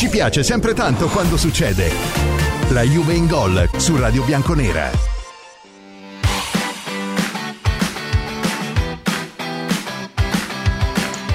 Ci 0.00 0.08
piace 0.08 0.42
sempre 0.42 0.72
tanto 0.72 1.08
quando 1.08 1.36
succede. 1.36 1.90
La 2.70 2.80
Juve 2.84 3.12
in 3.12 3.26
gol 3.26 3.68
su 3.76 3.98
Radio 3.98 4.24
Bianconera. 4.24 4.90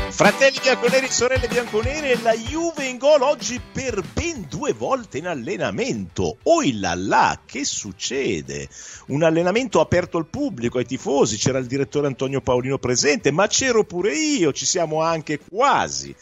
Fratelli 0.09 0.57
bianconeri, 0.63 1.11
sorelle 1.11 1.47
bianconere, 1.47 2.17
la 2.23 2.33
Juve 2.33 2.85
in 2.85 2.97
gol 2.97 3.21
oggi 3.21 3.61
per 3.71 4.01
ben 4.11 4.47
due 4.49 4.73
volte 4.73 5.19
in 5.19 5.27
allenamento. 5.27 6.37
Oi 6.41 6.79
là 6.79 6.95
là, 6.95 7.39
che 7.45 7.65
succede? 7.65 8.67
Un 9.09 9.21
allenamento 9.21 9.79
aperto 9.79 10.17
al 10.17 10.25
pubblico, 10.25 10.79
ai 10.79 10.85
tifosi, 10.85 11.37
c'era 11.37 11.59
il 11.59 11.67
direttore 11.67 12.07
Antonio 12.07 12.41
Paolino 12.41 12.79
presente, 12.79 13.29
ma 13.29 13.45
c'ero 13.45 13.83
pure 13.83 14.15
io, 14.15 14.51
ci 14.53 14.65
siamo 14.65 15.03
anche 15.03 15.37
quasi 15.37 16.15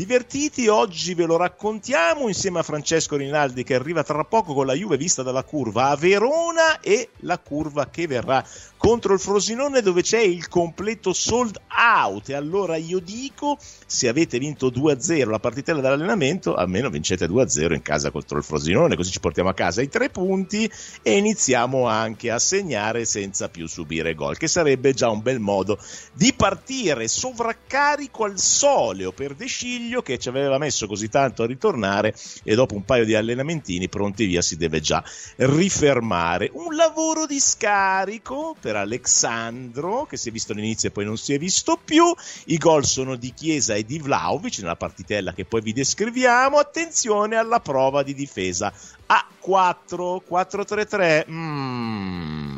divertiti. 0.00 0.66
Oggi 0.66 1.12
ve 1.12 1.26
lo 1.26 1.36
raccontiamo 1.36 2.26
insieme 2.26 2.60
a 2.60 2.62
Francesco 2.62 3.16
Rinaldi 3.16 3.64
che 3.64 3.74
arriva 3.74 4.02
tra 4.02 4.24
poco 4.24 4.54
con 4.54 4.64
la 4.64 4.72
Juve 4.72 4.96
vista 4.96 5.22
dalla 5.22 5.44
curva 5.44 5.90
a 5.90 5.96
Verona 5.96 6.80
e 6.80 7.10
la 7.20 7.38
curva 7.38 7.90
che 7.90 8.06
verrà 8.06 8.42
contro 8.80 9.12
il 9.12 9.20
Frosinone 9.20 9.82
dove 9.82 10.00
c'è 10.00 10.20
il 10.20 10.48
completo 10.48 11.12
sold 11.12 11.60
out 11.68 12.30
e 12.30 12.34
allora 12.34 12.76
io 12.76 12.98
dico 12.98 13.58
se 13.86 14.08
avete 14.08 14.38
vinto 14.38 14.70
2-0 14.70 15.28
la 15.28 15.38
partitella 15.38 15.82
dell'allenamento 15.82 16.54
almeno 16.54 16.88
vincete 16.88 17.26
2-0 17.26 17.74
in 17.74 17.82
casa 17.82 18.10
contro 18.10 18.38
il 18.38 18.44
Frosinone 18.44 18.96
così 18.96 19.10
ci 19.10 19.20
portiamo 19.20 19.50
a 19.50 19.54
casa 19.54 19.82
i 19.82 19.90
tre 19.90 20.08
punti 20.08 20.70
e 21.02 21.18
iniziamo 21.18 21.86
anche 21.86 22.30
a 22.30 22.38
segnare 22.38 23.04
senza 23.04 23.50
più 23.50 23.66
subire 23.66 24.14
gol 24.14 24.38
che 24.38 24.48
sarebbe 24.48 24.94
già 24.94 25.10
un 25.10 25.20
bel 25.20 25.40
modo 25.40 25.78
di 26.14 26.32
partire 26.32 27.06
sovraccarico 27.06 28.24
al 28.24 28.38
soleo 28.38 29.12
per 29.12 29.34
De 29.34 29.46
Sciglio 29.90 30.02
che 30.02 30.18
ci 30.18 30.28
aveva 30.28 30.56
messo 30.56 30.86
così 30.86 31.08
tanto 31.08 31.42
a 31.42 31.46
ritornare 31.46 32.14
e 32.44 32.54
dopo 32.54 32.74
un 32.74 32.84
paio 32.84 33.04
di 33.04 33.14
allenamentini 33.14 33.88
pronti 33.88 34.24
via 34.24 34.40
si 34.40 34.56
deve 34.56 34.80
già 34.80 35.02
rifermare 35.36 36.48
un 36.52 36.74
lavoro 36.74 37.26
di 37.26 37.40
scarico 37.40 38.56
per 38.60 38.70
per 38.70 38.76
Alexandro 38.76 40.06
che 40.06 40.16
si 40.16 40.28
è 40.28 40.32
visto 40.32 40.52
all'inizio 40.52 40.88
e 40.88 40.92
poi 40.92 41.04
non 41.04 41.16
si 41.16 41.34
è 41.34 41.38
visto 41.38 41.76
più. 41.84 42.04
I 42.46 42.56
gol 42.56 42.84
sono 42.84 43.16
di 43.16 43.34
Chiesa 43.34 43.74
e 43.74 43.84
di 43.84 43.98
Vlaovic 43.98 44.58
nella 44.60 44.76
partitella 44.76 45.32
che 45.32 45.44
poi 45.44 45.60
vi 45.60 45.72
descriviamo. 45.72 46.56
Attenzione 46.56 47.34
alla 47.34 47.58
prova 47.58 48.04
di 48.04 48.14
difesa 48.14 48.72
a 49.06 49.26
4 49.40 50.22
4-3-3. 50.30 51.24
Mm. 51.28 52.49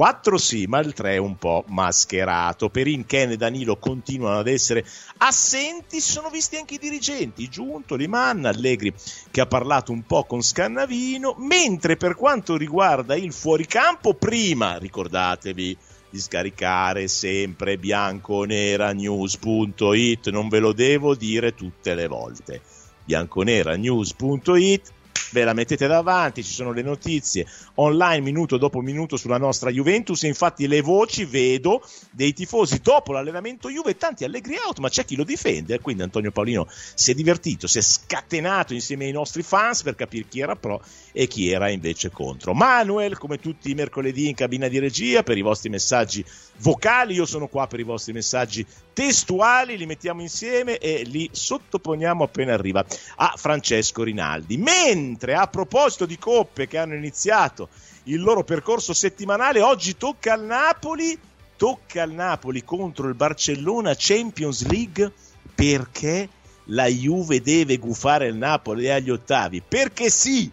4 0.00 0.38
sì, 0.38 0.64
ma 0.66 0.78
il 0.78 0.94
3 0.94 1.16
è 1.16 1.18
un 1.18 1.36
po' 1.36 1.62
mascherato. 1.66 2.70
Perin, 2.70 3.04
Ken 3.04 3.32
e 3.32 3.36
Danilo 3.36 3.76
continuano 3.76 4.38
ad 4.38 4.48
essere 4.48 4.82
assenti, 5.18 6.00
sono 6.00 6.30
visti 6.30 6.56
anche 6.56 6.76
i 6.76 6.78
dirigenti, 6.78 7.50
Giunto, 7.50 7.96
Liman, 7.96 8.46
Allegri 8.46 8.94
che 9.30 9.42
ha 9.42 9.46
parlato 9.46 9.92
un 9.92 10.06
po' 10.06 10.24
con 10.24 10.40
Scannavino, 10.40 11.34
mentre 11.36 11.98
per 11.98 12.14
quanto 12.14 12.56
riguarda 12.56 13.14
il 13.14 13.34
fuoricampo, 13.34 14.14
prima, 14.14 14.78
ricordatevi, 14.78 15.76
di 16.08 16.18
scaricare 16.18 17.06
sempre 17.06 17.76
bianconeranews.it, 17.76 20.30
non 20.30 20.48
ve 20.48 20.60
lo 20.60 20.72
devo 20.72 21.14
dire 21.14 21.54
tutte 21.54 21.94
le 21.94 22.06
volte. 22.06 22.62
bianconeranews.it 23.04 24.92
ve 25.32 25.44
la 25.44 25.52
mettete 25.52 25.86
davanti, 25.86 26.42
ci 26.42 26.52
sono 26.52 26.72
le 26.72 26.82
notizie. 26.82 27.46
Online 27.74 28.20
minuto 28.20 28.56
dopo 28.56 28.80
minuto 28.80 29.16
sulla 29.16 29.38
nostra 29.38 29.70
Juventus 29.70 30.24
e 30.24 30.28
infatti 30.28 30.66
le 30.66 30.80
voci 30.80 31.24
vedo 31.24 31.82
dei 32.10 32.32
tifosi 32.32 32.80
dopo 32.80 33.12
l'allenamento 33.12 33.70
Juve, 33.70 33.96
tanti 33.96 34.24
allegri 34.24 34.56
out, 34.64 34.78
ma 34.78 34.88
c'è 34.88 35.04
chi 35.04 35.16
lo 35.16 35.24
difende, 35.24 35.80
quindi 35.80 36.02
Antonio 36.02 36.30
Paolino 36.30 36.66
si 36.68 37.10
è 37.10 37.14
divertito, 37.14 37.66
si 37.66 37.78
è 37.78 37.82
scatenato 37.82 38.74
insieme 38.74 39.06
ai 39.06 39.12
nostri 39.12 39.42
fans 39.42 39.82
per 39.82 39.94
capire 39.94 40.26
chi 40.28 40.40
era 40.40 40.56
pro 40.56 40.82
e 41.12 41.26
chi 41.26 41.50
era 41.50 41.68
invece 41.70 42.10
contro. 42.10 42.54
Manuel, 42.54 43.18
come 43.18 43.38
tutti 43.38 43.70
i 43.70 43.74
mercoledì 43.74 44.28
in 44.28 44.34
cabina 44.34 44.68
di 44.68 44.78
regia, 44.78 45.22
per 45.22 45.38
i 45.38 45.42
vostri 45.42 45.68
messaggi 45.68 46.24
vocali, 46.58 47.14
io 47.14 47.26
sono 47.26 47.48
qua 47.48 47.66
per 47.66 47.80
i 47.80 47.84
vostri 47.84 48.12
messaggi 48.12 48.64
testuali, 49.00 49.78
li 49.78 49.86
mettiamo 49.86 50.20
insieme 50.20 50.76
e 50.76 51.04
li 51.06 51.26
sottoponiamo 51.32 52.22
appena 52.22 52.52
arriva 52.52 52.84
a 53.16 53.32
Francesco 53.34 54.02
Rinaldi. 54.02 54.58
Mentre 54.58 55.34
a 55.34 55.46
proposito 55.46 56.04
di 56.04 56.18
coppe 56.18 56.66
che 56.66 56.76
hanno 56.76 56.94
iniziato 56.94 57.70
il 58.04 58.20
loro 58.20 58.44
percorso 58.44 58.92
settimanale, 58.92 59.62
oggi 59.62 59.96
tocca 59.96 60.34
al 60.34 60.44
Napoli, 60.44 61.18
tocca 61.56 62.02
al 62.02 62.12
Napoli 62.12 62.62
contro 62.62 63.08
il 63.08 63.14
Barcellona 63.14 63.94
Champions 63.96 64.66
League 64.66 65.10
perché 65.54 66.28
la 66.64 66.84
Juve 66.84 67.40
deve 67.40 67.78
gufare 67.78 68.26
il 68.26 68.36
Napoli 68.36 68.90
agli 68.90 69.08
ottavi. 69.08 69.62
Perché 69.66 70.10
sì, 70.10 70.50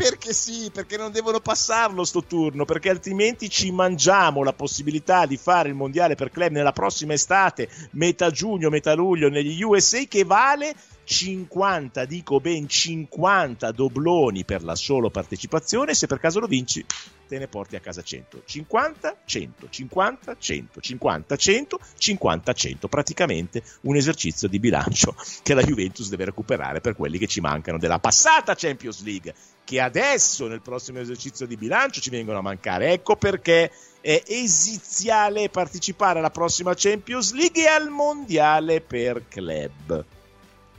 perché 0.00 0.32
sì, 0.32 0.70
perché 0.72 0.96
non 0.96 1.12
devono 1.12 1.40
passarlo 1.40 2.04
sto 2.04 2.24
turno, 2.24 2.64
perché 2.64 2.88
altrimenti 2.88 3.50
ci 3.50 3.70
mangiamo 3.70 4.42
la 4.42 4.54
possibilità 4.54 5.26
di 5.26 5.36
fare 5.36 5.68
il 5.68 5.74
mondiale 5.74 6.14
per 6.14 6.30
club 6.30 6.52
nella 6.52 6.72
prossima 6.72 7.12
estate, 7.12 7.68
metà 7.90 8.30
giugno, 8.30 8.70
metà 8.70 8.94
luglio 8.94 9.28
negli 9.28 9.62
USA 9.62 10.02
che 10.08 10.24
vale 10.24 10.74
50, 11.04 12.06
dico 12.06 12.40
ben 12.40 12.66
50 12.66 13.72
dobloni 13.72 14.44
per 14.46 14.62
la 14.62 14.74
solo 14.74 15.10
partecipazione, 15.10 15.92
se 15.92 16.06
per 16.06 16.18
caso 16.18 16.40
lo 16.40 16.46
vinci 16.46 16.82
te 17.30 17.38
ne 17.38 17.46
porti 17.46 17.76
a 17.76 17.80
casa 17.80 18.02
100. 18.02 18.42
50, 18.44 19.18
100, 19.24 19.68
50, 19.70 20.36
100, 20.36 20.80
50, 20.80 21.36
100, 21.36 21.78
50, 21.96 22.52
100. 22.52 22.88
Praticamente 22.88 23.62
un 23.82 23.94
esercizio 23.94 24.48
di 24.48 24.58
bilancio 24.58 25.14
che 25.44 25.54
la 25.54 25.62
Juventus 25.62 26.08
deve 26.08 26.24
recuperare 26.24 26.80
per 26.80 26.96
quelli 26.96 27.18
che 27.18 27.28
ci 27.28 27.40
mancano 27.40 27.78
della 27.78 28.00
passata 28.00 28.56
Champions 28.56 29.04
League, 29.04 29.32
che 29.70 29.80
adesso 29.80 30.48
nel 30.48 30.62
prossimo 30.62 30.98
esercizio 30.98 31.46
di 31.46 31.56
bilancio 31.56 32.00
ci 32.00 32.10
vengono 32.10 32.38
a 32.38 32.42
mancare. 32.42 32.90
Ecco 32.90 33.14
perché 33.14 33.70
è 34.00 34.20
esiziale 34.26 35.48
partecipare 35.48 36.18
alla 36.18 36.30
prossima 36.30 36.72
Champions 36.74 37.32
League 37.34 37.62
e 37.62 37.68
al 37.68 37.88
mondiale 37.88 38.80
per 38.80 39.28
club. 39.28 40.04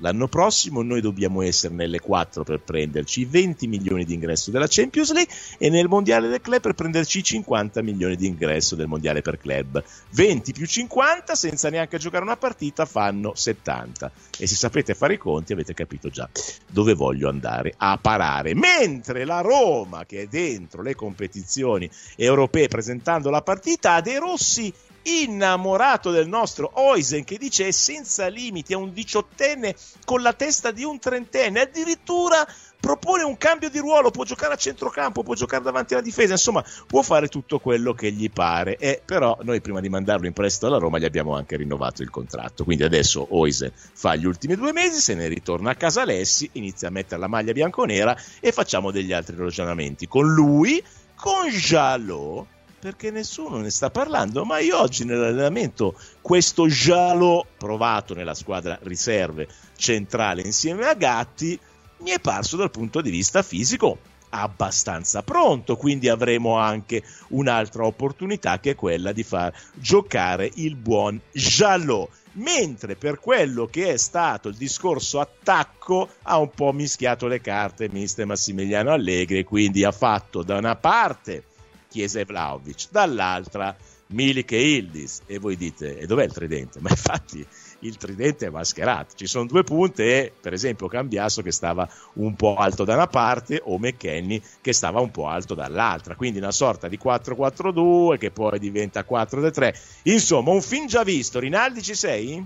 L'anno 0.01 0.27
prossimo 0.27 0.81
noi 0.81 0.99
dobbiamo 0.99 1.43
essere 1.43 1.75
nelle 1.75 1.99
4 1.99 2.43
per 2.43 2.59
prenderci 2.59 3.21
i 3.21 3.25
20 3.25 3.67
milioni 3.67 4.03
di 4.03 4.15
ingresso 4.15 4.49
della 4.49 4.65
Champions 4.67 5.11
League 5.13 5.33
e 5.59 5.69
nel 5.69 5.87
mondiale 5.87 6.27
del 6.27 6.41
club 6.41 6.59
per 6.59 6.73
prenderci 6.73 7.19
i 7.19 7.23
50 7.23 7.83
milioni 7.83 8.15
di 8.15 8.25
ingresso 8.25 8.75
del 8.75 8.87
mondiale 8.87 9.21
per 9.21 9.37
club. 9.37 9.83
20 10.09 10.53
più 10.53 10.65
50 10.65 11.35
senza 11.35 11.69
neanche 11.69 11.99
giocare 11.99 12.23
una 12.23 12.35
partita 12.35 12.85
fanno 12.85 13.33
70. 13.35 14.11
E 14.39 14.47
se 14.47 14.55
sapete 14.55 14.95
fare 14.95 15.13
i 15.13 15.17
conti 15.17 15.53
avete 15.53 15.75
capito 15.75 16.09
già 16.09 16.27
dove 16.67 16.95
voglio 16.95 17.29
andare 17.29 17.73
a 17.77 17.99
parare. 18.01 18.55
Mentre 18.55 19.23
la 19.23 19.41
Roma, 19.41 20.05
che 20.05 20.21
è 20.21 20.27
dentro 20.27 20.81
le 20.81 20.95
competizioni 20.95 21.87
europee 22.15 22.67
presentando 22.67 23.29
la 23.29 23.43
partita, 23.43 23.93
ha 23.93 24.01
dei 24.01 24.17
rossi 24.17 24.73
innamorato 25.03 26.11
del 26.11 26.27
nostro 26.27 26.71
Oisen 26.73 27.23
che 27.23 27.37
dice 27.37 27.67
è 27.67 27.71
senza 27.71 28.27
limiti, 28.27 28.73
è 28.73 28.75
un 28.75 28.93
diciottenne 28.93 29.75
con 30.05 30.21
la 30.21 30.33
testa 30.33 30.71
di 30.71 30.83
un 30.83 30.99
trentenne, 30.99 31.61
addirittura 31.61 32.47
propone 32.81 33.23
un 33.23 33.37
cambio 33.37 33.69
di 33.69 33.77
ruolo, 33.77 34.09
può 34.09 34.23
giocare 34.23 34.53
a 34.53 34.57
centrocampo, 34.57 35.23
può 35.23 35.35
giocare 35.35 35.63
davanti 35.63 35.93
alla 35.93 36.01
difesa, 36.01 36.33
insomma 36.33 36.63
può 36.87 37.03
fare 37.03 37.27
tutto 37.27 37.59
quello 37.59 37.93
che 37.93 38.11
gli 38.11 38.29
pare, 38.29 38.75
e 38.77 39.01
però 39.05 39.37
noi 39.43 39.61
prima 39.61 39.79
di 39.79 39.87
mandarlo 39.87 40.25
in 40.25 40.33
prestito 40.33 40.65
alla 40.65 40.79
Roma 40.79 40.97
gli 40.97 41.05
abbiamo 41.05 41.35
anche 41.35 41.55
rinnovato 41.55 42.01
il 42.01 42.09
contratto, 42.09 42.63
quindi 42.63 42.83
adesso 42.83 43.27
Oisen 43.29 43.71
fa 43.73 44.15
gli 44.15 44.25
ultimi 44.25 44.55
due 44.55 44.73
mesi, 44.73 44.99
se 44.99 45.13
ne 45.13 45.27
ritorna 45.27 45.71
a 45.71 45.75
casa 45.75 46.01
Alessi, 46.01 46.49
inizia 46.53 46.87
a 46.87 46.91
mettere 46.91 47.21
la 47.21 47.27
maglia 47.27 47.51
bianconera 47.51 48.17
e 48.39 48.51
facciamo 48.51 48.89
degli 48.89 49.13
altri 49.13 49.35
ragionamenti 49.35 50.07
con 50.07 50.33
lui, 50.33 50.83
con 51.15 51.47
Jalot 51.49 52.47
perché 52.81 53.11
nessuno 53.11 53.57
ne 53.59 53.69
sta 53.69 53.91
parlando, 53.91 54.43
ma 54.43 54.57
io 54.57 54.81
oggi 54.81 55.05
nell'allenamento 55.05 55.95
questo 56.19 56.67
giallo 56.67 57.45
provato 57.55 58.15
nella 58.15 58.33
squadra 58.33 58.79
riserve 58.81 59.47
centrale 59.75 60.41
insieme 60.41 60.87
a 60.87 60.95
Gatti 60.95 61.57
mi 61.97 62.09
è 62.09 62.19
parso 62.19 62.57
dal 62.57 62.71
punto 62.71 62.99
di 62.99 63.11
vista 63.11 63.43
fisico 63.43 63.99
abbastanza 64.29 65.21
pronto, 65.21 65.75
quindi 65.75 66.09
avremo 66.09 66.57
anche 66.57 67.03
un'altra 67.29 67.85
opportunità 67.85 68.59
che 68.59 68.71
è 68.71 68.75
quella 68.75 69.11
di 69.11 69.23
far 69.23 69.53
giocare 69.75 70.49
il 70.55 70.75
buon 70.75 71.21
Jalot. 71.31 72.09
Mentre 72.33 72.95
per 72.95 73.19
quello 73.19 73.65
che 73.65 73.91
è 73.91 73.97
stato 73.97 74.47
il 74.47 74.55
discorso 74.55 75.19
attacco 75.19 76.07
ha 76.21 76.37
un 76.39 76.49
po' 76.49 76.71
mischiato 76.71 77.27
le 77.27 77.41
carte 77.41 77.89
mister 77.89 78.25
Massimiliano 78.25 78.91
Allegri, 78.91 79.43
quindi 79.43 79.83
ha 79.83 79.91
fatto 79.91 80.41
da 80.41 80.55
una 80.55 80.77
parte 80.77 81.43
Chiesa 81.91 82.21
e 82.21 82.25
Vlaovic, 82.25 82.87
dall'altra 82.89 83.75
Milik 84.07 84.53
e 84.53 84.75
Ildis. 84.77 85.23
E 85.25 85.39
voi 85.39 85.57
dite, 85.57 85.97
e 85.97 86.05
dov'è 86.05 86.23
il 86.23 86.31
tridente? 86.31 86.79
Ma 86.81 86.89
infatti 86.89 87.45
il 87.79 87.97
tridente 87.97 88.45
è 88.45 88.49
mascherato. 88.49 89.15
Ci 89.15 89.27
sono 89.27 89.45
due 89.45 89.63
punte 89.63 90.31
per 90.39 90.53
esempio, 90.53 90.87
Cambiasso 90.87 91.41
che 91.41 91.51
stava 91.51 91.87
un 92.13 92.33
po' 92.35 92.55
alto 92.55 92.85
da 92.85 92.93
una 92.93 93.07
parte 93.07 93.61
o 93.61 93.77
McKenny 93.77 94.41
che 94.61 94.71
stava 94.71 95.01
un 95.01 95.11
po' 95.11 95.27
alto 95.27 95.53
dall'altra. 95.53 96.15
Quindi 96.15 96.39
una 96.39 96.51
sorta 96.51 96.87
di 96.87 96.97
4-4-2 96.97 98.17
che 98.17 98.31
poi 98.31 98.57
diventa 98.57 99.05
4-3. 99.07 99.73
Insomma, 100.03 100.51
un 100.51 100.61
film 100.61 100.87
già 100.87 101.03
visto. 101.03 101.39
Rinaldi 101.39 101.81
ci 101.81 101.95
sei? 101.95 102.43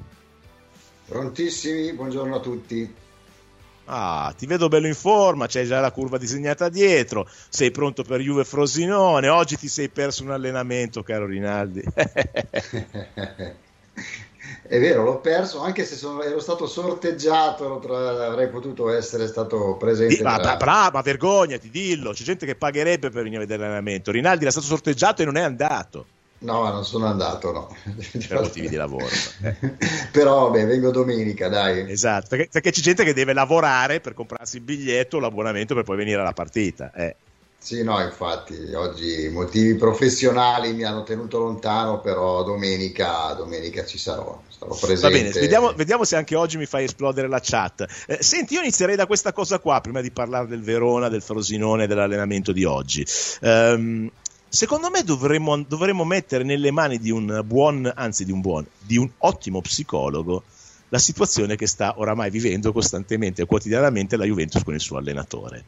Prontissimi, 1.06 1.94
buongiorno 1.94 2.36
a 2.36 2.40
tutti. 2.40 3.04
Ah, 3.86 4.34
ti 4.36 4.46
vedo 4.48 4.68
bello 4.68 4.88
in 4.88 4.96
forma, 4.96 5.46
c'hai 5.48 5.66
già 5.66 5.80
la 5.80 5.92
curva 5.92 6.18
disegnata 6.18 6.70
dietro, 6.70 7.28
sei 7.50 7.70
pronto 7.70 8.04
per 8.04 8.20
Juve 8.20 8.44
Frosinone, 8.44 9.28
oggi 9.28 9.58
ti 9.58 9.68
sei 9.68 9.90
perso 9.90 10.24
un 10.24 10.32
allenamento, 10.32 11.04
caro 11.04 11.26
Rinaldi. 11.26 11.84
È 14.68 14.80
vero, 14.80 15.04
l'ho 15.04 15.20
perso, 15.20 15.62
anche 15.62 15.86
se 15.86 15.96
sono, 15.96 16.24
ero 16.24 16.40
stato 16.40 16.66
sorteggiato, 16.66 17.80
tra, 17.80 18.26
avrei 18.26 18.50
potuto 18.50 18.90
essere 18.90 19.28
stato 19.28 19.76
presente. 19.78 20.18
Di, 20.18 20.24
ma, 20.24 20.40
tra... 20.40 20.56
brava, 20.56 21.02
vergognati, 21.02 21.70
dillo, 21.70 22.12
c'è 22.12 22.24
gente 22.24 22.48
che 22.48 22.56
pagherebbe 22.56 23.10
per 23.10 23.22
venire 23.22 23.38
a 23.38 23.46
vedere 23.46 23.62
l'allenamento. 23.62 24.12
Rinaldi 24.12 24.42
era 24.42 24.52
stato 24.52 24.66
sorteggiato 24.66 25.22
e 25.22 25.26
non 25.26 25.38
è 25.38 25.42
andato. 25.42 26.06
No, 26.40 26.70
non 26.70 26.86
sono 26.86 27.06
andato, 27.06 27.52
no. 27.52 27.76
Per 28.28 28.42
motivi 28.42 28.68
di 28.68 28.76
lavoro. 28.76 29.08
Però, 30.12 30.50
vabbè, 30.50 30.66
vengo 30.68 30.92
domenica, 30.92 31.48
dai. 31.48 31.90
Esatto, 31.90 32.28
perché, 32.30 32.50
perché, 32.52 32.72
c'è 32.72 32.82
gente 32.82 33.04
che 33.04 33.14
deve 33.14 33.34
lavorare 33.34 34.02
per 34.02 34.14
comprarsi 34.14 34.58
il 34.58 34.64
biglietto 34.64 35.20
l'abbonamento 35.20 35.74
per 35.74 35.84
poi 35.84 35.98
venire 35.98 36.20
alla 36.20 36.34
partita. 36.34 36.92
Eh. 36.94 37.16
Sì, 37.66 37.82
no, 37.82 38.00
infatti, 38.00 38.74
oggi 38.76 39.28
motivi 39.30 39.74
professionali 39.74 40.74
mi 40.74 40.84
hanno 40.84 41.02
tenuto 41.02 41.40
lontano, 41.40 42.00
però 42.00 42.44
domenica, 42.44 43.34
domenica 43.34 43.84
ci 43.84 43.98
sarò, 43.98 44.40
sarò 44.50 44.76
presente. 44.76 45.02
Va 45.02 45.10
bene, 45.10 45.30
vediamo, 45.32 45.74
vediamo, 45.74 46.04
se 46.04 46.16
anche 46.16 46.36
oggi 46.36 46.58
mi 46.58 46.68
fai 46.68 46.84
esplodere 46.84 47.28
la 47.28 47.40
chat. 47.42 47.88
Eh, 48.06 48.22
senti, 48.22 48.54
io 48.54 48.62
inizierei 48.62 48.96
da 48.96 49.08
questa 49.08 49.34
cosa 49.34 49.58
qua, 49.58 49.82
prima 49.82 50.02
di 50.02 50.12
parlare 50.12 50.46
del 50.46 50.62
Verona, 50.62 51.10
del 51.10 51.24
Frosinone, 51.24 51.88
dell'allenamento 51.88 52.52
di 52.52 52.66
oggi. 52.66 53.04
Um, 53.42 54.12
secondo 54.56 54.90
me 54.90 55.04
dovremmo, 55.04 55.62
dovremmo, 55.62 56.04
mettere 56.04 56.44
nelle 56.44 56.72
mani 56.72 56.98
di 56.98 57.12
un 57.12 57.44
buon, 57.46 57.92
anzi 57.94 58.26
di 58.26 58.32
un 58.32 58.42
buon, 58.42 58.66
di 58.80 58.98
un 58.98 59.10
ottimo 59.20 59.62
psicologo 59.62 60.44
la 60.90 61.00
situazione 61.00 61.56
che 61.56 61.68
sta 61.68 61.96
oramai 61.98 62.30
vivendo 62.30 62.72
costantemente 62.72 63.42
e 63.42 63.46
quotidianamente 63.46 64.18
la 64.18 64.26
Juventus 64.26 64.64
con 64.64 64.74
il 64.74 64.80
suo 64.80 64.98
allenatore. 64.98 65.66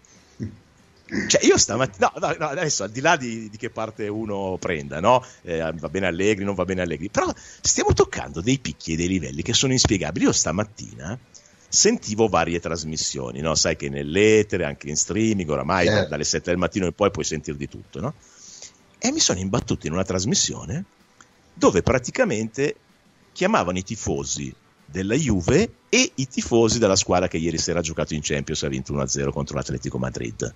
Cioè, 1.27 1.45
io 1.45 1.57
stamattina, 1.57 2.11
no, 2.15 2.27
no, 2.27 2.35
no, 2.37 2.47
adesso 2.47 2.83
al 2.83 2.91
di 2.91 2.99
là 2.99 3.15
di, 3.15 3.49
di, 3.49 3.57
che 3.57 3.69
parte 3.69 4.07
uno 4.09 4.57
prenda, 4.59 4.99
no? 4.99 5.23
Eh, 5.41 5.59
va 5.59 5.89
bene 5.89 6.07
Allegri, 6.07 6.43
non 6.43 6.53
va 6.53 6.65
bene 6.65 6.81
Allegri, 6.81 7.09
però 7.09 7.33
stiamo 7.61 7.93
toccando 7.93 8.41
dei 8.41 8.59
picchi 8.59 8.93
e 8.93 8.95
dei 8.97 9.07
livelli 9.07 9.41
che 9.41 9.53
sono 9.53 9.71
inspiegabili. 9.71 10.25
Io 10.25 10.33
stamattina 10.33 11.17
sentivo 11.69 12.27
varie 12.27 12.59
trasmissioni, 12.59 13.39
no? 13.39 13.55
Sai 13.55 13.77
che 13.77 13.87
nell'etere, 13.87 14.65
anche 14.65 14.89
in 14.89 14.97
streaming, 14.97 15.49
oramai 15.49 15.87
certo. 15.87 16.09
dalle 16.09 16.25
7 16.25 16.49
del 16.49 16.59
mattino 16.59 16.85
in 16.85 16.93
poi 16.93 17.09
puoi 17.09 17.25
sentire 17.25 17.57
di 17.57 17.69
tutto, 17.69 18.01
no? 18.01 18.13
E 18.99 19.11
mi 19.11 19.19
sono 19.19 19.39
imbattuto 19.39 19.87
in 19.87 19.93
una 19.93 20.03
trasmissione 20.03 20.85
dove 21.53 21.81
praticamente 21.81 22.75
chiamavano 23.31 23.77
i 23.77 23.83
tifosi 23.83 24.53
della 24.85 25.15
Juve 25.15 25.73
e 25.89 26.11
i 26.15 26.27
tifosi 26.27 26.79
della 26.79 26.95
squadra 26.95 27.27
che 27.27 27.37
ieri 27.37 27.57
sera 27.57 27.79
ha 27.79 27.83
giocato 27.83 28.13
in 28.13 28.21
Champions 28.23 28.63
e 28.63 28.65
ha 28.65 28.69
vinto 28.69 28.93
1-0 28.93 29.29
contro 29.29 29.55
l'Atletico 29.55 29.97
Madrid 29.97 30.53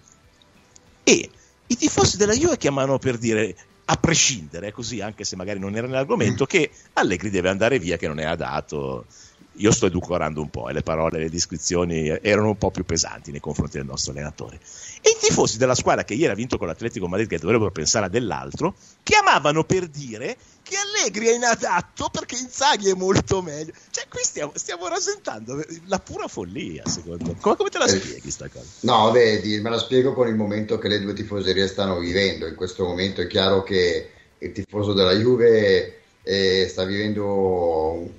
e 1.04 1.30
i 1.68 1.76
tifosi 1.76 2.18
della 2.18 2.34
Juve 2.34 2.58
chiamano 2.58 2.98
per 3.00 3.18
dire 3.18 3.56
a 3.86 3.96
prescindere, 3.96 4.72
così 4.72 5.02
anche 5.02 5.24
se 5.24 5.36
magari 5.36 5.60
non 5.60 5.76
era 5.76 5.88
nell'argomento, 5.88 6.46
che 6.46 6.70
Allegri 6.94 7.30
deve 7.30 7.50
andare 7.50 7.80
via, 7.80 7.98
che 7.98 8.08
non 8.08 8.20
è 8.20 8.26
adatto. 8.26 9.06
Io 9.56 9.72
sto 9.72 9.88
edulcorando 9.88 10.42
un 10.42 10.50
po' 10.50 10.70
e 10.70 10.74
le 10.74 10.82
parole, 10.82 11.20
le 11.20 11.30
descrizioni 11.30 12.08
erano 12.08 12.48
un 12.48 12.58
po' 12.58 12.72
più 12.72 12.86
pesanti 12.86 13.32
nei 13.32 13.42
confronti 13.42 13.78
del 13.78 13.86
nostro 13.86 14.12
allenatore. 14.12 14.60
E 15.02 15.10
i 15.10 15.18
tifosi 15.20 15.58
della 15.58 15.76
squadra 15.76 16.04
che 16.04 16.14
ieri 16.14 16.32
ha 16.32 16.36
vinto 16.36 16.58
con 16.58 16.68
l'Atletico 16.68 17.08
Madrid, 17.08 17.28
che 17.28 17.38
dovrebbero 17.38 17.72
pensare 17.72 18.06
a 18.06 18.10
dell'altro, 18.10 18.76
chiamavano 19.04 19.64
per 19.64 19.88
dire 19.88 20.38
che 20.64 20.76
Allegri 20.78 21.28
è 21.28 21.36
inadatto 21.36 22.10
perché 22.10 22.38
Inzaghi 22.38 22.90
è 22.90 22.94
molto 22.94 23.42
meglio. 23.42 23.74
Cioè, 23.90 24.06
qui 24.08 24.22
stiamo, 24.24 24.54
stiamo 24.56 24.88
rasentando 24.88 25.62
la 25.86 26.00
pura 26.00 26.28
follia, 26.28 26.88
secondo 26.88 27.26
me. 27.26 27.36
Come, 27.40 27.56
come 27.58 27.70
te 27.70 27.78
la 27.78 27.86
eh, 27.86 28.00
spieghi 28.00 28.32
sta 28.32 28.48
cosa? 28.48 28.66
No, 28.82 29.12
vedi, 29.12 29.60
me 29.60 29.70
la 29.70 29.80
spiego 29.80 30.14
con 30.14 30.28
il 30.28 30.36
momento 30.36 30.78
che 30.78 30.88
le 30.88 31.02
due 31.02 31.14
tifoserie 31.14 31.68
stanno 31.68 32.00
vivendo. 32.00 32.48
In 32.48 32.56
questo 32.56 32.86
momento 32.86 33.22
è 33.22 33.28
chiaro 33.28 33.64
che 33.64 34.12
il 34.38 34.52
tifoso 34.54 34.94
della 34.94 35.14
Juve 35.14 36.00
eh, 36.24 36.68
sta 36.70 36.86
vivendo 36.86 38.10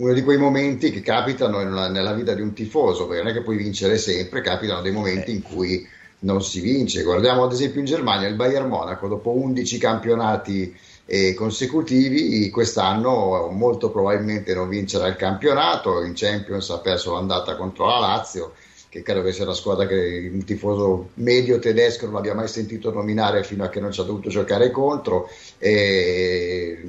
uno 0.00 0.14
di 0.14 0.22
quei 0.22 0.38
momenti 0.38 0.90
che 0.90 1.02
capitano 1.02 1.58
nella, 1.58 1.88
nella, 1.88 2.14
vita 2.14 2.32
di 2.32 2.40
un 2.40 2.54
tifoso, 2.54 3.06
perché 3.06 3.22
non 3.22 3.32
è 3.32 3.34
che 3.34 3.42
puoi 3.42 3.56
vincere 3.56 3.98
sempre, 3.98 4.40
capitano 4.40 4.80
dei 4.80 4.92
momenti 4.92 5.30
eh. 5.30 5.34
in 5.34 5.42
cui 5.42 5.86
non 6.20 6.42
si 6.42 6.60
vince. 6.60 7.02
Guardiamo 7.02 7.44
ad 7.44 7.52
esempio 7.52 7.80
in 7.80 7.86
Germania 7.86 8.26
il 8.26 8.34
Bayern 8.34 8.68
Monaco, 8.68 9.08
dopo 9.08 9.30
11 9.30 9.78
campionati 9.78 10.74
eh, 11.04 11.34
consecutivi, 11.34 12.48
quest'anno 12.48 13.48
molto 13.50 13.90
probabilmente 13.90 14.54
non 14.54 14.68
vincerà 14.70 15.06
il 15.06 15.16
campionato, 15.16 16.02
in 16.02 16.12
Champions 16.14 16.70
ha 16.70 16.78
perso 16.78 17.12
l'andata 17.12 17.56
contro 17.56 17.86
la 17.86 17.98
Lazio, 17.98 18.52
che 18.88 19.02
credo 19.02 19.22
che 19.22 19.32
sia 19.32 19.44
la 19.44 19.54
squadra 19.54 19.86
che 19.86 20.30
un 20.32 20.44
tifoso 20.44 21.10
medio 21.14 21.58
tedesco 21.58 22.06
non 22.06 22.16
abbia 22.16 22.34
mai 22.34 22.48
sentito 22.48 22.90
nominare 22.90 23.44
fino 23.44 23.64
a 23.64 23.68
che 23.68 23.80
non 23.80 23.92
ci 23.92 24.00
ha 24.00 24.04
dovuto 24.04 24.30
giocare 24.30 24.70
contro, 24.70 25.28
e 25.58 26.80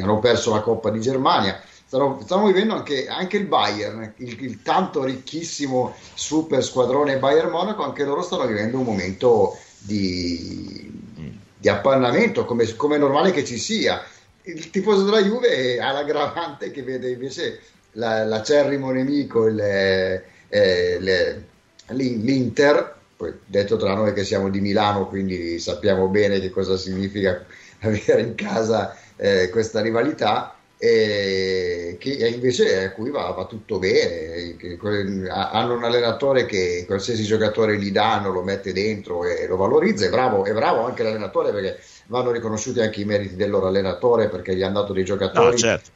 hanno 0.00 0.18
perso 0.20 0.54
la 0.54 0.60
Coppa 0.60 0.88
di 0.90 1.00
Germania. 1.00 1.60
Stiamo, 1.86 2.20
stiamo 2.20 2.46
vivendo 2.46 2.74
anche, 2.74 3.06
anche, 3.06 3.36
il 3.36 3.46
Bayern, 3.46 4.14
il, 4.16 4.42
il, 4.42 4.62
tanto 4.62 5.04
ricchissimo 5.04 5.94
super 6.14 6.60
squadrone 6.64 7.18
Bayern 7.18 7.48
Monaco, 7.48 7.84
anche 7.84 8.02
loro 8.02 8.22
stanno 8.22 8.44
vivendo 8.44 8.78
un 8.78 8.84
momento 8.84 9.56
di, 9.78 10.90
di 11.56 11.68
appannamento, 11.68 12.44
come, 12.44 12.74
come, 12.74 12.96
è 12.96 12.98
normale 12.98 13.30
che 13.30 13.44
ci 13.44 13.56
sia. 13.56 14.02
Il 14.42 14.70
tifoso 14.70 15.04
della 15.04 15.22
Juve 15.22 15.78
ha 15.78 15.92
l'aggravante 15.92 16.72
che 16.72 16.82
vede 16.82 17.10
invece 17.10 17.60
la, 17.92 18.24
l'acerrimo 18.24 18.90
nemico, 18.90 19.46
il, 19.46 19.60
eh, 19.60 20.98
le, 20.98 21.46
l'Inter, 21.90 22.96
poi 23.16 23.32
detto 23.46 23.76
tra 23.76 23.94
noi 23.94 24.12
che 24.12 24.24
siamo 24.24 24.50
di 24.50 24.60
Milano, 24.60 25.06
quindi 25.06 25.60
sappiamo 25.60 26.08
bene 26.08 26.40
che 26.40 26.50
cosa 26.50 26.76
significa 26.76 27.46
avere 27.82 28.22
in 28.22 28.34
casa 28.34 28.96
eh, 29.14 29.50
questa 29.50 29.80
rivalità 29.80 30.55
e 30.78 31.96
che 31.98 32.10
invece 32.10 32.84
a 32.84 32.92
cui 32.92 33.10
va, 33.10 33.30
va 33.30 33.46
tutto 33.46 33.78
bene. 33.78 34.56
Che, 34.56 34.78
hanno 35.28 35.74
un 35.74 35.84
allenatore 35.84 36.44
che 36.44 36.84
qualsiasi 36.86 37.24
giocatore 37.24 37.78
gli 37.78 37.90
danno 37.90 38.30
lo 38.30 38.42
mette 38.42 38.72
dentro 38.72 39.24
e 39.24 39.46
lo 39.46 39.56
valorizza. 39.56 40.06
È 40.06 40.10
bravo, 40.10 40.44
è 40.44 40.52
bravo 40.52 40.84
anche 40.84 41.02
l'allenatore 41.02 41.52
perché 41.52 41.78
vanno 42.06 42.30
riconosciuti 42.30 42.80
anche 42.80 43.00
i 43.00 43.04
meriti 43.04 43.36
del 43.36 43.50
loro 43.50 43.66
allenatore 43.66 44.28
perché 44.28 44.54
gli 44.54 44.62
hanno 44.62 44.80
dato 44.80 44.92
dei 44.92 45.04
giocatori. 45.04 45.52
No, 45.52 45.56
certo. 45.56 45.90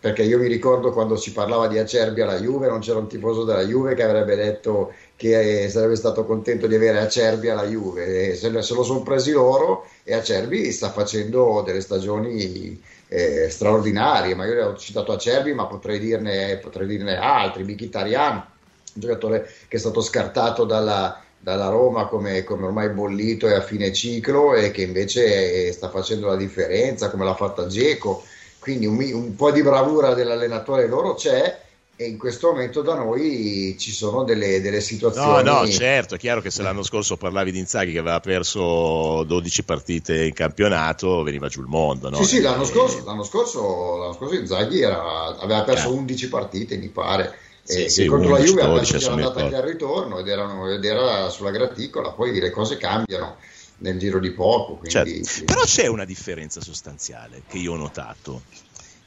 Perché 0.00 0.22
io 0.22 0.38
mi 0.38 0.46
ricordo 0.46 0.92
quando 0.92 1.16
si 1.16 1.32
parlava 1.32 1.66
di 1.66 1.76
Acerbi 1.76 2.20
alla 2.20 2.38
Juve, 2.38 2.68
non 2.68 2.78
c'era 2.78 3.00
un 3.00 3.08
tifoso 3.08 3.42
della 3.42 3.64
Juve 3.64 3.94
che 3.94 4.04
avrebbe 4.04 4.36
detto 4.36 4.92
che 5.16 5.68
sarebbe 5.68 5.96
stato 5.96 6.24
contento 6.24 6.68
di 6.68 6.76
avere 6.76 7.00
Acerbi 7.00 7.48
alla 7.48 7.66
Juve. 7.66 8.36
Se, 8.36 8.62
se 8.62 8.74
lo 8.74 8.84
sono 8.84 9.02
presi 9.02 9.32
loro 9.32 9.86
e 10.04 10.14
Acerbi 10.14 10.70
sta 10.70 10.92
facendo 10.92 11.64
delle 11.66 11.80
stagioni 11.80 12.80
eh, 13.08 13.48
straordinarie. 13.50 14.34
Ma 14.34 14.46
io 14.46 14.68
ho 14.68 14.76
citato 14.76 15.12
Acerbi, 15.12 15.52
ma 15.52 15.66
potrei 15.66 15.98
dirne, 15.98 16.58
potrei 16.58 16.86
dirne 16.86 17.16
altri. 17.16 17.64
Mkhitaryan, 17.64 18.34
un 18.34 19.00
giocatore 19.00 19.50
che 19.68 19.76
è 19.76 19.80
stato 19.80 20.00
scartato 20.00 20.64
dalla, 20.64 21.20
dalla 21.38 21.68
Roma 21.68 22.06
come, 22.06 22.44
come, 22.44 22.66
ormai 22.66 22.90
bollito 22.90 23.48
e 23.48 23.54
a 23.54 23.62
fine 23.62 23.92
ciclo 23.92 24.54
e 24.54 24.70
che 24.70 24.82
invece 24.82 25.72
sta 25.72 25.88
facendo 25.88 26.26
la 26.26 26.36
differenza, 26.36 27.10
come 27.10 27.24
l'ha 27.24 27.34
fatta 27.34 27.66
Geco. 27.66 28.24
Quindi 28.58 28.86
un, 28.86 28.98
un 29.12 29.34
po' 29.34 29.50
di 29.50 29.62
bravura 29.62 30.14
dell'allenatore 30.14 30.86
loro 30.86 31.14
c'è 31.14 31.66
e 32.00 32.06
in 32.06 32.16
questo 32.16 32.52
momento 32.52 32.80
da 32.80 32.94
noi 32.94 33.74
ci 33.76 33.90
sono 33.90 34.22
delle, 34.22 34.60
delle 34.60 34.80
situazioni. 34.80 35.42
No, 35.42 35.62
no, 35.62 35.66
certo, 35.66 36.14
è 36.14 36.18
chiaro 36.18 36.40
che 36.40 36.48
se 36.48 36.62
l'anno 36.62 36.84
scorso 36.84 37.16
parlavi 37.16 37.50
di 37.50 37.58
Inzaghi 37.58 37.90
che 37.90 37.98
aveva 37.98 38.20
perso 38.20 39.24
12 39.24 39.64
partite 39.64 40.26
in 40.26 40.32
campionato, 40.32 41.24
veniva 41.24 41.48
giù 41.48 41.60
il 41.60 41.66
mondo. 41.66 42.08
No? 42.08 42.18
Sì, 42.18 42.36
sì, 42.36 42.40
l'anno, 42.40 42.64
scorso, 42.64 43.02
l'anno, 43.04 43.24
scorso, 43.24 43.96
l'anno 43.96 44.12
scorso 44.12 44.36
Inzaghi 44.36 44.80
era, 44.80 45.36
aveva 45.40 45.64
perso 45.64 45.88
eh. 45.88 45.96
11 45.96 46.28
partite, 46.28 46.76
mi 46.76 46.86
pare. 46.86 47.36
Sì, 47.64 47.82
e, 47.82 47.88
sì, 47.88 48.06
contro 48.06 48.36
11, 48.36 48.54
la 48.54 48.60
Juve 48.62 48.74
12, 48.74 48.88
ha 48.88 48.92
perso 48.92 49.10
andata 49.10 49.40
anche 49.40 49.56
al 49.56 49.62
ritorno 49.62 50.18
ed, 50.20 50.28
erano, 50.28 50.70
ed 50.70 50.84
era 50.84 51.28
sulla 51.30 51.50
graticola, 51.50 52.12
poi 52.12 52.38
le 52.38 52.50
cose 52.50 52.76
cambiano 52.76 53.38
nel 53.78 53.98
giro 53.98 54.20
di 54.20 54.30
poco. 54.30 54.76
Quindi... 54.76 55.24
Certo. 55.24 55.52
Però 55.52 55.62
c'è 55.62 55.88
una 55.88 56.04
differenza 56.04 56.60
sostanziale 56.60 57.42
che 57.48 57.58
io 57.58 57.72
ho 57.72 57.76
notato 57.76 58.42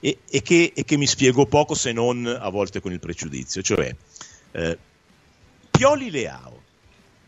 e, 0.02 0.18
e, 0.30 0.42
che, 0.42 0.74
e, 0.76 0.84
che, 0.84 0.98
mi 0.98 1.06
spiego 1.06 1.46
poco 1.46 1.76
se 1.76 1.92
non 1.92 2.26
a 2.26 2.50
volte 2.50 2.82
con 2.82 2.92
il 2.92 3.00
pregiudizio, 3.00 3.62
cioè 3.62 3.96
eh, 4.52 4.78
Pioli 5.70 6.10
Leao, 6.10 6.62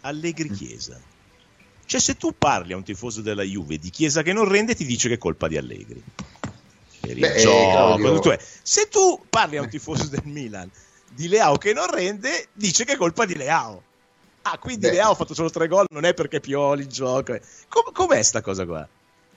Allegri 0.02 0.50
mm. 0.50 0.54
Chiesa. 0.54 1.00
Cioè 1.86 2.00
se 2.00 2.18
tu 2.18 2.34
parli 2.36 2.74
a 2.74 2.78
un 2.78 2.84
tifoso 2.84 3.22
della 3.22 3.44
Juve 3.44 3.78
di 3.78 3.92
Chiesa 3.92 4.24
che 4.24 4.34
non 4.34 4.48
rende 4.48 4.74
ti 4.74 4.86
dice 4.86 5.08
che 5.08 5.16
è 5.16 5.18
colpa 5.20 5.48
di 5.48 5.58
Allegri. 5.58 6.02
Beh, 7.02 7.36
gioco, 7.40 8.38
se 8.64 8.88
tu 8.88 9.22
parli 9.30 9.58
a 9.58 9.62
un 9.62 9.70
tifoso 9.70 10.08
del 10.08 10.24
Milan 10.24 10.70
di 11.10 11.28
Leao 11.28 11.58
che 11.58 11.74
non 11.74 11.92
rende, 11.92 12.48
dice 12.54 12.86
che 12.86 12.94
è 12.94 12.98
colpa 12.98 13.26
di 13.26 13.36
Leao. 13.36 13.84
Ah, 14.44 14.58
quindi 14.58 14.88
Beh. 14.88 14.94
Leao 14.94 15.12
ha 15.12 15.16
fatto 15.16 15.36
solo 15.36 15.50
tre 15.50 15.68
gol, 15.68 15.86
non 15.92 16.06
è 16.06 16.14
perché 16.14 16.40
Pioli 16.40 16.88
gioca. 16.88 17.40
Com- 17.68 17.92
com'è 17.94 18.22
sta 18.24 18.42
cosa 18.42 18.66
qua? 18.66 18.88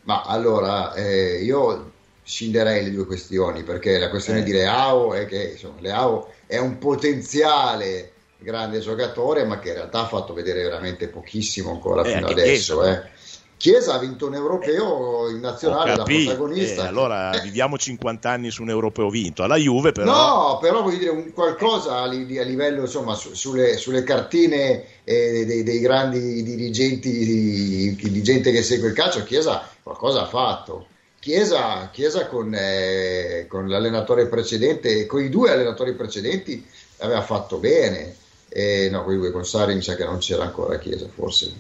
Ma 0.03 0.23
allora, 0.23 0.95
eh, 0.95 1.43
io 1.43 1.93
scinderei 2.27 2.83
le 2.83 2.91
due 2.91 3.07
questioni 3.07 3.63
perché 3.63 3.99
la 3.99 4.11
questione 4.11 4.41
eh. 4.41 4.43
di 4.43 4.51
Leao 4.51 5.15
è 5.15 5.27
che 5.27 5.53
insomma, 5.53 5.77
Leao 5.79 6.29
è 6.47 6.59
un 6.59 6.77
potenziale 6.79 8.13
grande 8.39 8.81
giocatore, 8.81 9.45
ma 9.45 9.61
che 9.61 9.69
in 9.69 9.75
realtà 9.75 10.01
ha 10.01 10.07
fatto 10.07 10.35
vedere 10.35 10.63
veramente 10.63 11.09
pochissimo 11.09 11.71
ancora 11.71 12.03
eh, 12.03 12.13
fino 12.13 12.27
adesso. 12.27 12.85
Eh. 12.85 13.15
Chiesa 13.57 13.95
ha 13.95 13.99
vinto 13.99 14.27
un 14.27 14.35
europeo 14.35 15.31
in 15.31 15.41
nazionale 15.41 15.95
da 15.95 16.03
protagonista. 16.03 16.85
Eh, 16.85 16.87
allora 16.89 17.31
eh. 17.31 17.41
viviamo 17.43 17.79
50 17.79 18.29
anni 18.29 18.51
su 18.51 18.63
un 18.63 18.69
europeo 18.69 19.09
vinto. 19.09 19.45
Alla 19.45 19.57
Juve, 19.57 19.93
però. 19.93 20.13
No, 20.13 20.59
però 20.61 20.83
voglio 20.83 20.99
dire 20.99 21.11
un 21.11 21.33
qualcosa 21.33 22.01
a, 22.01 22.07
livello 22.07 22.83
insomma 22.83 23.15
su, 23.15 23.35
sulle, 23.35 23.79
sulle, 23.79 24.03
cartine 24.03 24.85
dei, 25.05 25.63
dei, 25.63 25.79
grandi 25.79 26.43
dirigenti 26.43 27.11
di, 27.11 27.95
di, 27.95 28.23
gente 28.23 28.51
che 28.51 28.63
segue 28.63 28.89
il 28.89 28.95
calcio. 28.95 29.23
Chiesa 29.23 29.67
qualcosa 29.83 30.23
ha 30.23 30.27
fatto. 30.27 30.89
Chiesa, 31.27 31.91
Chiesa 31.93 32.29
con, 32.29 32.55
eh, 32.55 33.47
con 33.49 33.69
l'allenatore 33.69 34.29
precedente, 34.29 35.07
con 35.07 35.25
i 35.25 35.29
due 35.29 35.51
allenatori 35.51 35.93
precedenti, 35.95 36.65
aveva 36.99 37.21
fatto 37.21 37.57
bene 37.57 38.15
e 38.49 38.89
no, 38.93 39.03
con, 39.03 39.33
con 39.33 39.45
Sari 39.45 39.75
mi 39.75 39.83
sa 39.83 39.97
che 39.97 40.05
non 40.05 40.19
c'era 40.19 40.45
ancora 40.45 40.79
Chiesa, 40.79 41.09
forse, 41.13 41.53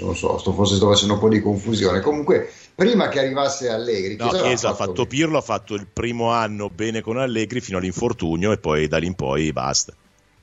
non 0.00 0.16
so, 0.16 0.36
sto, 0.38 0.52
forse 0.52 0.74
sto 0.74 0.88
facendo 0.88 1.14
un 1.14 1.20
po' 1.20 1.28
di 1.28 1.40
confusione. 1.40 2.00
Comunque, 2.00 2.50
prima 2.74 3.06
che 3.06 3.20
arrivasse 3.20 3.68
Allegri, 3.68 4.16
Chiesa, 4.16 4.36
no, 4.36 4.42
Chiesa 4.42 4.68
ha 4.70 4.74
fatto, 4.74 4.86
fatto 4.86 5.06
Pirlo, 5.06 5.38
ha 5.38 5.42
fatto 5.42 5.74
il 5.74 5.86
primo 5.86 6.32
anno 6.32 6.68
bene 6.68 7.00
con 7.00 7.18
Allegri 7.18 7.60
fino 7.60 7.78
all'infortunio 7.78 8.50
e 8.50 8.58
poi 8.58 8.88
da 8.88 8.98
lì 8.98 9.06
in 9.06 9.14
poi 9.14 9.52
basta. 9.52 9.94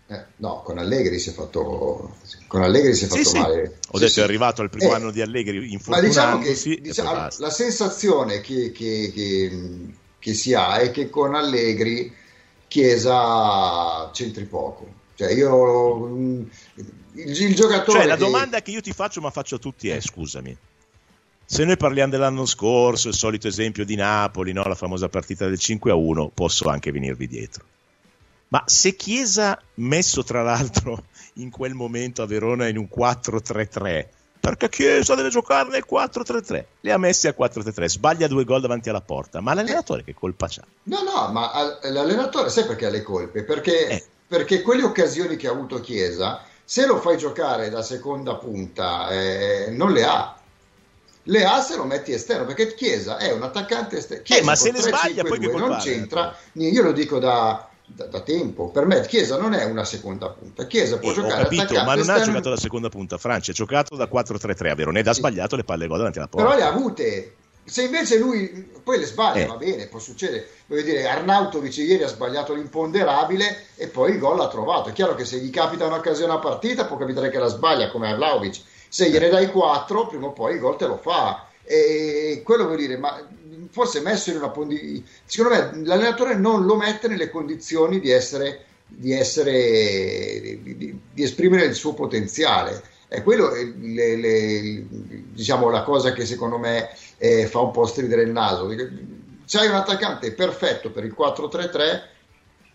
Eh, 0.07 0.23
no, 0.37 0.61
con 0.63 0.77
Allegri 0.77 1.17
si 1.19 1.29
è 1.29 1.33
fatto, 1.33 2.15
con 2.47 2.61
Allegri 2.61 2.93
si 2.93 3.05
è 3.05 3.07
fatto 3.07 3.23
sì, 3.23 3.39
male. 3.39 3.79
Ho 3.89 3.97
sì, 3.97 4.03
detto 4.03 4.13
sì. 4.13 4.19
è 4.19 4.23
arrivato 4.23 4.61
al 4.61 4.69
primo 4.69 4.91
eh, 4.91 4.95
anno 4.95 5.11
di 5.11 5.21
Allegri 5.21 5.79
Ma 5.87 5.99
diciamo 5.99 6.39
che 6.39 6.53
diciamo, 6.79 7.27
la 7.37 7.49
sensazione 7.49 8.41
che, 8.41 8.71
che, 8.71 9.11
che, 9.13 9.59
che 10.19 10.33
si 10.33 10.53
ha 10.53 10.77
è 10.77 10.91
che 10.91 11.09
con 11.09 11.33
Allegri 11.33 12.13
Chiesa 12.67 14.09
c'entri 14.11 14.45
poco 14.45 15.03
cioè 15.15 15.31
io 15.31 16.07
il, 16.07 16.49
il 17.13 17.55
giocatore. 17.55 17.99
Cioè, 17.99 18.07
la 18.07 18.17
domanda 18.17 18.61
che 18.61 18.71
io 18.71 18.81
ti 18.81 18.91
faccio, 18.91 19.21
ma 19.21 19.31
faccio 19.31 19.55
a 19.55 19.59
tutti, 19.59 19.89
è: 19.89 19.99
scusami. 19.99 20.55
Se 21.47 21.63
noi 21.63 21.77
parliamo 21.77 22.11
dell'anno 22.11 22.45
scorso, 22.45 23.07
il 23.07 23.13
solito 23.13 23.47
esempio 23.47 23.85
di 23.85 23.95
Napoli, 23.95 24.51
no? 24.51 24.63
la 24.63 24.75
famosa 24.75 25.09
partita 25.09 25.47
del 25.47 25.59
5 25.59 25.91
a 25.91 25.95
1, 25.95 26.31
posso 26.33 26.67
anche 26.69 26.91
venirvi 26.91 27.27
dietro. 27.27 27.63
Ma 28.49 28.63
se 28.65 28.95
Chiesa, 28.95 29.59
messo 29.75 30.23
tra 30.23 30.41
l'altro 30.43 31.05
in 31.35 31.49
quel 31.49 31.73
momento 31.73 32.21
a 32.21 32.25
Verona 32.25 32.67
in 32.67 32.77
un 32.77 32.87
4-3-3, 32.95 34.05
perché 34.39 34.69
Chiesa 34.69 35.15
deve 35.15 35.29
giocare 35.29 35.69
nel 35.69 35.85
4-3-3, 35.89 36.63
li 36.81 36.91
ha 36.91 36.97
messi 36.97 37.27
al 37.27 37.35
4-3-3, 37.37 37.85
sbaglia 37.85 38.27
due 38.27 38.43
gol 38.43 38.61
davanti 38.61 38.89
alla 38.89 39.01
porta, 39.01 39.41
ma 39.41 39.53
l'allenatore 39.53 40.03
che 40.03 40.13
colpa 40.13 40.47
c'ha? 40.47 40.63
No, 40.83 41.01
no, 41.01 41.31
ma 41.31 41.79
l'allenatore 41.81 42.49
sai 42.49 42.65
perché 42.65 42.85
ha 42.85 42.89
le 42.89 43.01
colpe? 43.01 43.43
Perché 43.43 43.87
eh 43.87 44.05
perché 44.27 44.61
quelle 44.61 44.83
occasioni 44.83 45.35
che 45.35 45.47
ha 45.47 45.51
avuto 45.51 45.79
Chiesa, 45.79 46.43
se 46.63 46.85
lo 46.85 46.99
fai 46.99 47.17
giocare 47.17 47.69
da 47.69 47.83
seconda 47.83 48.35
punta, 48.35 49.09
eh, 49.09 49.67
non 49.69 49.91
le 49.91 50.03
ha. 50.03 50.39
Le 51.27 51.43
ha 51.43 51.61
se 51.61 51.75
lo 51.75 51.85
metti 51.85 52.11
esterno, 52.11 52.45
perché 52.45 52.73
Chiesa 52.73 53.17
è 53.17 53.31
un 53.31 53.43
attaccante 53.43 53.97
esterno. 53.97 54.23
Eh, 54.27 54.43
ma 54.43 54.55
se 54.55 54.71
le 54.71 54.79
sbaglia 54.79 55.23
poi 55.23 55.39
che 55.39 55.47
non 55.47 55.77
c'entra, 55.77 56.35
io 56.53 56.83
lo 56.83 56.91
dico 56.91 57.19
da, 57.19 57.69
da, 57.85 58.05
da, 58.05 58.21
tempo. 58.21 58.69
Per 58.69 58.85
me 58.85 59.01
Chiesa 59.05 59.37
non 59.37 59.53
è 59.53 59.63
una 59.65 59.83
seconda 59.83 60.29
punta. 60.29 60.65
Chiesa 60.67 60.97
può 60.97 61.11
eh, 61.11 61.13
giocare 61.13 61.43
capito, 61.43 61.73
ma 61.75 61.95
non 61.95 61.99
esterno. 61.99 62.21
ha 62.21 62.25
giocato 62.25 62.49
da 62.49 62.57
seconda 62.57 62.89
punta. 62.89 63.17
Francia 63.17 63.51
ha 63.51 63.53
giocato 63.55 63.95
da 63.95 64.09
4-3-3, 64.11 64.69
a 64.69 64.75
Veroneda 64.75 65.13
sì. 65.13 65.19
ha 65.19 65.21
sbagliato 65.21 65.55
le 65.55 65.63
palle 65.63 65.87
gol 65.87 65.97
davanti 65.97 66.17
alla 66.17 66.27
porta. 66.27 66.47
Però 66.47 66.57
le 66.57 66.63
ha 66.63 66.69
avute 66.69 67.33
se 67.67 67.81
invece 67.81 68.19
lui 68.19 68.71
poi 68.83 68.99
le 68.99 69.05
sbaglia, 69.05 69.43
eh. 69.43 69.47
va 69.47 69.55
bene, 69.55 69.87
può 69.87 69.97
succedere. 69.97 70.47
Voglio 70.67 70.83
dire, 70.83 71.07
Arnautovic 71.07 71.77
ieri 71.77 72.03
ha 72.03 72.07
sbagliato 72.07 72.53
l'imponderabile 72.53 73.65
e 73.75 73.87
poi 73.87 74.11
il 74.11 74.19
gol 74.19 74.37
l'ha 74.37 74.47
trovato. 74.47 74.89
È 74.89 74.93
chiaro 74.93 75.15
che 75.15 75.25
se 75.25 75.39
gli 75.39 75.49
capita 75.49 75.87
un'occasione 75.87 76.31
a 76.31 76.37
partita 76.37 76.85
può 76.85 76.95
capitare 76.95 77.29
che 77.29 77.39
la 77.39 77.47
sbaglia 77.47 77.89
come 77.89 78.11
a 78.11 78.15
Vlaovic. 78.15 78.61
Se 78.87 79.09
gliene 79.09 79.29
dai 79.29 79.49
4, 79.49 80.07
prima 80.07 80.27
o 80.27 80.31
poi 80.31 80.53
il 80.53 80.59
gol 80.59 80.77
te 80.77 80.85
lo 80.85 80.97
fa. 80.97 81.47
E 81.63 82.41
quello 82.45 82.65
vuol 82.65 82.77
dire, 82.77 82.97
ma 82.97 83.19
forse 83.69 84.01
messo 84.01 84.29
in 84.29 84.37
una 84.37 84.49
condizione. 84.49 85.03
Secondo 85.25 85.55
me 85.55 85.85
l'allenatore 85.85 86.35
non 86.35 86.65
lo 86.65 86.75
mette 86.75 87.07
nelle 87.07 87.29
condizioni 87.29 87.99
di 87.99 88.11
essere. 88.11 88.65
Di, 88.87 89.13
essere, 89.13 90.59
di, 90.61 90.99
di 91.11 91.23
esprimere 91.23 91.65
il 91.65 91.73
suo 91.73 91.95
potenziale 91.95 92.83
è 93.07 93.23
quello 93.23 93.51
le, 93.51 94.15
le, 94.15 94.85
diciamo 95.33 95.69
la 95.69 95.83
cosa 95.83 96.13
che 96.13 96.25
secondo 96.25 96.57
me 96.57 96.89
eh, 97.17 97.47
fa 97.47 97.61
un 97.61 97.71
po' 97.71 97.85
stridere 97.85 98.23
il 98.23 98.31
naso. 98.31 98.67
C'hai 98.67 99.67
un 99.67 99.75
attaccante 99.75 100.33
perfetto 100.33 100.91
per 100.91 101.03
il 101.03 101.15
4-3-3 101.17 102.01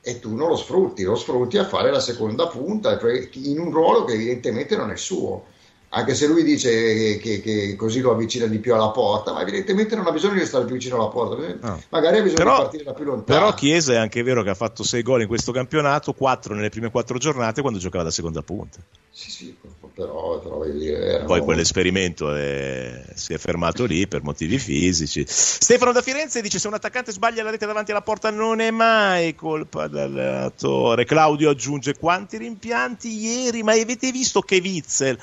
e 0.03 0.19
tu 0.19 0.35
non 0.35 0.49
lo 0.49 0.57
sfrutti, 0.57 1.03
lo 1.03 1.17
sfrutti 1.17 1.59
a 1.59 1.67
fare 1.67 1.91
la 1.91 2.01
seconda 2.01 2.47
punta 2.47 2.99
in 3.33 3.59
un 3.59 3.71
ruolo 3.71 4.05
che 4.05 4.15
evidentemente 4.15 4.77
non 4.77 4.91
è 4.91 4.97
suo 4.97 5.45
anche 5.93 6.15
se 6.15 6.29
lui 6.29 6.45
dice 6.45 7.19
che, 7.19 7.41
che, 7.41 7.75
così 7.75 8.01
lo 8.01 8.13
avvicina 8.13 8.47
di 8.47 8.59
più 8.59 8.75
alla 8.75 8.91
porta, 8.91 9.33
ma 9.33 9.43
evidentemente 9.43 9.97
non 9.97 10.07
ha 10.07 10.13
bisogno 10.13 10.39
di 10.39 10.47
stare 10.47 10.65
più 10.65 10.75
vicino 10.75 10.97
alla 10.97 11.09
porta, 11.09 11.37
no. 11.61 11.83
magari 11.89 12.19
ha 12.19 12.23
bisogno 12.23 12.45
però, 12.45 12.57
di 12.57 12.63
partire 12.63 12.85
da 12.85 12.93
più 12.93 13.05
lontano. 13.05 13.39
Però 13.39 13.55
Chiesa 13.55 13.95
è 13.95 13.97
anche 13.97 14.23
vero 14.23 14.45
che 14.45 14.51
ha 14.51 14.55
fatto 14.55 14.85
6 14.85 15.03
gol 15.03 15.23
in 15.23 15.27
questo 15.27 15.51
campionato, 15.51 16.13
4 16.13 16.55
nelle 16.55 16.69
prime 16.69 16.93
4 16.93 17.19
giornate 17.19 17.61
quando 17.61 17.81
giocava 17.81 18.05
da 18.05 18.13
seconda 18.13 18.41
punta. 18.43 18.79
Sì, 19.11 19.31
sì, 19.33 19.57
però, 19.93 20.39
però 20.39 20.65
dire... 20.67 21.25
Poi 21.27 21.41
quell'esperimento 21.41 22.33
è... 22.37 23.07
si 23.15 23.35
è 23.35 23.39
fermato 23.39 23.85
lì 23.85 24.07
per 24.07 24.23
motivi 24.23 24.61
fisici. 24.61 25.25
Stefano 25.27 25.91
da 25.91 26.03
Firenze 26.03 26.41
dice 26.41 26.61
se 26.61 26.69
un 26.69 26.75
attaccante 26.75 27.11
sbaglia 27.11 27.43
la 27.43 27.51
rete 27.51 27.67
davanti 27.67 27.91
alla 27.91 28.03
porta 28.03 28.31
non 28.31 28.61
è 28.61 28.71
mai 28.71 29.35
colpa 29.35 29.89
dell'allenatore. 29.89 31.05
Claudio 31.05 31.51
aggiunge 31.51 31.99
quanti 31.99 32.37
rimpianti 32.37 33.09
ieri, 33.09 33.65
ma 33.65 33.73
avete 33.73 34.13
visto 34.13 34.41
che 34.41 34.61
Witzel 34.63 35.19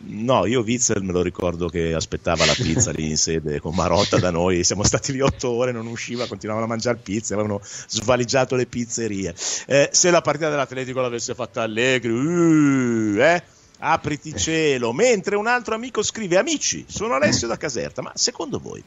No, 0.00 0.44
io 0.44 0.60
Witzel 0.62 1.02
me 1.02 1.12
lo 1.12 1.22
ricordo 1.22 1.68
che 1.68 1.94
aspettava 1.94 2.44
la 2.44 2.52
pizza 2.52 2.90
lì 2.90 3.10
in 3.10 3.16
sede 3.16 3.60
con 3.60 3.74
Marotta 3.74 4.18
da 4.18 4.30
noi, 4.30 4.64
siamo 4.64 4.82
stati 4.82 5.12
lì 5.12 5.20
otto 5.20 5.50
ore, 5.50 5.72
non 5.72 5.86
usciva, 5.86 6.26
continuavano 6.26 6.66
a 6.66 6.68
mangiare 6.68 6.98
pizza, 7.00 7.34
avevano 7.34 7.60
svaligiato 7.62 8.56
le 8.56 8.66
pizzerie. 8.66 9.34
Eh, 9.66 9.88
se 9.92 10.10
la 10.10 10.20
partita 10.20 10.50
dell'Atletico 10.50 11.00
l'avesse 11.00 11.34
fatta 11.34 11.62
Allegri, 11.62 12.10
uh, 12.10 13.20
eh? 13.20 13.42
apriti 13.78 14.36
cielo, 14.36 14.92
mentre 14.92 15.36
un 15.36 15.46
altro 15.46 15.74
amico 15.74 16.02
scrive, 16.02 16.36
amici, 16.36 16.84
sono 16.88 17.14
Alessio 17.14 17.46
da 17.46 17.56
Caserta, 17.56 18.02
ma 18.02 18.12
secondo 18.14 18.58
voi 18.58 18.82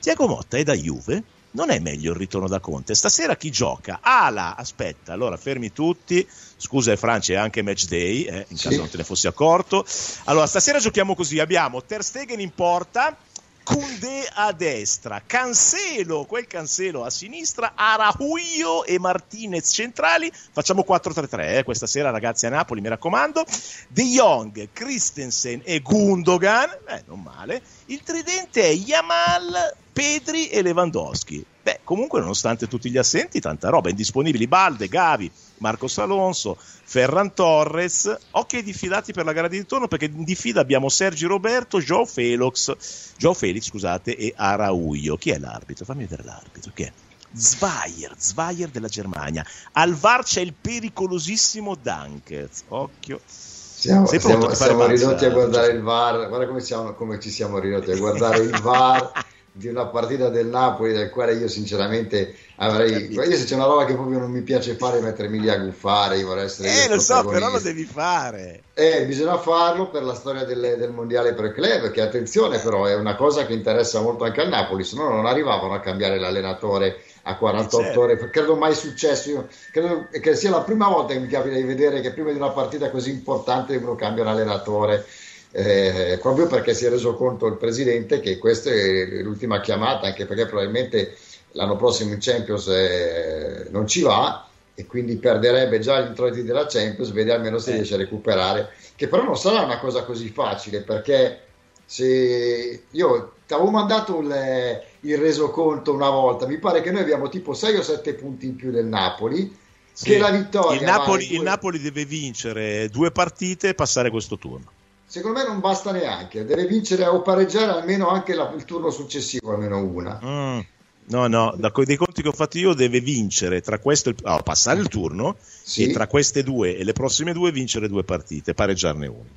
Tiago 0.00 0.26
Motta 0.26 0.58
è 0.58 0.64
da 0.64 0.74
Juve? 0.74 1.22
non 1.52 1.70
è 1.70 1.78
meglio 1.78 2.12
il 2.12 2.18
ritorno 2.18 2.48
da 2.48 2.60
Conte. 2.60 2.94
Stasera 2.94 3.36
chi 3.36 3.50
gioca? 3.50 3.98
Ala, 4.02 4.56
aspetta, 4.56 5.12
allora 5.12 5.36
fermi 5.36 5.72
tutti. 5.72 6.26
Scusa, 6.62 6.94
Francia, 6.96 7.32
è 7.32 7.36
anche 7.36 7.60
match 7.60 7.86
day, 7.86 8.22
eh, 8.22 8.46
in 8.46 8.56
sì. 8.56 8.68
caso 8.68 8.78
non 8.78 8.88
te 8.88 8.96
ne 8.96 9.02
fossi 9.02 9.26
accorto. 9.26 9.84
Allora, 10.26 10.46
stasera 10.46 10.78
giochiamo 10.78 11.16
così: 11.16 11.40
abbiamo 11.40 11.82
Ter 11.82 12.04
Stegen 12.04 12.38
in 12.38 12.54
porta. 12.54 13.16
Kunde 13.64 14.28
a 14.32 14.52
destra, 14.52 15.22
Cancelo, 15.24 16.24
quel 16.24 16.48
Cancelo 16.48 17.04
a 17.04 17.10
sinistra, 17.10 17.72
Arahuio 17.74 18.84
e 18.84 18.98
Martinez 18.98 19.72
centrali. 19.72 20.30
Facciamo 20.32 20.84
4-3-3 20.86 21.58
eh, 21.58 21.62
questa 21.64 21.86
sera, 21.86 22.10
ragazzi, 22.10 22.46
a 22.46 22.48
Napoli, 22.48 22.80
mi 22.80 22.88
raccomando. 22.88 23.44
De 23.88 24.04
Jong, 24.04 24.68
Christensen 24.72 25.62
e 25.64 25.80
Gundogan, 25.80 26.70
eh, 26.88 27.02
non 27.06 27.22
male. 27.22 27.62
Il 27.86 28.02
tridente 28.02 28.62
è 28.62 28.70
Yamal, 28.72 29.76
Pedri 29.92 30.48
e 30.48 30.62
Lewandowski. 30.62 31.46
Beh, 31.62 31.80
comunque, 31.84 32.18
nonostante 32.18 32.66
tutti 32.66 32.90
gli 32.90 32.98
assenti, 32.98 33.38
tanta 33.38 33.68
roba. 33.68 33.88
Indisponibili 33.88 34.48
Balde, 34.48 34.88
Gavi, 34.88 35.30
Marcos 35.58 35.96
Alonso, 35.98 36.56
Ferran 36.58 37.34
Torres. 37.34 38.12
Occhi 38.32 38.56
ai 38.56 38.62
diffidati 38.64 39.12
per 39.12 39.24
la 39.24 39.32
gara 39.32 39.46
di 39.46 39.58
ritorno 39.58 39.86
perché 39.86 40.06
in 40.06 40.24
diffida 40.24 40.60
abbiamo 40.60 40.88
Sergi 40.88 41.26
Roberto, 41.26 41.80
Joe 41.80 42.04
Felix, 42.04 43.14
Joe 43.16 43.34
Felix 43.34 43.68
scusate, 43.68 44.16
e 44.16 44.32
Araujo. 44.34 45.16
Chi 45.16 45.30
è 45.30 45.38
l'arbitro? 45.38 45.84
Fammi 45.84 46.00
vedere 46.00 46.24
l'arbitro. 46.24 46.72
Chi 46.74 46.82
è? 46.82 46.92
Zweier, 47.34 48.14
Zweier 48.16 48.68
della 48.68 48.88
Germania. 48.88 49.44
Al 49.72 49.94
VAR 49.94 50.24
c'è 50.24 50.40
il 50.40 50.54
pericolosissimo 50.60 51.76
Dankers. 51.80 52.64
Occhio. 52.68 53.20
Siamo, 53.24 54.06
siamo, 54.06 54.54
siamo 54.54 54.86
ridotti 54.86 55.24
a 55.24 55.30
guardare 55.30 55.72
il 55.72 55.80
VAR. 55.80 56.28
Guarda 56.28 56.46
come, 56.46 56.60
siamo, 56.60 56.92
come 56.94 57.20
ci 57.20 57.30
siamo 57.30 57.58
ridotti 57.58 57.90
a 57.92 57.96
guardare 57.96 58.38
il 58.38 58.60
VAR 58.60 59.12
di 59.54 59.68
una 59.68 59.84
partita 59.84 60.30
del 60.30 60.46
Napoli 60.46 60.94
del 60.94 61.10
quale 61.10 61.34
io 61.34 61.46
sinceramente 61.46 62.34
avrei 62.56 63.12
io 63.12 63.22
se 63.36 63.44
c'è 63.44 63.54
una 63.54 63.66
roba 63.66 63.84
che 63.84 63.92
proprio 63.92 64.18
non 64.18 64.30
mi 64.30 64.40
piace 64.40 64.76
fare 64.76 65.00
mettermi 65.00 65.38
lì 65.38 65.50
a 65.50 65.58
guffare 65.58 66.16
io 66.16 66.28
vorrei 66.28 66.46
essere 66.46 66.84
eh 66.84 66.88
lo 66.88 66.98
so 66.98 67.22
però 67.26 67.50
lo 67.50 67.58
devi 67.58 67.84
fare. 67.84 68.62
Eh 68.72 69.04
bisogna 69.04 69.36
farlo 69.36 69.90
per 69.90 70.04
la 70.04 70.14
storia 70.14 70.44
del, 70.44 70.76
del 70.78 70.90
mondiale 70.90 71.34
per 71.34 71.52
club 71.52 71.90
che 71.90 72.00
attenzione 72.00 72.60
però 72.60 72.86
è 72.86 72.94
una 72.94 73.14
cosa 73.14 73.44
che 73.44 73.52
interessa 73.52 74.00
molto 74.00 74.24
anche 74.24 74.40
al 74.40 74.48
Napoli 74.48 74.84
se 74.84 74.96
no 74.96 75.10
non 75.10 75.26
arrivavano 75.26 75.74
a 75.74 75.80
cambiare 75.80 76.18
l'allenatore 76.18 77.02
a 77.24 77.36
48 77.36 77.84
certo. 77.84 78.00
ore. 78.00 78.30
Credo 78.30 78.56
mai 78.56 78.74
successo 78.74 79.28
io 79.28 79.48
credo 79.70 80.08
che 80.10 80.34
sia 80.34 80.48
la 80.48 80.62
prima 80.62 80.88
volta 80.88 81.12
che 81.12 81.20
mi 81.20 81.28
capita 81.28 81.56
di 81.56 81.62
vedere 81.62 82.00
che 82.00 82.12
prima 82.12 82.30
di 82.30 82.36
una 82.36 82.50
partita 82.50 82.90
così 82.90 83.10
importante 83.10 83.76
uno 83.76 83.96
cambia 83.96 84.22
un 84.22 84.30
allenatore 84.30 85.04
eh, 85.52 86.18
proprio 86.20 86.46
perché 86.46 86.72
si 86.72 86.86
è 86.86 86.88
reso 86.88 87.14
conto 87.14 87.46
il 87.46 87.56
presidente 87.56 88.20
che 88.20 88.38
questa 88.38 88.70
è 88.70 89.22
l'ultima 89.22 89.60
chiamata, 89.60 90.06
anche 90.06 90.24
perché 90.24 90.46
probabilmente 90.46 91.16
l'anno 91.52 91.76
prossimo 91.76 92.12
in 92.12 92.18
Champions 92.20 92.66
eh, 92.68 93.66
non 93.70 93.86
ci 93.86 94.00
va 94.00 94.48
e 94.74 94.86
quindi 94.86 95.16
perderebbe 95.16 95.78
già 95.78 96.00
gli 96.00 96.08
introiti 96.08 96.42
della 96.42 96.66
Champions, 96.66 97.12
vede 97.12 97.32
almeno 97.32 97.58
se 97.58 97.72
eh. 97.72 97.74
riesce 97.74 97.94
a 97.94 97.98
recuperare, 97.98 98.70
che 98.96 99.08
però 99.08 99.22
non 99.24 99.36
sarà 99.36 99.60
una 99.60 99.78
cosa 99.78 100.04
così 100.04 100.30
facile 100.30 100.80
perché 100.80 101.40
se 101.84 102.84
io 102.90 103.32
ti 103.46 103.52
avevo 103.52 103.68
mandato 103.68 104.20
il, 104.20 104.80
il 105.00 105.18
resoconto 105.18 105.92
una 105.92 106.08
volta, 106.08 106.46
mi 106.46 106.58
pare 106.58 106.80
che 106.80 106.90
noi 106.90 107.02
abbiamo 107.02 107.28
tipo 107.28 107.52
6 107.52 107.76
o 107.76 107.82
7 107.82 108.14
punti 108.14 108.46
in 108.46 108.56
più 108.56 108.70
del 108.70 108.86
Napoli, 108.86 109.54
sì. 109.92 110.04
che 110.04 110.18
la 110.18 110.30
vittoria... 110.30 110.78
Il 110.78 110.86
Napoli, 110.86 111.34
il 111.34 111.42
Napoli 111.42 111.78
deve 111.78 112.06
vincere 112.06 112.88
due 112.88 113.10
partite 113.10 113.68
e 113.68 113.74
passare 113.74 114.08
questo 114.08 114.38
turno. 114.38 114.80
Secondo 115.12 115.40
me 115.40 115.46
non 115.46 115.60
basta 115.60 115.92
neanche, 115.92 116.46
deve 116.46 116.64
vincere 116.64 117.04
o 117.04 117.20
pareggiare 117.20 117.70
almeno 117.70 118.08
anche 118.08 118.32
la, 118.32 118.50
il 118.56 118.64
turno 118.64 118.88
successivo, 118.88 119.52
almeno 119.52 119.76
una. 119.76 120.18
Mm. 120.24 120.60
No, 121.08 121.26
no, 121.26 121.54
da, 121.54 121.70
dei 121.84 121.96
conti 121.96 122.22
che 122.22 122.28
ho 122.28 122.32
fatto 122.32 122.56
io 122.56 122.72
deve 122.72 123.00
vincere 123.00 123.60
tra 123.60 123.78
questo 123.78 124.08
e 124.08 124.14
oh, 124.22 124.40
passare 124.40 124.80
il 124.80 124.88
turno 124.88 125.36
sì. 125.38 125.82
e 125.84 125.92
tra 125.92 126.06
queste 126.06 126.42
due 126.42 126.78
e 126.78 126.82
le 126.82 126.94
prossime 126.94 127.34
due 127.34 127.52
vincere 127.52 127.88
due 127.88 128.04
partite, 128.04 128.54
pareggiarne 128.54 129.06
una. 129.06 129.28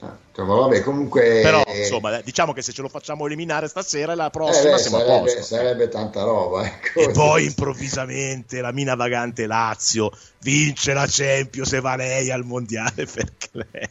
Ah, 0.00 0.14
cioè, 0.34 0.44
vabbè, 0.44 0.82
comunque... 0.82 1.40
Però 1.40 1.64
insomma, 1.74 2.20
diciamo 2.20 2.52
che 2.52 2.60
se 2.60 2.72
ce 2.72 2.82
lo 2.82 2.90
facciamo 2.90 3.24
eliminare 3.24 3.66
stasera, 3.66 4.14
la 4.14 4.28
prossima 4.28 4.68
eh 4.68 4.72
beh, 4.72 4.78
siamo 4.78 4.98
sarebbe, 4.98 5.14
a 5.14 5.20
posto. 5.20 5.42
Sarebbe 5.42 5.88
tanta 5.88 6.22
roba. 6.22 6.66
Ecco. 6.66 7.00
E 7.00 7.10
poi 7.12 7.46
improvvisamente 7.46 8.60
la 8.60 8.72
mina 8.72 8.94
vagante 8.94 9.46
Lazio 9.46 10.12
vince 10.40 10.92
la 10.92 11.06
Champions 11.08 11.72
e 11.72 11.80
va 11.80 11.96
lei 11.96 12.30
al 12.30 12.44
mondiale 12.44 13.06
per 13.10 13.32
club. 13.38 13.88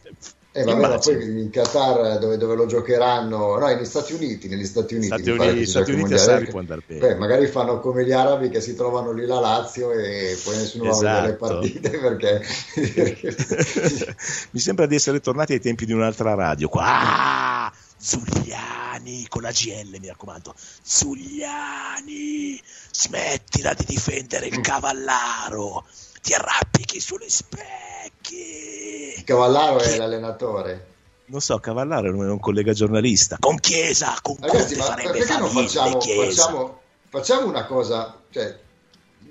Eh, 0.56 0.64
vabbè, 0.66 1.00
poi 1.00 1.42
in 1.42 1.50
Qatar 1.50 2.20
dove, 2.20 2.38
dove, 2.38 2.54
lo 2.54 2.68
giocheranno, 2.68 3.58
no, 3.58 3.66
negli 3.66 3.86
Stati 3.86 4.14
Uniti, 4.14 4.48
negli 4.48 4.66
Stati 4.66 4.94
Uniti, 4.94 5.08
Stati 5.08 5.30
Uniti, 5.32 5.66
Stati 5.66 5.92
Uniti 5.94 6.16
Sarri 6.20 6.46
può 6.46 6.60
andare 6.60 6.84
bene. 6.86 7.00
Beh, 7.00 7.16
magari 7.16 7.48
fanno 7.48 7.80
come 7.80 8.06
gli 8.06 8.12
arabi 8.12 8.50
che 8.50 8.62
si 8.62 8.76
trovano 8.76 9.12
lì 9.14 9.26
la 9.26 9.40
Lazio 9.40 9.92
e 9.92 10.38
poi 10.44 10.56
nessuno 10.58 10.92
esatto. 10.92 11.38
va 11.40 11.58
a 11.58 11.60
vedere 11.60 11.98
le 11.98 12.14
esatto. 12.14 12.20
partite 12.20 12.46
perché... 13.98 14.16
Mi 14.52 14.60
sembra 14.60 14.86
di 14.86 14.94
essere 14.94 15.22
tornati 15.22 15.54
ai 15.54 15.60
tempi 15.60 15.88
di 15.88 15.92
un'altra 15.92 16.36
radio. 16.36 16.70
Qua, 16.70 16.86
ah, 16.86 17.74
Zuliani 17.98 19.26
con 19.30 19.42
la 19.42 19.50
GL, 19.50 19.98
mi 20.00 20.08
raccomando. 20.08 20.54
Zuliani, 20.84 22.62
smettila 22.92 23.74
di 23.74 23.86
difendere 23.88 24.46
il 24.46 24.62
cavallaro, 24.62 25.84
ti 26.22 26.36
arrappichi 26.36 27.00
sugli 27.00 27.28
specchi 27.28 28.83
Cavallaro 29.24 29.80
è 29.80 29.98
l'allenatore. 29.98 30.88
Non 31.26 31.42
so, 31.42 31.58
Cavallaro 31.58 32.08
è 32.08 32.12
un 32.12 32.40
collega 32.40 32.74
giornalista. 32.74 33.38
Con 33.40 33.58
Chiesa, 33.58 34.18
con 34.22 34.36
Ragazzi, 34.40 34.76
ma 34.76 34.94
perché 34.94 35.38
non 35.38 35.50
facciamo, 35.50 36.00
facciamo, 36.00 36.82
facciamo, 37.10 37.48
una 37.48 37.66
cosa, 37.66 38.20
cioè, 38.30 38.60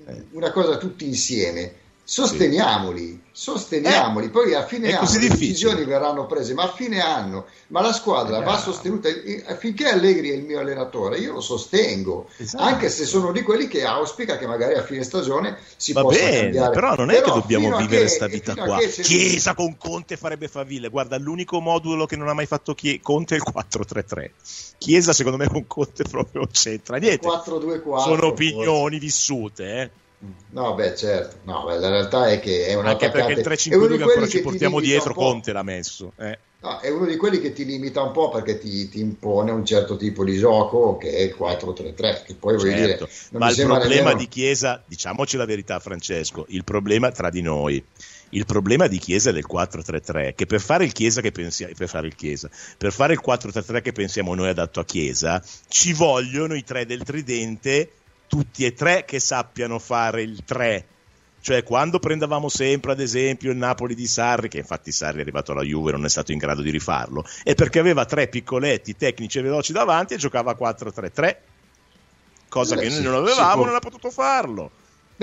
eh. 0.07 0.25
una 0.31 0.51
cosa 0.51 0.77
tutti 0.77 1.05
insieme 1.05 1.81
sosteniamoli, 2.05 3.21
sosteniamoli, 3.31 4.25
eh, 4.25 4.29
poi 4.29 4.53
a 4.53 4.65
fine 4.65 4.93
anno 4.93 5.09
le 5.09 5.29
decisioni 5.29 5.85
verranno 5.85 6.25
prese, 6.25 6.53
ma 6.53 6.63
a 6.63 6.73
fine 6.73 6.99
anno, 6.99 7.45
ma 7.67 7.81
la 7.81 7.93
squadra 7.93 8.41
va 8.41 8.57
sostenuta 8.57 9.07
affinché 9.47 9.87
Allegri 9.87 10.31
è 10.31 10.35
il 10.35 10.43
mio 10.43 10.59
allenatore, 10.59 11.17
io 11.17 11.33
lo 11.33 11.41
sostengo, 11.41 12.27
esatto. 12.37 12.61
anche 12.61 12.89
se 12.89 13.05
sono 13.05 13.31
di 13.31 13.41
quelli 13.41 13.69
che 13.69 13.85
auspica 13.85 14.37
che 14.37 14.45
magari 14.45 14.73
a 14.73 14.83
fine 14.83 15.03
stagione 15.03 15.57
si 15.77 15.93
va 15.93 16.01
possa 16.01 16.19
bene, 16.19 16.39
cambiare. 16.41 16.73
Però 16.73 16.95
non 16.95 17.09
è 17.09 17.21
però 17.21 17.25
che 17.25 17.39
dobbiamo 17.39 17.77
vivere 17.77 18.01
questa 18.01 18.27
vita 18.27 18.53
qua. 18.53 18.77
Chiesa 18.79 19.53
con 19.55 19.77
Conte 19.77 20.17
farebbe 20.17 20.49
faville, 20.49 20.89
guarda, 20.89 21.17
l'unico 21.17 21.61
modulo 21.61 22.05
che 22.05 22.17
non 22.17 22.27
ha 22.27 22.33
mai 22.33 22.47
fatto 22.47 22.73
Chie- 22.75 22.99
Conte 23.01 23.35
è 23.35 23.37
il 23.37 23.43
4-3-3. 23.43 24.31
Chiesa 24.77 25.13
secondo 25.13 25.37
me 25.37 25.47
con 25.47 25.65
Conte 25.65 26.03
proprio 26.03 26.47
c'entra 26.51 26.97
niente. 26.97 27.27
4-2-4, 27.27 27.99
sono 27.99 28.27
opinioni 28.27 28.65
forse. 28.65 28.99
vissute, 28.99 29.81
eh 29.81 29.89
No, 30.51 30.75
beh, 30.75 30.95
certo. 30.95 31.37
No, 31.43 31.63
beh, 31.65 31.79
la 31.79 31.89
realtà 31.89 32.29
è 32.29 32.39
che 32.39 32.67
è 32.67 32.75
un 32.75 32.85
Anche 32.85 33.07
attaccante... 33.07 33.41
perché 33.41 33.69
il 33.69 33.77
3-5-2 33.77 33.97
che 33.97 34.03
ancora 34.03 34.27
ci 34.27 34.41
portiamo 34.41 34.79
dietro, 34.79 35.13
Conte 35.13 35.51
l'ha 35.51 35.63
messo. 35.63 36.13
Eh. 36.17 36.37
No, 36.61 36.79
è 36.79 36.89
uno 36.89 37.05
di 37.05 37.17
quelli 37.17 37.41
che 37.41 37.51
ti 37.51 37.65
limita 37.65 38.01
un 38.01 38.11
po' 38.11 38.29
perché 38.29 38.57
ti, 38.57 38.87
ti, 38.87 39.01
impone 39.01 39.51
un 39.51 39.65
certo 39.65 39.97
tipo 39.97 40.23
di 40.23 40.37
gioco 40.37 40.97
che 40.97 41.09
è 41.09 41.21
il 41.21 41.35
4-3-3. 41.37 42.23
Che 42.23 42.35
poi 42.35 42.55
voglio 42.55 42.71
certo. 42.71 43.05
dire, 43.05 43.37
Ma 43.39 43.49
il 43.49 43.55
problema 43.55 43.87
nemmeno... 43.87 44.17
di 44.17 44.27
Chiesa, 44.29 44.81
diciamoci 44.85 45.35
la 45.35 45.45
verità, 45.45 45.79
Francesco, 45.79 46.45
il 46.49 46.63
problema 46.63 47.11
tra 47.11 47.29
di 47.29 47.41
noi. 47.41 47.83
Il 48.29 48.45
problema 48.45 48.87
di 48.87 48.97
Chiesa 48.97 49.31
è 49.31 49.33
del 49.33 49.45
4-3-3, 49.51 50.33
che 50.35 50.45
per 50.45 50.61
fare 50.61 50.85
il 50.85 50.93
Chiesa 50.93 51.19
che 51.19 51.31
pensiamo, 51.31 51.73
per 51.75 51.89
fare 51.89 52.07
il 52.07 52.15
Chiesa, 52.15 52.49
per 52.77 52.93
fare 52.93 53.13
il 53.13 53.21
4-3-3 53.23 53.81
che 53.81 53.91
pensiamo 53.91 54.33
noi 54.33 54.47
adatto 54.47 54.79
a 54.79 54.85
Chiesa, 54.85 55.43
ci 55.67 55.93
vogliono 55.93 56.55
i 56.55 56.63
tre 56.63 56.85
del 56.85 57.03
tridente 57.03 57.91
tutti 58.33 58.65
e 58.65 58.73
tre 58.73 59.05
che 59.05 59.19
sappiano 59.19 59.77
fare 59.77 60.23
il 60.23 60.43
3. 60.43 60.85
Cioè, 61.39 61.61
quando 61.61 61.99
prendevamo 61.99 62.49
sempre, 62.49 62.93
ad 62.93 62.99
esempio, 62.99 63.51
il 63.51 63.57
Napoli 63.57 63.93
di 63.93 64.07
Sarri, 64.07 64.47
che 64.47 64.57
infatti 64.57 64.91
Sarri 64.91 65.19
è 65.19 65.21
arrivato 65.21 65.51
alla 65.51 65.61
Juve 65.61 65.91
e 65.91 65.93
non 65.93 66.05
è 66.05 66.09
stato 66.09 66.31
in 66.31 66.39
grado 66.39 66.63
di 66.63 66.71
rifarlo, 66.71 67.23
è 67.43 67.53
perché 67.53 67.77
aveva 67.77 68.05
tre 68.05 68.27
piccoletti 68.29 68.95
tecnici 68.95 69.37
e 69.37 69.43
veloci 69.43 69.71
davanti 69.71 70.15
e 70.15 70.17
giocava 70.17 70.57
4-3-3, 70.59 71.35
cosa 72.49 72.73
Beh, 72.73 72.81
che 72.81 72.89
noi 72.89 73.01
non 73.03 73.13
avevamo, 73.13 73.65
non 73.65 73.75
ha 73.75 73.79
potuto 73.79 74.09
farlo. 74.09 74.71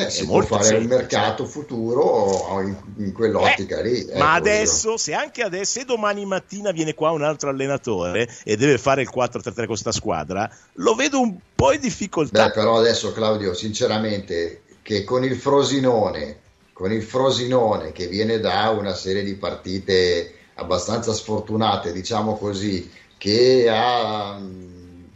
Beh, 0.04 0.10
si 0.10 0.26
può 0.26 0.40
fare 0.42 0.64
semplice. 0.64 0.92
un 0.92 0.98
mercato 0.98 1.44
futuro 1.44 2.60
in, 2.62 2.76
in 2.96 3.12
quell'ottica 3.12 3.78
eh, 3.78 3.82
lì. 3.82 4.04
Eh, 4.06 4.18
ma 4.18 4.34
adesso, 4.34 4.96
se 4.96 5.12
anche 5.14 5.42
adesso, 5.42 5.78
se 5.78 5.84
domani 5.84 6.24
mattina 6.24 6.70
viene 6.70 6.94
qua 6.94 7.10
un 7.10 7.22
altro 7.22 7.50
allenatore 7.50 8.28
e 8.44 8.56
deve 8.56 8.78
fare 8.78 9.02
il 9.02 9.10
4-3-3 9.14 9.54
con 9.54 9.66
questa 9.66 9.92
squadra, 9.92 10.50
lo 10.74 10.94
vedo 10.94 11.20
un 11.20 11.36
po' 11.54 11.72
in 11.72 11.80
difficoltà. 11.80 12.46
Beh, 12.46 12.52
però 12.52 12.78
adesso, 12.78 13.12
Claudio, 13.12 13.52
sinceramente, 13.54 14.62
che 14.82 15.04
con 15.04 15.24
il 15.24 15.36
Frosinone, 15.36 16.38
con 16.72 16.92
il 16.92 17.02
Frosinone 17.02 17.92
che 17.92 18.06
viene 18.06 18.40
da 18.40 18.70
una 18.70 18.94
serie 18.94 19.22
di 19.22 19.34
partite 19.34 20.34
abbastanza 20.54 21.12
sfortunate, 21.12 21.92
diciamo 21.92 22.36
così, 22.36 22.90
che 23.18 23.68
ha, 23.68 24.40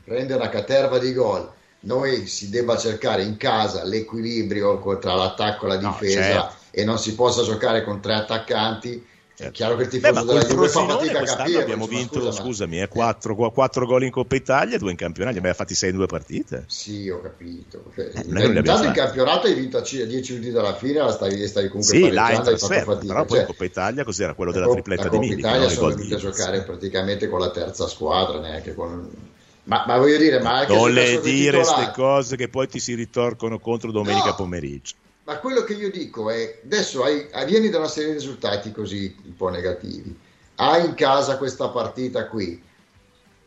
prende 0.05 0.35
una 0.35 0.49
caterva 0.51 0.99
di 0.99 1.13
gol 1.15 1.53
noi 1.85 2.27
si 2.27 2.51
debba 2.51 2.77
cercare 2.77 3.23
in 3.23 3.37
casa 3.37 3.85
l'equilibrio 3.85 4.81
tra 4.99 5.15
l'attacco 5.15 5.67
e 5.67 5.69
la 5.69 5.77
difesa 5.77 6.21
no, 6.21 6.27
certo. 6.27 6.55
e 6.71 6.85
non 6.85 6.99
si 6.99 7.15
possa 7.15 7.43
giocare 7.43 7.85
con 7.85 8.01
tre 8.01 8.15
attaccanti. 8.15 9.13
Certo. 9.37 9.51
È 9.51 9.51
chiaro 9.51 9.75
che 9.75 9.83
il 9.83 9.89
tifoso 9.89 10.13
Beh, 10.13 10.33
della 10.33 10.45
Juve 10.47 10.69
fa 10.69 10.87
fatica 10.87 11.19
a 11.19 11.25
capire. 11.25 11.63
Abbiamo 11.63 11.87
vinto, 11.89 12.21
scusa, 12.21 12.31
scusami, 12.31 12.81
eh, 12.81 12.87
4, 12.87 13.35
4 13.35 13.85
gol 13.85 14.05
in 14.05 14.13
Coppa 14.13 14.37
Italia, 14.37 14.79
2 14.79 14.91
in 14.93 14.97
campionato, 14.97 15.37
abbiamo 15.37 15.57
fatti 15.57 15.75
6 15.75 15.91
in 15.91 15.97
due 15.97 16.07
partite. 16.07 16.65
Sì, 16.69 17.09
ho 17.09 17.21
capito. 17.21 17.83
Eh, 17.97 18.13
intanto 18.55 18.85
in 18.85 18.93
campionato 18.93 19.49
hai 19.49 19.55
vinto 19.55 19.79
a 19.79 19.81
10 19.81 20.33
minuti 20.35 20.53
dalla 20.53 20.77
fine, 20.77 21.01
la 21.01 21.11
stavi, 21.11 21.49
stavi 21.49 21.69
comunque 21.69 21.97
sì, 21.99 22.11
là 22.11 22.31
in 22.31 22.43
trasferta, 22.43 22.95
però 22.95 23.25
poi 23.25 23.29
cioè, 23.29 23.41
in 23.41 23.47
Coppa 23.47 23.65
Italia 23.65 24.05
cos'era 24.05 24.35
quello 24.35 24.53
della 24.53 24.69
tripletta 24.69 25.09
di 25.09 25.19
Mili? 25.19 25.33
In 25.33 25.39
Italia 25.41 25.69
sono 25.69 25.89
venuti 25.89 26.15
a 26.15 26.19
giocare 26.19 26.63
praticamente 26.63 27.29
con 27.29 27.41
la 27.41 27.51
terza 27.51 27.89
squadra, 27.89 28.39
neanche 28.39 28.73
con 28.73 29.33
ma, 29.65 29.85
ma, 29.87 29.99
voglio 29.99 30.19
dire, 30.19 30.41
ma 30.41 30.59
anche 30.59 30.75
non 30.75 30.93
le 30.93 31.21
dire 31.21 31.59
queste 31.59 31.91
cose 31.95 32.37
che 32.37 32.49
poi 32.49 32.69
ti 32.69 32.79
si 32.79 32.95
ritorcono 32.95 33.59
contro 33.59 33.91
domenica 33.91 34.31
no, 34.31 34.35
pomeriggio. 34.35 34.95
Ma 35.25 35.39
quello 35.39 35.65
che 35.65 35.73
io 35.73 35.91
dico 35.91 36.31
è: 36.31 36.61
adesso 36.65 37.03
hai, 37.03 37.27
vieni 37.47 37.71
da 37.71 37.79
una 37.79 37.89
serie 37.89 38.11
di 38.11 38.19
risultati 38.19 38.73
così 38.73 39.15
un 39.25 39.37
po' 39.37 39.49
negativi, 39.49 40.17
hai 40.57 40.85
in 40.85 40.95
casa 40.95 41.39
questa 41.39 41.69
partita 41.69 42.27
qui, 42.29 42.63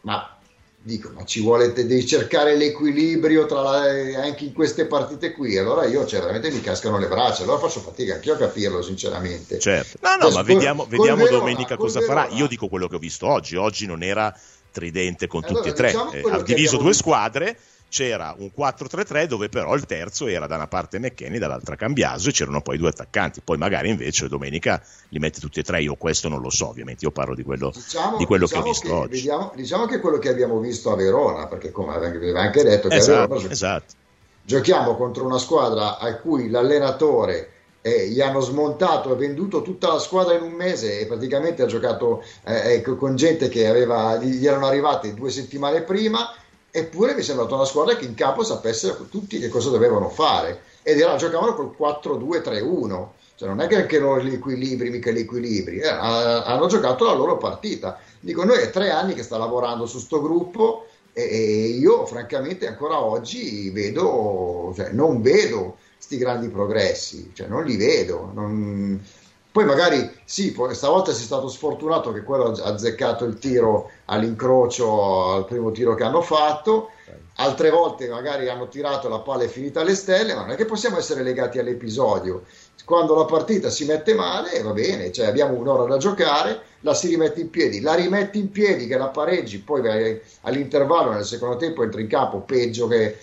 ma 0.01 0.38
dico, 0.88 1.12
ma 1.13 1.25
ci 1.25 1.41
vuole, 1.41 1.73
devi 1.73 2.06
cercare 2.08 2.56
l'equilibrio 2.56 3.45
tra 3.45 3.62
la, 3.62 4.21
anche 4.23 4.45
in 4.45 4.53
queste 4.53 4.86
partite 4.86 5.34
qui. 5.34 5.58
Allora 5.58 5.86
io 5.86 6.06
certamente 6.06 6.49
mi 6.49 6.62
cascano 6.62 6.97
le 6.97 7.08
braccia, 7.08 7.43
allora 7.43 7.60
faccio 7.60 7.82
fatica 7.82 8.15
anche 8.15 8.30
io 8.30 8.36
a 8.36 8.38
capirlo, 8.38 8.82
sinceramente. 8.82 9.60
Certo, 9.60 9.99
no, 10.01 10.15
no, 10.15 10.32
cioè, 10.32 10.34
ma 10.34 10.41
vediamo, 10.43 10.86
vediamo 10.86 11.23
Verona, 11.23 11.39
domenica 11.39 11.75
cosa 11.75 12.01
farà. 12.01 12.27
Io 12.30 12.47
dico 12.47 12.69
quello 12.69 12.88
che 12.88 12.95
ho 12.95 12.99
visto 12.99 13.27
oggi. 13.27 13.56
Oggi 13.56 13.86
non 13.86 14.01
era 14.01 14.34
tridente 14.71 15.27
con 15.27 15.43
allora, 15.43 15.60
tutti 15.60 15.69
e 15.69 15.73
tre. 15.73 15.88
Diciamo 15.88 16.12
eh, 16.12 16.32
ha 16.32 16.41
diviso 16.41 16.77
due 16.77 16.93
squadre, 16.93 17.58
c'era 17.89 18.36
un 18.38 18.51
4-3-3 18.56 19.25
dove 19.25 19.49
però 19.49 19.73
il 19.73 19.86
terzo 19.86 20.27
era 20.27 20.45
da 20.47 20.56
una 20.56 20.67
parte 20.67 20.99
McKenny, 20.99 21.38
dall'altra 21.38 21.75
Cambiaso 21.75 22.30
e 22.30 22.32
c'erano 22.32 22.62
poi 22.62 22.77
due 22.77 22.89
attaccanti. 22.89 23.41
Poi 23.41 23.58
magari 23.58 23.89
invece 23.89 24.27
domenica 24.27 24.82
li 25.10 25.19
mette 25.19 25.39
tutti 25.39 25.60
e 25.60 25.63
tre. 25.63 25.82
Io 25.82 25.95
questo 25.95 26.30
non 26.30 26.41
lo 26.41 26.49
so, 26.49 26.69
ovviamente. 26.69 27.06
Io 27.06 27.12
parlo 27.12 27.36
di 27.36 27.43
quello, 27.43 27.71
diciamo, 27.73 28.17
di 28.17 28.25
quello 28.25 28.45
diciamo 28.45 28.63
che 28.63 28.67
ho 28.67 28.71
visto 28.71 28.88
che, 28.88 28.93
oggi. 28.93 29.15
Vediamo, 29.15 29.51
diciamo 29.56 29.86
che 29.86 29.99
quello 29.99 30.17
che 30.17 30.30
abbiamo 30.30 30.60
visto 30.60 30.91
a 30.91 30.95
Verona, 30.95 31.47
perché 31.47 31.71
come 31.71 31.93
aveva 31.93 32.41
anche 32.41 32.63
detto, 32.63 32.89
esatto, 32.89 33.36
Verona, 33.36 33.51
esatto. 33.51 33.93
giochiamo 34.43 34.95
contro 34.95 35.25
una 35.25 35.38
squadra 35.38 35.97
a 35.97 36.15
cui 36.17 36.49
l'allenatore 36.49 37.51
eh, 37.81 38.07
gli 38.07 38.21
hanno 38.21 38.39
smontato 38.39 39.13
e 39.13 39.15
venduto 39.17 39.61
tutta 39.61 39.93
la 39.93 39.99
squadra 39.99 40.35
in 40.35 40.41
un 40.41 40.51
mese 40.51 40.99
e 40.99 41.05
praticamente 41.05 41.63
ha 41.63 41.67
giocato 41.67 42.23
eh, 42.43 42.73
ecco, 42.73 42.95
con 42.95 43.15
gente 43.15 43.49
che 43.49 43.67
aveva, 43.67 44.17
gli 44.17 44.45
erano 44.45 44.67
arrivate 44.67 45.13
due 45.13 45.29
settimane 45.29 45.81
prima 45.81 46.33
eppure 46.69 47.13
mi 47.13 47.21
è 47.21 47.23
sembrata 47.23 47.55
una 47.55 47.65
squadra 47.65 47.95
che 47.95 48.05
in 48.05 48.13
campo 48.13 48.43
sapesse 48.43 48.95
tutti 49.09 49.39
che 49.39 49.49
cosa 49.49 49.69
dovevano 49.69 50.09
fare. 50.09 50.61
Ed 50.83 50.99
era, 50.99 51.15
giocavano 51.15 51.53
col 51.53 51.75
4-2-3-1 51.77 53.07
cioè 53.37 53.49
non 53.49 53.61
è 53.61 53.67
che 53.67 53.75
anche 53.75 53.99
loro 53.99 54.19
gli 54.19 54.33
equilibri 54.33 54.89
mica 54.89 55.11
gli 55.11 55.19
equilibri. 55.19 55.77
Eh, 55.77 55.87
hanno 55.87 56.65
giocato 56.65 57.05
la 57.05 57.13
loro 57.13 57.37
partita. 57.37 57.99
Dico 58.19 58.43
noi 58.43 58.57
è 58.57 58.71
tre 58.71 58.89
anni 58.89 59.13
che 59.13 59.21
sta 59.21 59.37
lavorando 59.37 59.85
su 59.85 59.99
sto 59.99 60.19
gruppo 60.19 60.87
e, 61.13 61.21
e 61.21 61.65
io 61.67 62.07
francamente 62.07 62.65
ancora 62.65 62.99
oggi 62.99 63.69
vedo 63.69 64.73
cioè, 64.75 64.89
non 64.89 65.21
vedo 65.21 65.77
sti 65.97 66.17
grandi 66.17 66.49
progressi, 66.49 67.31
cioè 67.33 67.47
non 67.47 67.63
li 67.63 67.75
vedo. 67.75 68.31
Non... 68.33 69.01
Poi 69.51 69.65
magari 69.65 70.12
sì, 70.23 70.55
stavolta 70.71 71.13
sei 71.13 71.23
stato 71.23 71.47
sfortunato 71.47 72.12
che 72.12 72.21
quello 72.21 72.51
ha 72.51 72.63
azzeccato 72.63 73.25
il 73.25 73.39
tiro 73.39 73.89
all'incrocio 74.05 75.33
al 75.33 75.45
primo 75.45 75.71
tiro 75.71 75.95
che 75.95 76.03
hanno 76.03 76.21
fatto, 76.21 76.91
altre 77.38 77.71
volte 77.71 78.07
magari 78.07 78.49
hanno 78.49 78.67
tirato 78.67 79.10
la 79.10 79.19
palla 79.19 79.43
e 79.43 79.47
finita 79.47 79.81
alle 79.81 79.95
stelle, 79.95 80.36
ma 80.36 80.41
non 80.41 80.51
è 80.51 80.55
che 80.55 80.65
possiamo 80.65 80.99
essere 80.99 81.23
legati 81.23 81.57
all'episodio. 81.57 82.43
Quando 82.86 83.15
la 83.15 83.25
partita 83.25 83.69
si 83.69 83.86
mette 83.86 84.13
male, 84.13 84.62
va 84.62 84.71
bene, 84.71 85.12
cioè 85.12 85.25
abbiamo 85.25 85.55
un'ora 85.55 85.86
da 85.86 85.97
giocare, 85.97 86.62
la 86.81 86.93
si 86.93 87.07
rimette 87.07 87.41
in 87.41 87.49
piedi, 87.49 87.81
la 87.81 87.95
rimetti 87.95 88.38
in 88.39 88.51
piedi 88.51 88.88
che 88.88 88.95
la 88.95 89.10
pareggi, 89.10 89.60
poi 89.60 90.21
all'intervallo 90.41 91.12
nel 91.12 91.25
secondo 91.25 91.57
tempo 91.57 91.83
entri 91.83 92.03
in 92.03 92.07
campo 92.07 92.41
peggio 92.41 92.88
che 92.88 93.17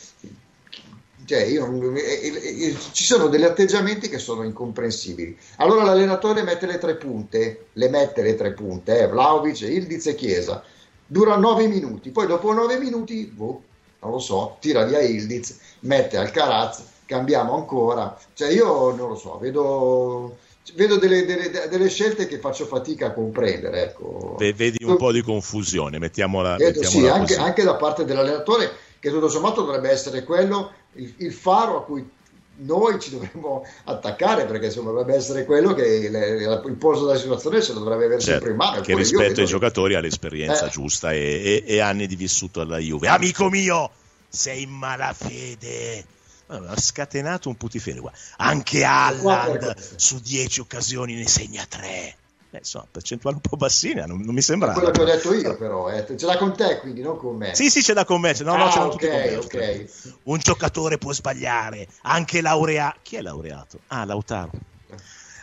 cioè 1.26 1.42
io, 1.42 1.94
eh, 1.94 2.00
eh, 2.00 2.66
eh, 2.66 2.76
ci 2.92 3.04
sono 3.04 3.28
degli 3.28 3.44
atteggiamenti 3.44 4.08
che 4.08 4.18
sono 4.18 4.42
incomprensibili. 4.42 5.36
Allora 5.56 5.84
l'allenatore 5.84 6.42
mette 6.42 6.66
le 6.66 6.78
tre 6.78 6.96
punte, 6.96 7.66
le 7.72 7.88
mette 7.88 8.22
le 8.22 8.34
tre 8.34 8.52
punte, 8.52 9.00
eh, 9.00 9.08
Vlaovic, 9.08 9.60
Ildiz 9.62 10.06
e 10.06 10.14
Chiesa, 10.14 10.62
dura 11.06 11.36
nove 11.36 11.66
minuti, 11.66 12.10
poi 12.10 12.26
dopo 12.26 12.52
nove 12.52 12.78
minuti, 12.78 13.24
boh, 13.24 13.62
non 14.00 14.12
lo 14.12 14.18
so, 14.18 14.56
tira 14.60 14.84
via 14.84 15.00
Ildiz, 15.00 15.58
mette 15.80 16.16
Alcaraz, 16.16 16.82
cambiamo 17.06 17.54
ancora, 17.54 18.18
cioè 18.34 18.50
io 18.50 18.94
non 18.94 19.08
lo 19.08 19.16
so, 19.16 19.38
vedo 19.38 20.36
vedo 20.72 20.96
delle, 20.96 21.26
delle, 21.26 21.50
delle, 21.68 21.88
scelte 21.88 22.26
che 22.26 22.38
faccio 22.38 22.64
fatica 22.64 23.08
a 23.08 23.12
comprendere. 23.12 23.82
Ecco. 23.82 24.36
Vedi 24.38 24.82
un 24.82 24.96
po' 24.96 25.12
di 25.12 25.22
confusione, 25.22 25.98
mettiamola, 25.98 26.56
vedo, 26.56 26.80
mettiamola 26.80 27.12
sì, 27.12 27.18
anche, 27.18 27.36
anche, 27.36 27.62
da 27.62 27.74
parte 27.74 28.04
dell'allenatore, 28.04 28.72
che 29.04 29.10
tutto 29.10 29.28
sommato 29.28 29.60
dovrebbe 29.60 29.90
essere 29.90 30.24
quello 30.24 30.72
il, 30.94 31.12
il 31.18 31.32
faro 31.34 31.76
a 31.76 31.84
cui 31.84 32.10
noi 32.56 32.98
ci 32.98 33.10
dovremmo 33.10 33.62
attaccare 33.84 34.46
perché 34.46 34.66
insomma 34.66 34.92
dovrebbe 34.92 35.14
essere 35.14 35.44
quello 35.44 35.74
che 35.74 36.08
le, 36.08 36.62
il 36.64 36.76
polso 36.78 37.04
della 37.04 37.18
situazione 37.18 37.60
ce 37.60 37.74
lo 37.74 37.80
dovrebbe 37.80 38.06
avere 38.06 38.20
certo, 38.20 38.46
sempre 38.46 38.50
in 38.52 38.56
mano 38.56 38.80
che 38.80 38.94
rispetto 38.94 39.40
ai 39.40 39.46
giocatori 39.46 39.94
ha 39.94 40.00
l'esperienza 40.00 40.68
eh. 40.68 40.70
giusta 40.70 41.12
e, 41.12 41.18
e, 41.20 41.64
e, 41.66 41.80
anni 41.80 42.06
di 42.06 42.16
vissuto 42.16 42.62
alla 42.62 42.78
Juve. 42.78 43.08
Amico 43.08 43.50
mio 43.50 43.90
sei 44.26 44.62
in 44.62 44.70
malafede. 44.70 46.06
Ha 46.46 46.78
scatenato 46.78 47.48
un 47.48 47.56
putifero 47.56 48.02
qua 48.02 48.12
anche 48.36 48.84
Alland 48.84 49.74
su 49.96 50.18
10 50.20 50.60
occasioni 50.60 51.14
ne 51.14 51.26
segna 51.26 51.64
3 51.66 52.16
eh, 52.54 52.58
insomma, 52.58 52.86
percentuali 52.90 53.36
un 53.36 53.42
po' 53.42 53.56
bassine, 53.56 54.06
non, 54.06 54.20
non 54.20 54.34
mi 54.34 54.40
sembra. 54.40 54.72
Quello 54.72 54.90
che 54.90 55.00
ho 55.00 55.04
detto 55.04 55.34
io, 55.34 55.56
però, 55.56 55.90
eh. 55.90 56.06
ce 56.16 56.26
l'ha 56.26 56.36
con 56.36 56.54
te, 56.56 56.78
quindi 56.78 57.02
non 57.02 57.16
con 57.16 57.36
me. 57.36 57.54
Sì, 57.54 57.68
sì, 57.68 57.82
ce 57.82 57.94
l'ha 57.94 58.04
con 58.04 58.20
me. 58.20 58.34
No, 58.40 58.52
ah, 58.52 58.56
no, 58.56 58.70
ce 58.70 58.78
l'ha 58.78 58.86
okay, 58.86 58.90
tutti 58.90 59.08
con 59.08 59.18
me. 59.18 59.36
Okay. 59.36 59.90
Un 60.24 60.38
giocatore 60.38 60.98
può 60.98 61.12
sbagliare, 61.12 61.88
anche 62.02 62.40
laureato. 62.40 62.98
Chi 63.02 63.16
è 63.16 63.22
laureato? 63.22 63.80
Ah, 63.88 64.04
Lautaro. 64.04 64.52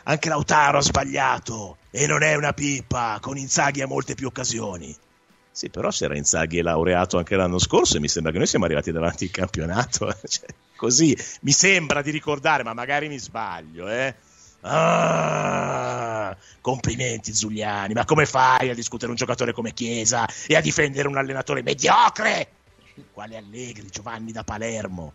Anche 0.03 0.29
Lautaro 0.29 0.79
ha 0.79 0.81
sbagliato 0.81 1.77
e 1.91 2.07
non 2.07 2.23
è 2.23 2.33
una 2.35 2.53
pippa. 2.53 3.19
Con 3.21 3.37
Inzaghi 3.37 3.81
ha 3.81 3.87
molte 3.87 4.15
più 4.15 4.27
occasioni. 4.27 4.95
Sì, 5.51 5.69
però 5.69 5.91
se 5.91 6.05
era 6.05 6.15
Inzaghi 6.15 6.59
e 6.59 6.61
laureato 6.63 7.17
anche 7.17 7.35
l'anno 7.35 7.59
scorso, 7.59 7.99
mi 7.99 8.07
sembra 8.07 8.31
che 8.31 8.37
noi 8.37 8.47
siamo 8.47 8.65
arrivati 8.65 8.91
davanti 8.91 9.25
al 9.25 9.31
campionato. 9.31 10.15
cioè, 10.25 10.45
così 10.77 11.15
mi 11.41 11.51
sembra 11.51 12.01
di 12.01 12.09
ricordare, 12.09 12.63
ma 12.63 12.73
magari 12.73 13.09
mi 13.09 13.19
sbaglio, 13.19 13.89
eh 13.89 14.15
Ah, 14.61 16.35
complimenti 16.61 17.33
Zuliani, 17.33 17.93
ma 17.93 18.05
come 18.05 18.25
fai 18.25 18.69
a 18.69 18.75
discutere 18.75 19.09
un 19.09 19.17
giocatore 19.17 19.53
come 19.53 19.73
Chiesa 19.73 20.27
e 20.47 20.55
a 20.55 20.61
difendere 20.61 21.07
un 21.07 21.17
allenatore 21.17 21.63
mediocre? 21.63 22.47
Quale 23.11 23.37
Allegri, 23.37 23.87
Giovanni 23.89 24.31
da 24.31 24.43
Palermo. 24.43 25.13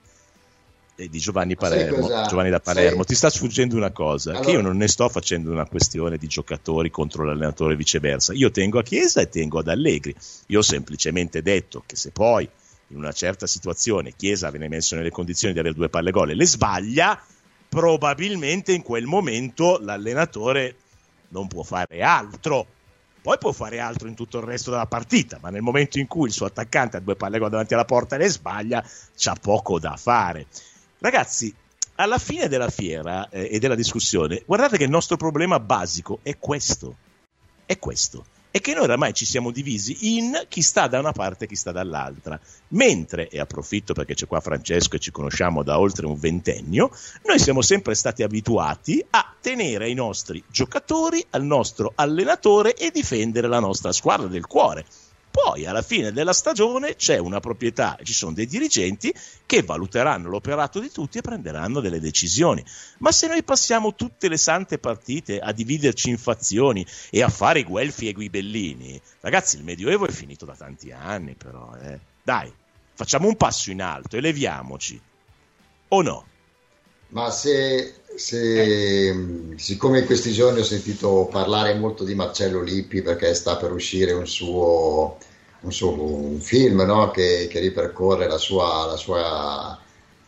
E 0.99 1.11
di 1.11 1.19
Giovanni 1.19 1.57
Palermo, 1.57 2.09
Giovanni 2.27 2.49
da 2.49 2.59
Palermo, 2.59 3.03
sì. 3.03 3.09
ti 3.09 3.15
sta 3.17 3.29
sfuggendo 3.29 3.77
una 3.77 3.91
cosa, 3.91 4.31
allora... 4.31 4.45
che 4.47 4.51
io 4.53 4.63
non 4.63 4.79
ne 4.79 4.89
sto 4.89 5.11
facendo 5.11 5.51
una 5.51 5.67
questione 5.67 6.17
di 6.17 6.27
giocatori 6.27 6.91
contro 6.91 7.23
l'allenatore 7.23 7.75
e 7.75 7.77
viceversa. 7.77 8.33
Io 8.33 8.51
tengo 8.51 8.79
a 8.79 8.83
Chiesa 8.83 9.21
e 9.21 9.29
tengo 9.29 9.59
ad 9.59 9.69
Allegri. 9.69 10.15
Io 10.47 10.61
ho 10.61 10.63
semplicemente 10.63 11.43
detto 11.43 11.83
che 11.85 11.97
se 11.97 12.13
poi 12.13 12.49
in 12.89 12.97
una 12.97 13.13
certa 13.13 13.47
situazione 13.47 14.15
Chiesa 14.17 14.49
viene 14.51 14.69
messo 14.69 14.95
nelle 14.97 15.11
condizioni 15.11 15.53
di 15.53 15.61
avere 15.61 15.75
due 15.75 15.91
palle 15.91 16.11
gol 16.11 16.31
e 16.31 16.35
le 16.35 16.47
sbaglia, 16.47 17.21
probabilmente 17.69 18.73
in 18.73 18.83
quel 18.83 19.05
momento 19.05 19.79
l'allenatore 19.81 20.77
non 21.29 21.49
può 21.49 21.63
fare 21.63 22.03
altro. 22.03 22.67
Poi 23.21 23.39
può 23.39 23.51
fare 23.51 23.81
altro 23.81 24.07
in 24.07 24.15
tutto 24.15 24.39
il 24.39 24.45
resto 24.45 24.71
della 24.71 24.87
partita, 24.87 25.39
ma 25.41 25.51
nel 25.51 25.63
momento 25.63 25.99
in 25.99 26.07
cui 26.07 26.29
il 26.29 26.33
suo 26.33 26.47
attaccante 26.47 26.97
ha 26.97 27.01
due 27.01 27.17
palle 27.17 27.39
davanti 27.39 27.75
alla 27.75 27.85
porta 27.85 28.15
e 28.15 28.19
le 28.19 28.29
sbaglia, 28.29 28.85
c'ha 29.17 29.35
poco 29.41 29.81
da 29.81 29.97
fare. 29.97 30.47
Ragazzi, 31.01 31.53
alla 31.97 32.19
fine 32.19 32.47
della 32.47 32.71
fiera 32.71 33.29
eh, 33.29 33.49
e 33.51 33.59
della 33.59 33.75
discussione, 33.75 34.43
guardate 34.47 34.77
che 34.77 34.85
il 34.85 34.91
nostro 34.91 35.17
problema 35.17 35.59
basico 35.59 36.21
è 36.23 36.39
questo. 36.39 36.97
È 37.67 37.77
questo 37.81 38.25
è 38.57 38.61
che 38.63 38.73
noi 38.73 38.85
oramai 38.85 39.13
ci 39.13 39.27
siamo 39.27 39.51
divisi 39.51 40.17
in 40.17 40.47
chi 40.49 40.63
sta 40.63 40.87
da 40.87 40.99
una 40.99 41.13
parte 41.13 41.45
e 41.45 41.47
chi 41.47 41.57
sta 41.57 41.73
dall'altra. 41.73 42.41
Mentre, 42.69 43.29
e 43.29 43.39
approfitto 43.39 43.93
perché 43.93 44.15
c'è 44.15 44.27
qua 44.27 44.41
Francesco 44.41 44.97
e 44.97 44.99
ci 44.99 45.11
conosciamo 45.11 45.63
da 45.63 45.79
oltre 45.79 46.07
un 46.07 46.19
ventennio, 46.19 46.91
noi 47.25 47.39
siamo 47.39 47.61
sempre 47.61 47.95
stati 47.95 48.23
abituati 48.23 49.05
a 49.11 49.35
tenere 49.43 49.91
i 49.91 49.95
nostri 49.95 50.43
giocatori 50.49 51.23
al 51.31 51.45
nostro 51.45 51.93
allenatore 51.95 52.75
e 52.75 52.91
difendere 52.91 53.47
la 53.47 53.61
nostra 53.61 53.93
squadra 53.93 54.27
del 54.27 54.47
cuore. 54.47 54.87
Poi 55.37 55.67
alla 55.67 55.83
fine 55.83 56.13
della 56.13 56.33
stagione 56.33 56.97
c'è 56.97 57.19
una 57.19 57.41
proprietà, 57.41 57.99
ci 58.03 58.15
sono 58.15 58.33
dei 58.33 58.47
dirigenti 58.47 59.15
che 59.45 59.63
valuteranno 59.63 60.31
l'operato 60.31 60.81
di 60.81 60.91
tutti 60.91 61.19
e 61.19 61.21
prenderanno 61.21 61.81
delle 61.81 62.01
decisioni. 62.01 62.65
Ma 63.01 63.13
se 63.13 63.27
noi 63.27 63.43
passiamo 63.43 63.95
tutte 63.95 64.31
le 64.31 64.39
sante 64.39 64.79
partite 64.79 65.39
a 65.39 65.53
dividerci 65.53 66.09
in 66.09 66.17
fazioni 66.17 66.87
e 67.11 67.23
a 67.23 67.29
fare 67.29 67.65
guelfi 67.65 68.07
e 68.07 68.11
i 68.11 68.15
guibellini, 68.15 68.99
ragazzi, 69.21 69.59
il 69.59 69.65
Medioevo 69.65 70.07
è 70.07 70.11
finito 70.11 70.47
da 70.47 70.55
tanti 70.55 70.91
anni, 70.91 71.35
però, 71.35 71.77
eh. 71.83 72.01
Dai, 72.23 72.51
facciamo 72.95 73.29
un 73.29 73.37
passo 73.37 73.71
in 73.71 73.83
alto, 73.83 74.17
eleviamoci. 74.17 74.99
O 75.89 76.01
no? 76.01 76.27
Ma 77.09 77.31
se, 77.31 77.95
se, 78.17 79.55
siccome 79.57 80.01
in 80.01 80.07
questi 80.07 80.33
giorni 80.33 80.61
ho 80.61 80.65
sentito 80.65 81.29
parlare 81.31 81.75
molto 81.75 82.03
di 82.03 82.15
Marcello 82.15 82.63
Lippi 82.63 83.03
perché 83.03 83.33
sta 83.35 83.57
per 83.57 83.73
uscire 83.73 84.13
un 84.13 84.27
suo, 84.27 85.17
un, 85.61 85.73
suo, 85.73 85.93
un 85.93 86.41
film 86.41 86.83
no? 86.83 87.11
che, 87.13 87.47
che, 87.49 87.61
ripercorre 87.61 88.27
la 88.27 88.39
sua, 88.39 88.87
la 88.87 88.97
sua 88.97 89.79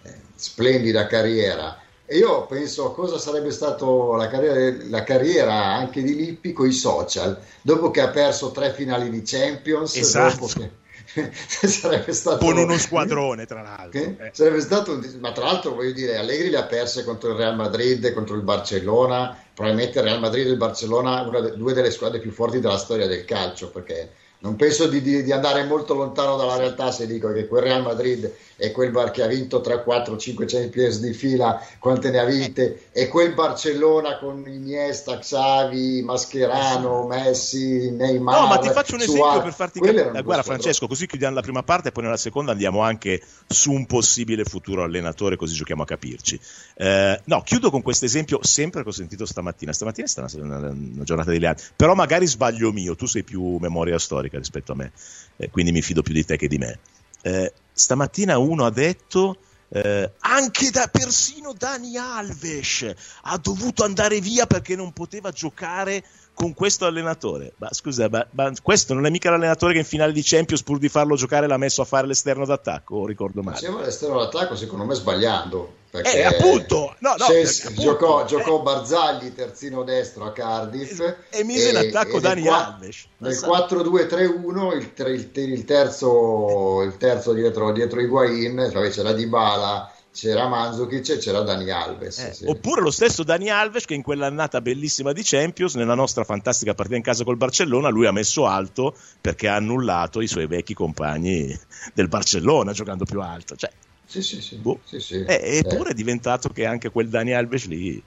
eh, 0.03 0.15
splendida 0.37 1.07
carriera, 1.07 1.81
e 2.07 2.17
io 2.17 2.47
penso 2.47 2.93
cosa 2.93 3.19
sarebbe 3.19 3.51
stata 3.51 3.85
la 3.85 4.29
carriera, 4.29 4.77
la 4.89 5.03
carriera, 5.03 5.65
anche 5.75 6.01
di 6.03 6.15
Lippi 6.15 6.53
con 6.53 6.69
i 6.69 6.73
social, 6.73 7.39
dopo 7.61 7.91
che 7.91 8.01
ha 8.01 8.09
perso 8.09 8.51
tre 8.53 8.73
finali 8.73 9.11
di 9.11 9.23
Champions, 9.23 9.97
esatto. 9.97 10.47
dopo 10.47 10.47
che 10.47 10.71
sarebbe 11.33 12.13
stato 12.13 12.45
con 12.45 12.57
uno 12.59 12.77
squadrone 12.77 13.47
tra 13.47 13.63
l'altro 13.63 13.99
eh? 14.01 14.31
sarebbe 14.33 14.61
stato 14.61 15.01
ma 15.21 15.33
tra 15.33 15.45
l'altro 15.45 15.75
voglio 15.75 15.93
dire 15.93 16.17
Allegri 16.17 16.51
le 16.51 16.59
ha 16.59 16.65
perse 16.65 17.05
contro 17.05 17.31
il 17.31 17.37
Real 17.37 17.57
Madrid 17.57 18.13
contro 18.13 18.37
il 18.37 18.43
Barcellona 18.43 19.37
probabilmente 19.55 19.99
il 19.99 20.05
Real 20.05 20.21
Madrid 20.21 20.47
e 20.47 20.51
il 20.51 20.57
Barcellona 20.57 21.23
una 21.23 21.41
due 21.41 21.73
delle 21.73 21.91
squadre 21.91 22.19
più 22.19 22.31
forti 22.31 22.61
della 22.61 22.77
storia 22.77 23.07
del 23.07 23.25
calcio 23.25 23.71
perché 23.71 24.11
non 24.41 24.55
penso 24.55 24.87
di, 24.87 25.03
di, 25.03 25.25
di, 25.25 25.33
andare 25.33 25.65
molto 25.65 25.95
lontano 25.95 26.37
dalla 26.37 26.57
realtà 26.57 26.93
se 26.93 27.07
dico 27.07 27.33
che 27.33 27.49
quel 27.49 27.63
Real 27.63 27.83
Madrid 27.83 28.33
è 28.57 28.71
quel 28.71 28.91
Bar 28.91 29.11
che 29.11 29.23
ha 29.23 29.27
vinto 29.27 29.61
3, 29.61 29.83
4, 29.83 30.17
5 30.17 30.45
Champions 30.47 30.99
di 30.99 31.13
fila, 31.13 31.61
quante 31.79 32.11
ne 32.11 32.19
ha 32.19 32.25
vinte, 32.25 32.87
e 32.93 33.07
quel 33.07 33.33
Barcellona 33.33 34.19
con 34.19 34.45
Iniesta, 34.47 35.19
Xavi, 35.19 36.03
Mascherano, 36.03 37.07
Messi, 37.07 37.91
Neymar. 37.91 38.41
No, 38.41 38.47
ma 38.49 38.59
ti 38.59 38.69
faccio 38.71 38.95
un 38.95 39.03
esempio 39.03 39.23
Suarez. 39.23 39.43
per 39.45 39.53
farti 39.53 39.81
capire. 39.81 40.23
Guarda, 40.23 40.43
Francesco, 40.43 40.89
così 40.89 41.07
chiudiamo 41.07 41.37
la 41.37 41.41
prima 41.41 41.63
parte, 41.63 41.89
e 41.89 41.93
poi 41.93 42.03
nella 42.05 42.17
seconda 42.17 42.51
andiamo 42.51 42.83
anche 42.83 43.23
su 43.47 43.71
un 43.71 43.87
possibile 43.87 44.43
futuro 44.43 44.83
allenatore, 44.83 45.37
così 45.37 45.55
giochiamo 45.55 45.83
a 45.83 45.87
capirci. 45.87 46.41
Eh, 46.75 47.21
no, 47.25 47.43
chiudo 47.43 47.71
con 47.71 47.83
questo 47.83 48.07
esempio 48.07 48.41
sempre 48.43 48.83
che 48.83 48.89
ho 48.89 48.93
sentito 48.93 49.25
stamattina. 49.25 49.73
Stamattina 49.73 50.07
è 50.07 50.09
stata 50.09 50.37
una, 50.37 50.57
una, 50.57 50.71
una 50.71 51.05
giornata 51.05 51.31
di 51.31 51.39
leali, 51.39 51.61
però 51.77 51.95
magari 51.95 52.27
sbaglio 52.27 52.73
mio, 52.73 52.97
tu 52.97 53.07
sei 53.07 53.23
più 53.23 53.59
memoria 53.61 54.01
storica 54.01 54.28
storica 54.29 54.39
rispetto 54.39 54.73
a 54.73 54.75
me, 54.77 54.93
eh, 55.37 55.51
quindi 55.51 55.73
mi 55.73 55.83
fido 55.83 56.03
più 56.03 56.15
di 56.15 56.25
te 56.25 56.37
che 56.37 56.47
di 56.47 56.59
me. 56.59 56.79
Eh, 57.23 57.53
stamattina 57.73 58.39
uno 58.39 58.65
ha 58.65 58.71
detto 58.71 59.39
eh, 59.71 60.13
anche 60.21 60.71
da 60.71 60.89
persino 60.91 61.53
Dani 61.53 61.97
Alves 61.97 62.95
ha 63.23 63.37
dovuto 63.39 63.85
andare 63.85 64.21
via 64.21 64.47
perché 64.47 64.77
non 64.77 64.93
poteva 64.93 65.31
giocare 65.31 66.05
con 66.33 66.55
questo 66.55 66.87
allenatore. 66.87 67.55
Ma 67.57 67.69
scusa, 67.73 68.09
ma, 68.09 68.25
ma, 68.31 68.53
questo 68.63 68.95
non 68.95 69.07
è 69.07 69.11
mica 69.11 69.31
l'allenatore 69.31 69.73
che 69.73 69.81
in 69.81 69.85
finale 69.85 70.13
di 70.13 70.23
Champions, 70.23 70.63
pur 70.63 70.79
di 70.79 70.89
farlo 70.89 71.17
giocare, 71.17 71.49
l'ha 71.49 71.57
messo 71.57 71.83
a 71.83 71.85
fare 71.85 72.07
l'esterno 72.07 72.47
d'attacco, 72.47 72.97
o 72.97 73.07
ricordo 73.07 73.43
male? 73.43 73.57
Faceva 73.57 73.83
l'esterno 73.83 74.19
d'attacco, 74.21 74.55
secondo 74.55 74.85
me 74.85 74.95
sbagliando. 74.95 75.78
Perché 75.91 76.19
eh, 76.19 76.25
appunto, 76.25 76.95
no, 76.99 77.15
no, 77.17 77.25
appunto, 77.25 77.73
giocò, 77.81 78.27
giocò 78.27 78.61
Barzagli 78.61 79.33
terzino 79.33 79.85
destro 79.85 80.27
a 80.27 80.33
Cardiff 80.33 81.01
e, 81.31 81.45
mise 81.45 81.71
in 81.71 81.77
attacco 81.77 82.21
Dani 82.21 82.47
Alves. 82.47 83.07
Nel 83.19 83.33
4-2-3-1 83.33 84.77
il, 84.77 84.93
il, 85.07 85.31
il, 85.51 85.65
terzo, 85.65 86.83
il 86.83 86.97
terzo 86.99 87.33
dietro, 87.33 87.73
dietro 87.73 88.01
Higuain, 88.01 88.69
cioè 88.71 88.91
c'era 88.91 89.13
Dybala 89.13 89.93
c'era 90.19 90.49
Manzukic 90.49 91.11
e 91.11 91.19
c'era 91.19 91.43
Dani 91.43 91.71
Alves. 91.71 92.19
Eh, 92.19 92.35
sì. 92.35 92.45
Oppure 92.47 92.81
lo 92.81 92.91
stesso 92.91 93.23
Dani 93.23 93.51
Alves 93.51 93.85
che 93.85 93.95
in 93.95 94.03
quell'annata 94.03 94.61
bellissima 94.61 95.13
di 95.13 95.23
Champions, 95.23 95.77
nella 95.77 95.95
nostra 95.95 96.25
fantastica 96.25 96.75
partita 96.75 96.97
in 96.97 97.03
casa 97.03 97.23
col 97.23 97.37
Barcellona, 97.37 97.89
lui 97.89 98.07
ha 98.07 98.13
messo 98.13 98.47
alto 98.47 98.97
perché 99.21 99.47
ha 99.47 99.55
annullato 99.55 100.21
i 100.21 100.27
suoi 100.27 100.47
vecchi 100.47 100.75
compagni 100.75 101.57
del 101.95 102.09
Barcellona 102.09 102.73
giocando 102.73 103.05
più 103.05 103.21
alto. 103.21 103.55
Cioè, 103.55 103.71
sì, 104.09 104.23
sì, 104.23 104.41
sì. 104.41 104.57
Boh. 104.57 104.81
sì, 104.85 105.01
sì. 105.01 105.23
Eh, 105.23 105.59
eppure 105.59 105.91
è 105.91 105.95
diventato 105.95 106.49
che 106.49 106.65
anche 106.65 106.89
quel 106.89 107.11
Dani 107.11 107.35
Alves 107.35 107.67
lì 107.67 108.03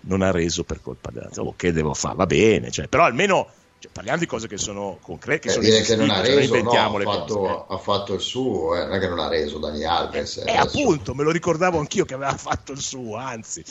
non 0.00 0.20
ha 0.20 0.30
reso 0.30 0.64
per 0.64 0.82
colpa 0.82 1.10
della... 1.10 1.30
Oh, 1.36 1.54
che 1.56 1.72
devo 1.72 1.94
fare? 1.94 2.14
Va 2.16 2.26
bene, 2.26 2.70
cioè, 2.70 2.88
però 2.88 3.04
almeno 3.04 3.48
cioè, 3.78 3.90
parliamo 3.90 4.18
di 4.18 4.26
cose 4.26 4.48
che 4.48 4.58
sono 4.58 4.98
concrete, 5.00 5.40
che 5.40 5.48
eh, 5.48 5.52
sono 5.52 5.64
dire 5.64 5.80
che 5.80 5.96
non 5.96 6.10
ha 6.10 6.20
reso, 6.20 6.54
non 6.56 6.64
no, 6.64 6.70
ha, 6.70 7.00
fatto, 7.00 7.38
cose, 7.38 7.52
eh. 7.52 7.64
ha, 7.68 7.78
fatto, 7.78 8.14
il 8.14 8.20
suo, 8.20 8.76
eh, 8.76 8.84
non 8.84 8.92
è 8.92 8.98
che 8.98 9.08
non 9.08 9.18
ha 9.18 9.28
reso 9.28 9.58
Dani 9.58 9.82
Alves. 9.82 10.36
Eh, 10.36 10.50
eh 10.50 10.56
appunto, 10.56 11.14
me 11.14 11.24
lo 11.24 11.30
ricordavo 11.30 11.78
anch'io 11.78 12.04
che 12.04 12.12
aveva 12.12 12.36
fatto 12.36 12.72
il 12.72 12.80
suo, 12.80 13.16
anzi. 13.16 13.64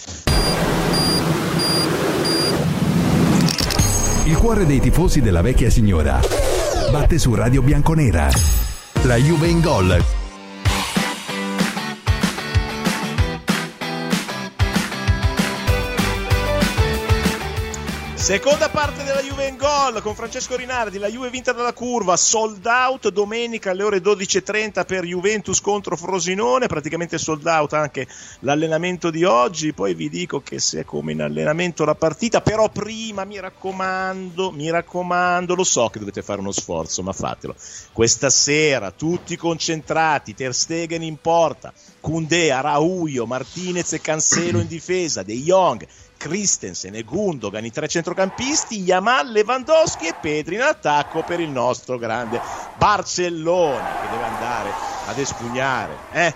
Il 4.25 4.37
cuore 4.37 4.65
dei 4.65 4.79
tifosi 4.79 5.21
della 5.21 5.41
vecchia 5.41 5.69
signora 5.69 6.19
batte 6.89 7.19
su 7.19 7.35
Radio 7.35 7.61
Bianconera. 7.61 8.27
La 9.03 9.15
Juve 9.15 9.47
in 9.47 9.61
gol 9.61 10.18
Seconda 18.29 18.69
parte 18.69 19.03
della 19.03 19.23
Juve 19.23 19.47
in 19.47 19.57
gol 19.57 20.03
con 20.03 20.13
Francesco 20.13 20.55
Rinaldi, 20.55 20.99
la 20.99 21.07
Juve 21.07 21.31
vinta 21.31 21.51
dalla 21.51 21.73
curva, 21.73 22.15
sold 22.15 22.63
out 22.63 23.09
domenica 23.09 23.71
alle 23.71 23.81
ore 23.81 23.97
12.30 23.97 24.85
per 24.85 25.03
Juventus 25.03 25.59
contro 25.59 25.97
Frosinone, 25.97 26.67
praticamente 26.67 27.17
sold 27.17 27.47
out 27.47 27.73
anche 27.73 28.07
l'allenamento 28.41 29.09
di 29.09 29.23
oggi, 29.23 29.73
poi 29.73 29.95
vi 29.95 30.09
dico 30.09 30.41
che 30.41 30.59
se 30.59 30.81
è 30.81 30.85
come 30.85 31.13
in 31.13 31.23
allenamento 31.23 31.85
la 31.85 31.95
partita, 31.95 32.41
però 32.41 32.69
prima 32.69 33.25
mi 33.25 33.39
raccomando, 33.39 34.51
mi 34.51 34.69
raccomando, 34.69 35.55
lo 35.55 35.63
so 35.63 35.89
che 35.89 35.97
dovete 35.97 36.21
fare 36.21 36.39
uno 36.39 36.51
sforzo, 36.51 37.01
ma 37.01 37.13
fatelo. 37.13 37.55
Questa 37.91 38.29
sera 38.29 38.91
tutti 38.91 39.35
concentrati, 39.37 40.35
Ter 40.35 40.53
Stegen 40.53 41.01
in 41.01 41.17
porta, 41.19 41.73
Kunde, 41.99 42.51
Araujo, 42.51 43.25
Martinez 43.25 43.93
e 43.93 44.01
Cancelo 44.01 44.59
in 44.59 44.67
difesa, 44.67 45.23
De 45.23 45.33
Jong, 45.33 45.87
Christensen 46.19 46.95
e 46.95 47.03
Gundogan, 47.03 47.63
i 47.63 47.71
tre 47.71 47.87
centrocampisti, 47.87 48.81
Yamal, 48.81 49.31
Lewandowski 49.31 50.07
e 50.07 50.13
Pedri 50.19 50.55
in 50.55 50.61
attacco 50.61 51.23
per 51.23 51.39
il 51.39 51.49
nostro 51.49 51.97
grande 51.97 52.41
Barcellona 52.77 54.01
che 54.01 54.09
deve 54.11 54.25
andare 54.25 54.69
ad 55.07 55.17
espugnare. 55.17 55.95
Eh? 56.11 56.33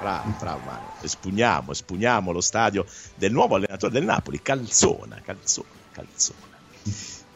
Bravo, 0.00 0.32
bravo 0.38 0.60
Mario. 0.64 0.88
Espugniamo, 1.02 1.72
espugniamo 1.72 2.32
lo 2.32 2.40
stadio 2.40 2.86
del 3.14 3.30
nuovo 3.30 3.56
allenatore 3.56 3.92
del 3.92 4.04
Napoli, 4.04 4.40
Calzona, 4.40 5.20
Calzona, 5.22 5.68
Calzona. 5.92 6.48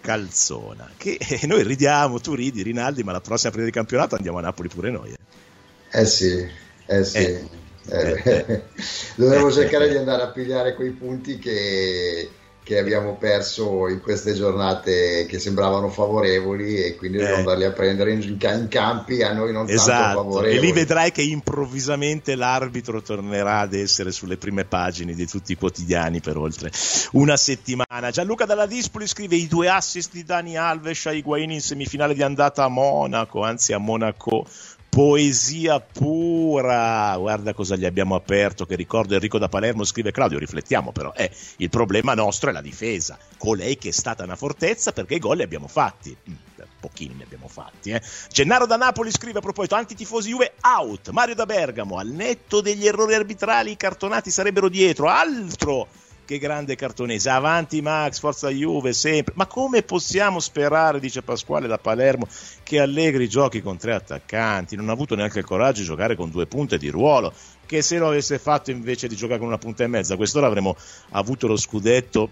Calzona, 0.01 0.90
che 0.97 1.18
eh, 1.18 1.47
noi 1.47 1.62
ridiamo, 1.62 2.18
tu 2.18 2.35
ridi 2.35 2.62
Rinaldi, 2.62 3.03
ma 3.03 3.12
la 3.12 3.20
prossima 3.20 3.51
partita 3.51 3.66
di 3.66 3.77
campionato 3.77 4.14
andiamo 4.16 4.38
a 4.38 4.40
Napoli 4.40 4.68
pure 4.68 4.90
noi. 4.90 5.11
Eh, 5.11 6.01
eh 6.01 6.07
sì, 6.07 6.49
eh 6.87 7.05
sì. 7.05 7.16
Eh. 7.18 7.49
Eh, 7.87 8.23
eh, 8.25 8.62
dovremmo 9.16 9.51
cercare 9.51 9.88
di 9.88 9.97
andare 9.97 10.23
a 10.23 10.29
pigliare 10.29 10.75
quei 10.75 10.90
punti 10.90 11.38
che, 11.38 12.31
che, 12.62 12.79
abbiamo 12.79 13.16
perso 13.16 13.88
in 13.88 14.01
queste 14.01 14.33
giornate 14.33 15.27
che 15.29 15.38
sembravano 15.38 15.90
favorevoli 15.90 16.83
e 16.83 16.97
quindi 16.97 17.18
dobbiamo 17.18 17.40
andarli 17.40 17.64
a 17.64 17.73
prendere 17.73 18.12
in, 18.12 18.23
in, 18.23 18.68
campi 18.68 19.23
a 19.23 19.35
noi 19.35 19.53
non 19.53 19.68
esatto. 19.68 19.90
tanto 19.90 20.23
favorevoli. 20.23 20.57
E 20.57 20.61
lì 20.61 20.73
vedrai 20.73 21.12
che 21.12 21.23
improvvisamente 21.23 22.35
l'arbitro 22.37 23.03
tornerà 23.03 23.59
ad 23.59 23.75
essere 23.75 24.12
sulle 24.12 24.38
prime 24.38 24.64
pagine 24.64 25.12
di 25.12 25.27
tutti 25.27 25.53
i 25.53 25.57
quotidiani 25.57 26.20
per 26.20 26.38
oltre 26.38 26.70
una 27.12 27.37
settimana. 27.37 28.11
Gianluca 28.11 28.47
Dalla 28.47 28.66
Dispoli 28.66 29.07
scrive 29.07 29.37
i 29.37 29.47
due 29.47 29.68
assist 29.68 30.12
di 30.12 30.25
Dani 30.25 30.57
Alves 30.57 31.05
a 31.05 31.12
Higuain 31.12 31.51
in 31.51 31.61
semifinale 31.61 32.14
di 32.14 32.23
andata 32.23 32.64
a 32.64 32.68
Monaco, 32.68 33.42
anzi 33.42 33.75
a 33.75 33.79
Monaco 33.79 34.47
poesia 34.94 35.80
pura. 35.80 37.16
Guarda 37.16 37.52
cosa 37.52 37.74
gli 37.74 37.85
abbiamo 37.85 38.14
aperto. 38.14 38.64
Che 38.64 38.76
ricordo 38.76 39.14
Enrico 39.14 39.38
da 39.38 39.48
Palermo 39.48 39.83
scrive: 39.83 40.12
Claudio, 40.12 40.38
riflettiamo, 40.38 40.92
però. 40.92 41.12
Eh, 41.16 41.30
il 41.57 41.68
problema 41.68 42.14
nostro 42.14 42.50
è 42.50 42.52
la 42.52 42.61
difesa. 42.61 43.18
Colei 43.37 43.76
che 43.76 43.88
è 43.88 43.92
stata 43.92 44.22
una 44.22 44.37
fortezza 44.37 44.92
perché 44.92 45.14
i 45.14 45.18
gol 45.18 45.38
li 45.38 45.42
abbiamo 45.42 45.66
fatti. 45.66 46.16
Mm, 46.30 46.35
pochini 46.78 47.14
ne 47.14 47.24
abbiamo 47.24 47.48
fatti. 47.48 47.90
Eh. 47.90 48.00
Gennaro 48.30 48.66
da 48.66 48.76
Napoli 48.76 49.11
scrive 49.11 49.38
a 49.38 49.42
proposito: 49.42 49.74
antitifosi 49.74 50.30
Juve 50.30 50.52
out. 50.62 51.11
Mario 51.11 51.35
da 51.35 51.44
Bergamo, 51.44 51.98
al 51.98 52.09
netto 52.09 52.61
degli 52.61 52.87
errori 52.87 53.14
arbitrali, 53.14 53.72
i 53.72 53.76
cartonati 53.76 54.30
sarebbero 54.30 54.68
dietro. 54.68 55.09
Altro 55.09 55.88
che 56.24 56.38
grande 56.38 56.74
cartonese, 56.76 57.28
avanti 57.30 57.82
Max, 57.82 58.18
forza 58.18 58.48
Juve, 58.48 58.92
sempre. 58.92 59.34
Ma 59.37 59.46
come 59.46 59.82
possiamo 59.82 60.40
sperare, 60.40 61.00
dice 61.00 61.22
Pasquale 61.22 61.66
da 61.66 61.78
Palermo, 61.78 62.26
che 62.62 62.80
Allegri 62.80 63.28
giochi 63.28 63.60
con 63.60 63.76
tre 63.76 63.94
attaccanti? 63.94 64.76
Non 64.76 64.88
ha 64.88 64.92
avuto 64.92 65.14
neanche 65.14 65.40
il 65.40 65.44
coraggio 65.44 65.80
di 65.80 65.87
giocare 65.87 66.16
con 66.16 66.30
due 66.30 66.46
punte 66.46 66.78
di 66.78 66.88
ruolo, 66.88 67.32
che 67.66 67.82
se 67.82 67.98
lo 67.98 68.08
avesse 68.08 68.38
fatto 68.38 68.70
invece 68.70 69.08
di 69.08 69.16
giocare 69.16 69.38
con 69.38 69.48
una 69.48 69.58
punta 69.58 69.84
e 69.84 69.87
mezza, 69.87 70.16
quest'ora 70.16 70.46
avremmo 70.46 70.76
avuto 71.10 71.46
lo 71.46 71.56
scudetto 71.56 72.30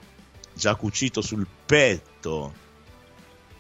già 0.55 0.75
cucito 0.75 1.21
sul 1.21 1.47
petto. 1.67 2.61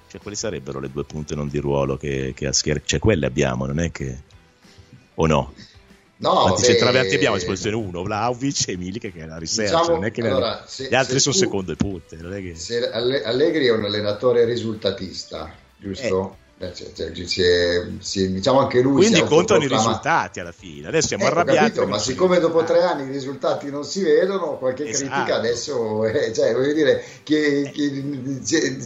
Cioè, 0.09 0.21
quali 0.21 0.37
sarebbero 0.37 0.79
le 0.79 0.91
due 0.91 1.05
punte 1.05 1.35
non 1.35 1.49
di 1.49 1.59
ruolo 1.59 1.97
che, 1.97 2.33
che 2.35 2.47
a 2.47 2.53
schier- 2.53 2.85
Cioè, 2.85 2.99
quelle 2.99 3.27
abbiamo, 3.27 3.67
non 3.67 3.81
è 3.81 3.91
che... 3.91 4.31
O 5.15 5.27
no? 5.27 5.53
No, 6.23 6.43
Quanti 6.43 6.63
centravanti 6.63 7.17
abbiamo 7.17 7.35
a 7.35 7.39
disposizione? 7.39 7.75
Uno, 7.75 8.05
Vlaovic 8.05 8.69
e 8.69 8.77
Milik 8.77 9.13
che 9.13 9.23
è 9.23 9.27
la 9.27 9.39
riserva. 9.39 9.81
Diciamo, 9.81 9.97
non 9.97 10.05
è 10.05 10.13
che 10.13 10.21
allora, 10.21 10.65
se, 10.69 10.87
gli 10.89 10.95
altri 10.95 11.19
sono 11.19 11.35
tu, 11.35 11.41
secondo 11.41 11.73
e 11.73 11.77
punte. 11.77 12.17
Che... 12.17 12.91
Allegri 12.91 13.67
è 13.67 13.73
un 13.73 13.85
allenatore 13.85 14.45
risultatista, 14.45 15.53
giusto? 15.77 16.37
Eh. 16.63 16.73
Cioè, 16.73 16.93
cioè, 16.93 17.27
cioè, 17.27 18.29
diciamo 18.29 18.61
anche 18.61 18.81
lui 18.81 19.09
quindi 19.09 19.25
contano 19.25 19.65
i 19.65 19.67
risultati 19.67 20.39
alla 20.39 20.53
fine 20.53 20.87
adesso 20.87 21.09
siamo 21.09 21.25
eh, 21.25 21.27
arrabbiati 21.27 21.59
capito, 21.59 21.87
ma 21.89 21.99
siccome 21.99 22.39
dopo 22.39 22.63
tre 22.63 22.83
anni 22.83 23.09
i 23.09 23.11
risultati 23.11 23.69
non 23.69 23.85
si 23.85 24.05
vedono 24.05 24.59
qualche 24.59 24.87
esatto. 24.87 25.11
critica 25.11 25.37
adesso 25.37 26.05
eh, 26.07 26.33
cioè, 26.33 26.55
voglio 26.55 26.73
dire 26.73 27.03
che, 27.25 27.69
che 27.75 28.05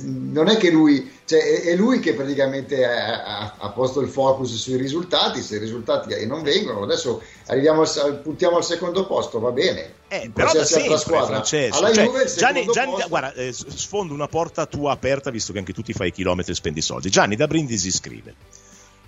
non 0.05 0.49
è 0.49 0.57
che 0.57 0.71
lui 0.71 1.13
cioè, 1.27 1.61
è 1.65 1.77
lui 1.77 2.01
che 2.01 2.15
praticamente 2.15 2.83
ha, 2.87 3.57
ha, 3.59 3.69
posto 3.71 4.01
il 4.01 4.09
focus 4.09 4.55
sui 4.55 4.77
risultati 4.77 5.43
se 5.43 5.57
i 5.57 5.59
risultati 5.59 6.25
non 6.25 6.43
vengono 6.43 6.83
adesso 6.83 7.21
arriviamo 7.49 7.83
al, 7.83 8.21
puntiamo 8.23 8.57
al 8.57 8.65
secondo 8.65 9.07
posto 9.07 9.39
va 9.39 9.51
bene 9.51 10.05
eh, 10.09 10.31
però 10.33 10.53
da 10.53 10.65
sempre. 10.65 10.99
Francesco. 10.99 11.93
Cioè, 11.93 12.35
Gianni, 12.37 12.67
Gianni 12.73 12.95
guarda, 13.09 13.33
eh, 13.33 13.53
sfondo 13.53 14.15
una 14.15 14.29
porta 14.29 14.67
tua 14.67 14.93
aperta 14.93 15.31
visto 15.31 15.53
che 15.53 15.59
anche 15.59 15.73
tu 15.73 15.83
ti 15.83 15.93
fai 15.93 16.09
i 16.09 16.13
chilometri 16.13 16.53
e 16.53 16.55
spendi 16.55 16.81
soldi. 16.81 17.11
Gianni 17.11 17.35
da 17.35 17.47
Brindisi 17.47 17.91
scrive. 17.91 18.35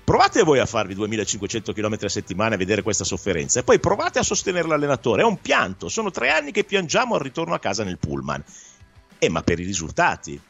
Provate 0.03 0.43
voi 0.43 0.59
a 0.59 0.67
farvi 0.67 0.95
2500 0.95 1.73
km 1.73 1.97
a 2.01 2.09
settimana 2.09 2.55
e 2.55 2.59
vedere 2.59 2.83
questa 2.83 3.05
sofferenza 3.05 3.61
e 3.61 3.63
poi 3.63 3.79
provate 3.79 4.19
a 4.19 4.23
sostenere 4.23 4.67
l'allenatore. 4.67 5.23
È 5.23 5.25
un 5.25 5.41
pianto. 5.41 5.89
Sono 5.89 6.11
tre 6.11 6.31
anni 6.31 6.51
che 6.51 6.65
piangiamo 6.65 7.15
al 7.15 7.21
ritorno 7.21 7.55
a 7.55 7.59
casa 7.59 7.85
nel 7.85 7.99
pullman. 7.99 8.43
Eh, 9.19 9.29
ma 9.29 9.43
per 9.43 9.61
i 9.61 9.65
risultati. 9.65 10.41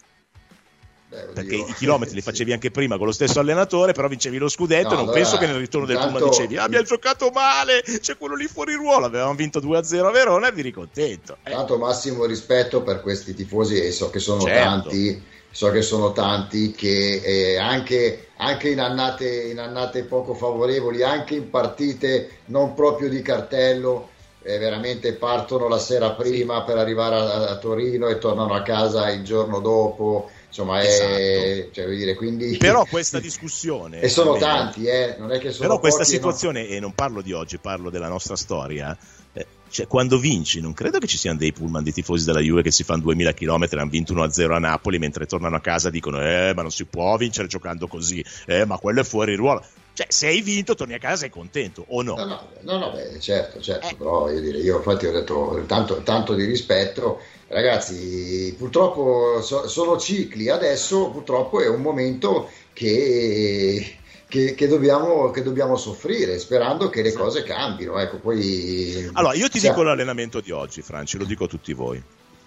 Beh, 1.08 1.28
perché 1.32 1.54
i 1.56 1.74
chilometri 1.74 2.14
li 2.14 2.20
facevi 2.20 2.52
anche 2.52 2.70
prima 2.70 2.98
con 2.98 3.06
lo 3.06 3.12
stesso 3.12 3.40
allenatore, 3.40 3.92
però 3.92 4.08
vincevi 4.08 4.36
lo 4.36 4.48
scudetto. 4.48 4.90
No, 4.90 4.94
non 4.94 5.02
allora, 5.04 5.14
penso 5.14 5.38
che 5.38 5.46
nel 5.46 5.56
ritorno 5.56 5.86
del 5.86 5.96
Pullman 5.96 6.28
dicevi: 6.28 6.58
Ah, 6.58 6.64
abbiamo 6.64 6.84
giocato 6.84 7.30
male, 7.32 7.82
c'è 7.82 8.18
quello 8.18 8.34
lì 8.34 8.46
fuori 8.46 8.74
ruolo. 8.74 9.06
Avevamo 9.06 9.34
vinto 9.34 9.58
2-0 9.58 10.04
a 10.04 10.10
Verona 10.10 10.48
e 10.48 10.52
vi 10.52 10.60
ricontento. 10.60 11.38
Eh. 11.44 11.50
Tanto 11.50 11.78
massimo 11.78 12.26
rispetto 12.26 12.82
per 12.82 13.00
questi 13.00 13.32
tifosi, 13.34 13.80
e 13.80 13.90
so 13.90 14.10
che 14.10 14.18
sono 14.18 14.42
certo. 14.42 14.62
tanti. 14.62 15.22
So 15.50 15.70
che 15.70 15.80
sono 15.80 16.12
tanti 16.12 16.72
che 16.72 17.22
eh, 17.24 17.56
anche, 17.56 18.28
anche 18.36 18.68
in, 18.68 18.80
annate, 18.80 19.44
in 19.44 19.58
annate 19.58 20.04
poco 20.04 20.34
favorevoli, 20.34 21.02
anche 21.02 21.36
in 21.36 21.48
partite 21.48 22.40
non 22.46 22.74
proprio 22.74 23.08
di 23.08 23.22
cartello, 23.22 24.10
eh, 24.42 24.58
veramente 24.58 25.14
partono 25.14 25.66
la 25.66 25.78
sera 25.78 26.10
prima 26.12 26.62
per 26.62 26.76
arrivare 26.76 27.16
a, 27.16 27.48
a, 27.48 27.56
Torino 27.56 28.08
e 28.08 28.18
tornano 28.18 28.54
a 28.54 28.62
casa 28.62 29.10
il 29.10 29.24
giorno 29.24 29.60
dopo 29.60 30.30
insomma 30.48 30.80
è, 30.80 30.86
esatto. 30.86 31.72
cioè, 31.72 31.86
dire, 31.94 32.14
quindi... 32.14 32.56
però 32.56 32.84
questa 32.86 33.20
discussione 33.20 34.00
e 34.02 34.08
sono 34.08 34.36
tanti 34.36 34.86
eh, 34.86 35.16
non 35.18 35.30
è 35.30 35.38
che 35.38 35.52
sono 35.52 35.68
però 35.68 35.78
questa 35.78 36.04
situazione 36.04 36.62
no. 36.62 36.68
e 36.68 36.80
non 36.80 36.92
parlo 36.92 37.20
di 37.20 37.32
oggi 37.32 37.58
parlo 37.58 37.90
della 37.90 38.08
nostra 38.08 38.34
storia 38.34 38.96
eh, 39.32 39.46
cioè, 39.68 39.86
quando 39.86 40.18
vinci 40.18 40.60
non 40.60 40.72
credo 40.72 40.98
che 40.98 41.06
ci 41.06 41.18
siano 41.18 41.38
dei 41.38 41.52
pullman 41.52 41.82
di 41.82 41.92
tifosi 41.92 42.24
della 42.24 42.40
Juve 42.40 42.62
che 42.62 42.70
si 42.70 42.82
fanno 42.82 43.02
2000 43.02 43.34
km 43.34 43.66
hanno 43.72 43.88
vinto 43.88 44.14
1-0 44.14 44.52
a 44.52 44.58
Napoli 44.58 44.98
mentre 44.98 45.26
tornano 45.26 45.56
a 45.56 45.60
casa 45.60 45.90
dicono 45.90 46.20
eh 46.22 46.52
ma 46.54 46.62
non 46.62 46.70
si 46.70 46.86
può 46.86 47.16
vincere 47.16 47.46
giocando 47.46 47.86
così 47.86 48.24
eh 48.46 48.64
ma 48.64 48.78
quello 48.78 49.00
è 49.00 49.04
fuori 49.04 49.34
ruolo 49.34 49.62
cioè, 49.98 50.06
se 50.10 50.28
hai 50.28 50.42
vinto, 50.42 50.76
torni 50.76 50.94
a 50.94 50.98
casa 50.98 51.14
e 51.14 51.18
sei 51.18 51.30
contento, 51.30 51.84
o 51.88 52.02
no? 52.02 52.14
No, 52.14 52.24
no, 52.24 52.48
no, 52.60 52.78
no 52.78 52.92
beh, 52.92 53.18
certo, 53.18 53.60
certo, 53.60 53.88
eh. 53.88 53.94
però 53.96 54.30
io, 54.30 54.40
dire, 54.40 54.58
io 54.58 54.76
infatti 54.76 55.06
ho 55.06 55.10
detto 55.10 55.64
tanto, 55.66 56.02
tanto 56.04 56.34
di 56.34 56.44
rispetto, 56.44 57.20
ragazzi, 57.48 58.54
purtroppo 58.56 59.40
so, 59.42 59.66
sono 59.66 59.98
cicli, 59.98 60.50
adesso 60.50 61.10
purtroppo 61.10 61.60
è 61.60 61.66
un 61.66 61.80
momento 61.80 62.48
che 62.72 63.96
che, 64.28 64.54
che, 64.54 64.68
dobbiamo, 64.68 65.30
che, 65.30 65.42
dobbiamo, 65.42 65.76
soffrire, 65.76 66.38
sperando 66.38 66.90
che 66.90 67.02
le 67.02 67.12
cose 67.12 67.42
cambino. 67.42 67.98
Ecco, 67.98 68.18
poi... 68.18 69.08
Allora, 69.14 69.34
io 69.34 69.48
ti 69.48 69.58
dico 69.58 69.82
l'allenamento 69.82 70.40
di 70.40 70.50
oggi, 70.52 70.82
Franci, 70.82 71.16
lo 71.16 71.24
dico 71.24 71.44
a 71.44 71.48
tutti 71.48 71.72
voi. 71.72 72.00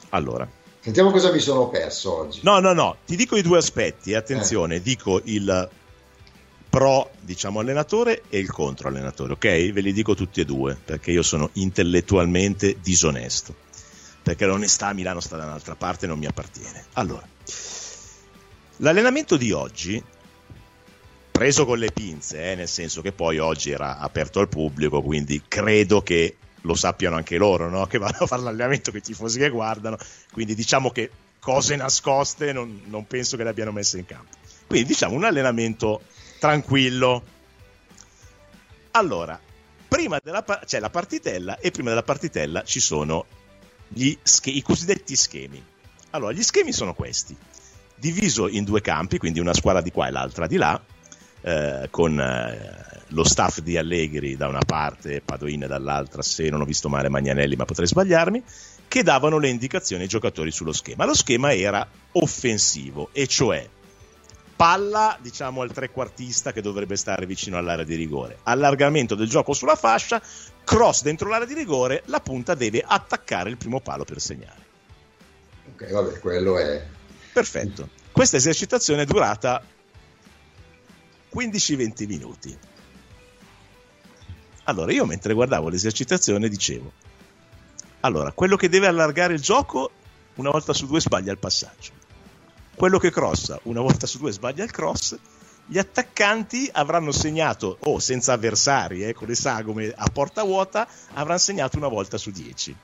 Allora. 0.09 0.47
Sentiamo 0.79 1.09
cosa 1.09 1.31
mi 1.31 1.39
sono 1.39 1.69
perso 1.69 2.17
oggi. 2.17 2.39
No, 2.43 2.59
no, 2.59 2.71
no, 2.73 2.97
ti 3.03 3.15
dico 3.15 3.35
i 3.35 3.41
due 3.41 3.57
aspetti. 3.57 4.13
Attenzione, 4.13 4.75
eh. 4.75 4.81
dico 4.81 5.19
il 5.23 5.69
pro, 6.71 7.11
diciamo, 7.19 7.59
allenatore 7.59 8.23
e 8.29 8.39
il 8.39 8.49
contro 8.49 8.87
allenatore, 8.87 9.33
ok? 9.33 9.71
Ve 9.73 9.81
li 9.81 9.91
dico 9.91 10.15
tutti 10.15 10.39
e 10.39 10.45
due, 10.45 10.77
perché 10.83 11.11
io 11.11 11.21
sono 11.21 11.49
intellettualmente 11.53 12.77
disonesto. 12.81 13.53
Perché 14.23 14.45
l'onestà 14.45 14.87
a 14.87 14.93
Milano 14.93 15.19
sta 15.19 15.35
da 15.35 15.43
un'altra 15.43 15.75
parte 15.75 16.05
e 16.05 16.07
non 16.07 16.17
mi 16.17 16.27
appartiene. 16.27 16.85
Allora, 16.93 17.27
l'allenamento 18.77 19.35
di 19.35 19.51
oggi 19.51 20.01
preso 21.29 21.65
con 21.65 21.77
le 21.77 21.91
pinze, 21.91 22.51
eh, 22.51 22.55
nel 22.55 22.69
senso 22.69 23.01
che 23.01 23.11
poi 23.11 23.37
oggi 23.37 23.71
era 23.71 23.97
aperto 23.97 24.39
al 24.39 24.47
pubblico, 24.47 25.01
quindi 25.01 25.41
credo 25.45 26.01
che 26.01 26.37
lo 26.61 26.75
sappiano 26.75 27.17
anche 27.17 27.35
loro, 27.35 27.69
no? 27.69 27.85
che 27.85 27.97
vanno 27.97 28.19
a 28.19 28.27
fare 28.27 28.43
l'allenamento 28.43 28.91
con 28.91 28.99
i 29.01 29.03
tifosi 29.03 29.39
che 29.39 29.49
guardano, 29.49 29.97
quindi 30.31 30.55
diciamo 30.55 30.89
che 30.91 31.09
cose 31.39 31.75
nascoste 31.75 32.53
non, 32.53 32.83
non 32.85 33.05
penso 33.07 33.35
che 33.35 33.43
le 33.43 33.49
abbiano 33.49 33.73
messe 33.73 33.97
in 33.97 34.05
campo. 34.05 34.37
Quindi 34.67 34.87
diciamo 34.87 35.15
un 35.15 35.25
allenamento 35.25 36.03
tranquillo. 36.41 37.23
Allora, 38.93 39.39
prima 39.87 40.19
della 40.23 40.43
c'è 40.65 40.79
la 40.79 40.89
partitella 40.89 41.59
e 41.59 41.69
prima 41.69 41.89
della 41.89 42.01
partitella 42.01 42.63
ci 42.63 42.79
sono 42.79 43.27
sch- 44.23 44.47
i 44.47 44.63
cosiddetti 44.63 45.15
schemi. 45.15 45.63
Allora, 46.09 46.31
gli 46.31 46.41
schemi 46.41 46.73
sono 46.73 46.95
questi. 46.95 47.37
Diviso 47.93 48.47
in 48.47 48.63
due 48.63 48.81
campi, 48.81 49.19
quindi 49.19 49.39
una 49.39 49.53
squadra 49.53 49.81
di 49.81 49.91
qua 49.91 50.07
e 50.07 50.11
l'altra 50.11 50.47
di 50.47 50.57
là, 50.57 50.83
eh, 51.41 51.87
con 51.91 52.19
eh, 52.19 53.03
lo 53.09 53.23
staff 53.23 53.59
di 53.59 53.77
Allegri 53.77 54.35
da 54.35 54.47
una 54.47 54.63
parte, 54.65 55.21
Padoin 55.21 55.59
dall'altra, 55.67 56.23
se 56.23 56.49
non 56.49 56.61
ho 56.61 56.65
visto 56.65 56.89
male 56.89 57.07
Magnanelli, 57.07 57.55
ma 57.55 57.65
potrei 57.65 57.85
sbagliarmi, 57.85 58.43
che 58.87 59.03
davano 59.03 59.37
le 59.37 59.49
indicazioni 59.49 60.01
ai 60.01 60.09
giocatori 60.09 60.49
sullo 60.49 60.73
schema. 60.73 61.05
Lo 61.05 61.13
schema 61.13 61.53
era 61.53 61.87
offensivo, 62.13 63.09
e 63.11 63.27
cioè 63.27 63.69
palla 64.61 65.17
diciamo 65.19 65.63
al 65.63 65.71
trequartista 65.71 66.51
che 66.53 66.61
dovrebbe 66.61 66.95
stare 66.95 67.25
vicino 67.25 67.57
all'area 67.57 67.83
di 67.83 67.95
rigore, 67.95 68.37
allargamento 68.43 69.15
del 69.15 69.27
gioco 69.27 69.53
sulla 69.53 69.75
fascia, 69.75 70.21
cross 70.63 71.01
dentro 71.01 71.29
l'area 71.29 71.47
di 71.47 71.55
rigore, 71.55 72.03
la 72.05 72.19
punta 72.19 72.53
deve 72.53 72.83
attaccare 72.85 73.49
il 73.49 73.57
primo 73.57 73.79
palo 73.79 74.03
per 74.03 74.21
segnare. 74.21 74.61
Ok, 75.73 75.91
vabbè, 75.91 76.19
quello 76.19 76.59
è... 76.59 76.85
Perfetto. 77.33 77.89
Questa 78.11 78.37
esercitazione 78.37 79.01
è 79.01 79.05
durata 79.05 79.63
15-20 81.33 82.05
minuti. 82.05 82.55
Allora, 84.65 84.91
io 84.91 85.07
mentre 85.07 85.33
guardavo 85.33 85.69
l'esercitazione 85.69 86.47
dicevo, 86.47 86.91
allora, 88.01 88.31
quello 88.31 88.57
che 88.57 88.69
deve 88.69 88.85
allargare 88.85 89.33
il 89.33 89.41
gioco, 89.41 89.89
una 90.35 90.51
volta 90.51 90.71
su 90.71 90.85
due 90.85 91.01
sbaglia 91.01 91.31
il 91.31 91.39
passaggio. 91.39 92.00
Quello 92.75 92.97
che 92.97 93.11
crossa, 93.11 93.59
una 93.63 93.81
volta 93.81 94.07
su 94.07 94.17
due 94.17 94.31
sbaglia 94.31 94.63
il 94.63 94.71
cross. 94.71 95.17
Gli 95.65 95.77
attaccanti 95.77 96.69
avranno 96.71 97.11
segnato, 97.11 97.77
o 97.79 97.93
oh, 97.93 97.99
senza 97.99 98.33
avversari, 98.33 99.05
eh, 99.05 99.13
con 99.13 99.27
le 99.27 99.35
sagome 99.35 99.93
a 99.95 100.09
porta 100.11 100.43
vuota, 100.43 100.87
avranno 101.13 101.39
segnato 101.39 101.77
una 101.77 101.87
volta 101.87 102.17
su 102.17 102.31
dieci. 102.31 102.75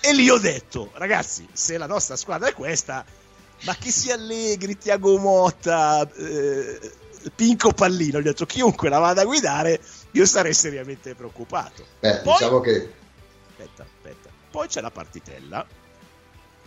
E 0.00 0.12
lì 0.14 0.28
ho 0.28 0.38
detto, 0.38 0.90
ragazzi, 0.94 1.46
se 1.52 1.78
la 1.78 1.86
nostra 1.86 2.16
squadra 2.16 2.48
è 2.48 2.54
questa, 2.54 3.04
ma 3.62 3.76
che 3.76 3.92
sia 3.92 4.14
Allegri, 4.14 4.76
Tiago 4.76 5.16
Motta, 5.18 6.10
eh, 6.10 6.92
Pinco 7.36 7.72
Pallino, 7.72 8.18
gli 8.18 8.26
ho 8.26 8.30
detto 8.30 8.46
chiunque 8.46 8.88
la 8.88 8.98
vada 8.98 9.20
a 9.22 9.24
guidare, 9.24 9.80
io 10.12 10.26
sarei 10.26 10.54
seriamente 10.54 11.14
preoccupato. 11.14 11.86
Beh, 12.00 12.20
Poi, 12.22 12.32
diciamo 12.32 12.60
che... 12.60 12.92
Aspetta, 13.50 13.84
aspetta. 13.84 14.28
Poi 14.50 14.66
c'è 14.66 14.80
la 14.80 14.90
partitella 14.90 15.64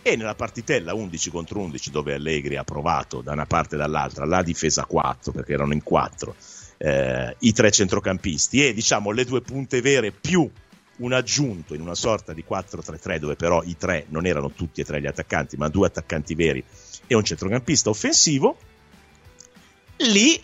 e 0.08 0.16
nella 0.16 0.36
partitella 0.36 0.94
11 0.94 1.32
contro 1.32 1.62
11 1.62 1.90
dove 1.90 2.14
Allegri 2.14 2.58
ha 2.58 2.64
provato 2.64 3.22
da 3.22 3.32
una 3.32 3.48
parte 3.48 3.74
e 3.74 3.80
dall'altra 3.80 4.26
la 4.26 4.44
difesa 4.44 4.86
4 4.86 5.32
perché 5.32 5.54
erano 5.54 5.74
in 5.74 5.82
4 5.82 6.36
eh, 6.78 7.36
i 7.40 7.52
tre 7.54 7.72
centrocampisti 7.72 8.68
e 8.68 8.76
diciamo 8.76 9.10
le 9.10 9.26
due 9.26 9.42
punte 9.42 9.82
vere 9.82 10.12
più 10.12 10.48
un 10.98 11.12
aggiunto 11.12 11.74
in 11.74 11.82
una 11.82 11.96
sorta 11.96 12.34
di 12.34 12.46
4-3-3 12.48 13.18
dove 13.18 13.36
però 13.36 13.64
i 13.64 13.78
tre 13.78 14.06
non 14.10 14.28
erano 14.28 14.52
tutti 14.52 14.80
e 14.80 14.86
tre 14.86 15.02
gli 15.02 15.08
attaccanti 15.08 15.58
ma 15.58 15.70
due 15.70 15.88
attaccanti 15.88 16.36
veri 16.36 16.64
e 17.08 17.16
un 17.16 17.24
centrocampista 17.24 17.90
offensivo 17.90 18.58
lì 19.98 20.40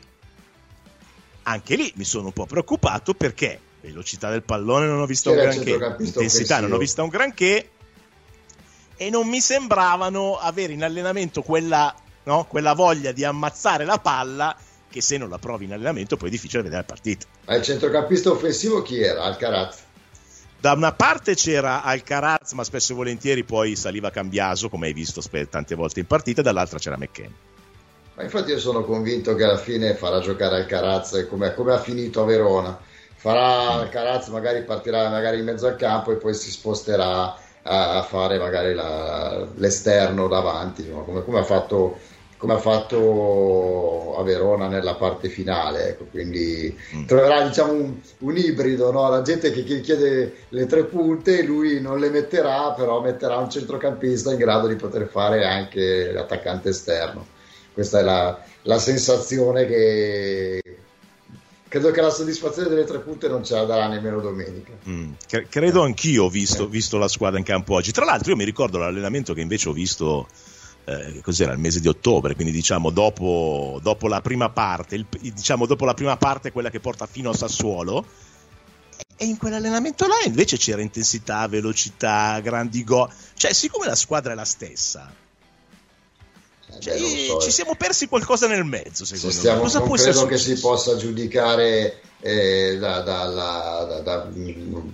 anche 1.43 1.75
lì 1.75 1.93
mi 1.97 2.03
sono 2.03 2.25
un 2.25 2.33
po' 2.33 2.47
preoccupato 2.47 3.13
perché 3.13 3.59
velocità 3.81 4.31
del 4.31 4.41
pallone 4.41 4.87
non 4.87 5.01
ho 5.01 5.05
visto 5.05 5.29
C'era 5.29 5.53
un 5.53 5.61
granché 5.61 6.03
intensità 6.03 6.55
offensivo. 6.55 6.61
non 6.61 6.71
ho 6.71 6.77
visto 6.77 7.03
un 7.03 7.09
granché 7.09 7.69
e 9.01 9.09
non 9.09 9.27
mi 9.27 9.41
sembravano 9.41 10.37
avere 10.37 10.73
in 10.73 10.83
allenamento 10.83 11.41
quella, 11.41 11.91
no, 12.25 12.45
quella 12.47 12.73
voglia 12.73 13.11
di 13.11 13.23
ammazzare 13.23 13.83
la 13.83 13.97
palla 13.97 14.55
che 14.91 15.01
se 15.01 15.17
non 15.17 15.27
la 15.27 15.39
provi 15.39 15.65
in 15.65 15.73
allenamento 15.73 16.17
poi 16.17 16.27
è 16.27 16.31
difficile 16.31 16.61
vedere 16.61 16.81
la 16.81 16.87
partita. 16.87 17.25
Ma 17.47 17.55
il 17.55 17.63
centrocampista 17.63 18.29
offensivo 18.29 18.83
chi 18.83 19.01
era? 19.01 19.23
Alcaraz? 19.23 19.79
Da 20.59 20.73
una 20.73 20.91
parte 20.91 21.33
c'era 21.33 21.81
Alcaraz, 21.81 22.51
ma 22.51 22.63
spesso 22.63 22.91
e 22.91 22.95
volentieri 22.95 23.43
poi 23.43 23.75
saliva 23.75 24.11
Cambiaso, 24.11 24.69
come 24.69 24.85
hai 24.85 24.93
visto 24.93 25.19
tante 25.49 25.73
volte 25.73 26.01
in 26.01 26.05
partita, 26.05 26.43
dall'altra 26.43 26.77
c'era 26.77 26.95
McKenna. 26.95 27.33
Ma 28.13 28.21
infatti 28.21 28.51
io 28.51 28.59
sono 28.59 28.83
convinto 28.83 29.33
che 29.33 29.45
alla 29.45 29.57
fine 29.57 29.95
farà 29.95 30.19
giocare 30.19 30.57
Alcaraz 30.57 31.25
come, 31.27 31.55
come 31.55 31.73
ha 31.73 31.79
finito 31.79 32.21
a 32.21 32.25
Verona. 32.25 32.79
Farà 33.15 33.79
Alcaraz, 33.79 34.27
magari 34.27 34.63
partirà 34.63 35.09
magari 35.09 35.39
in 35.39 35.45
mezzo 35.45 35.65
al 35.65 35.75
campo 35.75 36.11
e 36.11 36.17
poi 36.17 36.35
si 36.35 36.51
sposterà 36.51 37.40
a, 37.63 38.01
fare 38.03 38.37
magari 38.37 38.73
la, 38.73 39.47
l'esterno 39.55 40.27
davanti, 40.27 40.81
insomma, 40.81 41.03
come, 41.03 41.23
come 41.23 41.39
ha 41.39 41.43
fatto 41.43 41.97
come 42.41 42.53
ha 42.53 42.57
fatto 42.57 44.15
a 44.17 44.23
Verona 44.23 44.67
nella 44.67 44.95
parte 44.95 45.29
finale. 45.29 45.89
Ecco, 45.89 46.05
quindi 46.05 46.75
mm. 46.95 47.05
troverà 47.05 47.47
diciamo, 47.47 47.71
un, 47.71 47.99
un 48.17 48.35
ibrido, 48.35 48.91
no? 48.91 49.07
la 49.09 49.21
gente 49.21 49.51
che, 49.51 49.63
chiede 49.63 50.37
le 50.49 50.65
tre 50.65 50.85
punte, 50.85 51.43
lui 51.43 51.79
non 51.79 51.99
le 51.99 52.09
metterà, 52.09 52.71
però 52.71 52.99
metterà 52.99 53.37
un 53.37 53.51
centrocampista 53.51 54.31
in 54.31 54.39
grado 54.39 54.65
di 54.65 54.75
poter 54.75 55.07
fare 55.07 55.45
anche 55.45 56.11
l'attaccante 56.11 56.69
esterno. 56.69 57.27
Questa 57.71 57.99
è 57.99 58.01
la, 58.01 58.43
la 58.63 58.79
sensazione 58.79 59.67
che, 59.67 60.61
credo 61.71 61.91
che 61.91 62.01
la 62.01 62.09
soddisfazione 62.09 62.67
delle 62.67 62.83
tre 62.83 62.99
punte 62.99 63.29
non 63.29 63.45
ce 63.45 63.55
la 63.55 63.63
darà 63.63 63.87
nemmeno 63.87 64.19
domenica. 64.19 64.73
Mm, 64.89 65.13
credo 65.47 65.83
anch'io, 65.83 66.27
visto, 66.27 66.67
visto, 66.67 66.97
la 66.97 67.07
squadra 67.07 67.39
in 67.39 67.45
campo 67.45 67.75
oggi. 67.75 67.93
Tra 67.93 68.03
l'altro, 68.03 68.31
io 68.31 68.35
mi 68.35 68.43
ricordo 68.43 68.77
l'allenamento 68.77 69.33
che 69.33 69.39
invece 69.39 69.69
ho 69.69 69.71
visto 69.71 70.27
eh, 70.83 71.21
cos'era 71.21 71.53
il 71.53 71.59
mese 71.59 71.79
di 71.79 71.87
ottobre, 71.87 72.35
quindi 72.35 72.51
diciamo 72.51 72.89
dopo, 72.89 73.79
dopo 73.81 74.09
la 74.09 74.19
prima 74.19 74.49
parte, 74.49 74.95
il, 74.95 75.05
diciamo 75.21 75.65
dopo 75.65 75.85
la 75.85 75.93
prima 75.93 76.17
parte, 76.17 76.51
quella 76.51 76.69
che 76.69 76.81
porta 76.81 77.05
fino 77.05 77.29
a 77.29 77.33
Sassuolo. 77.33 78.05
E 79.15 79.23
in 79.23 79.37
quell'allenamento 79.37 80.07
là 80.07 80.15
invece 80.25 80.57
c'era 80.57 80.81
intensità, 80.81 81.47
velocità, 81.47 82.37
grandi 82.41 82.83
gol. 82.83 83.09
Cioè, 83.33 83.53
siccome 83.53 83.85
la 83.85 83.95
squadra 83.95 84.33
è 84.33 84.35
la 84.35 84.43
stessa, 84.43 85.09
eh, 85.09 85.20
cioè, 86.81 86.97
so, 86.97 87.39
ci 87.39 87.51
siamo 87.51 87.75
persi 87.75 88.07
qualcosa 88.07 88.47
nel 88.47 88.65
mezzo, 88.65 89.05
secondo 89.05 89.35
stiamo, 89.35 89.57
me. 89.57 89.63
Cosa 89.63 89.79
non 89.79 89.91
credo 89.91 90.25
che 90.25 90.37
si 90.37 90.59
possa 90.59 90.97
giudicare 90.97 92.01
eh, 92.19 92.77
da, 92.79 93.01
da, 93.01 93.25
da, 93.27 93.99
da, 94.03 94.27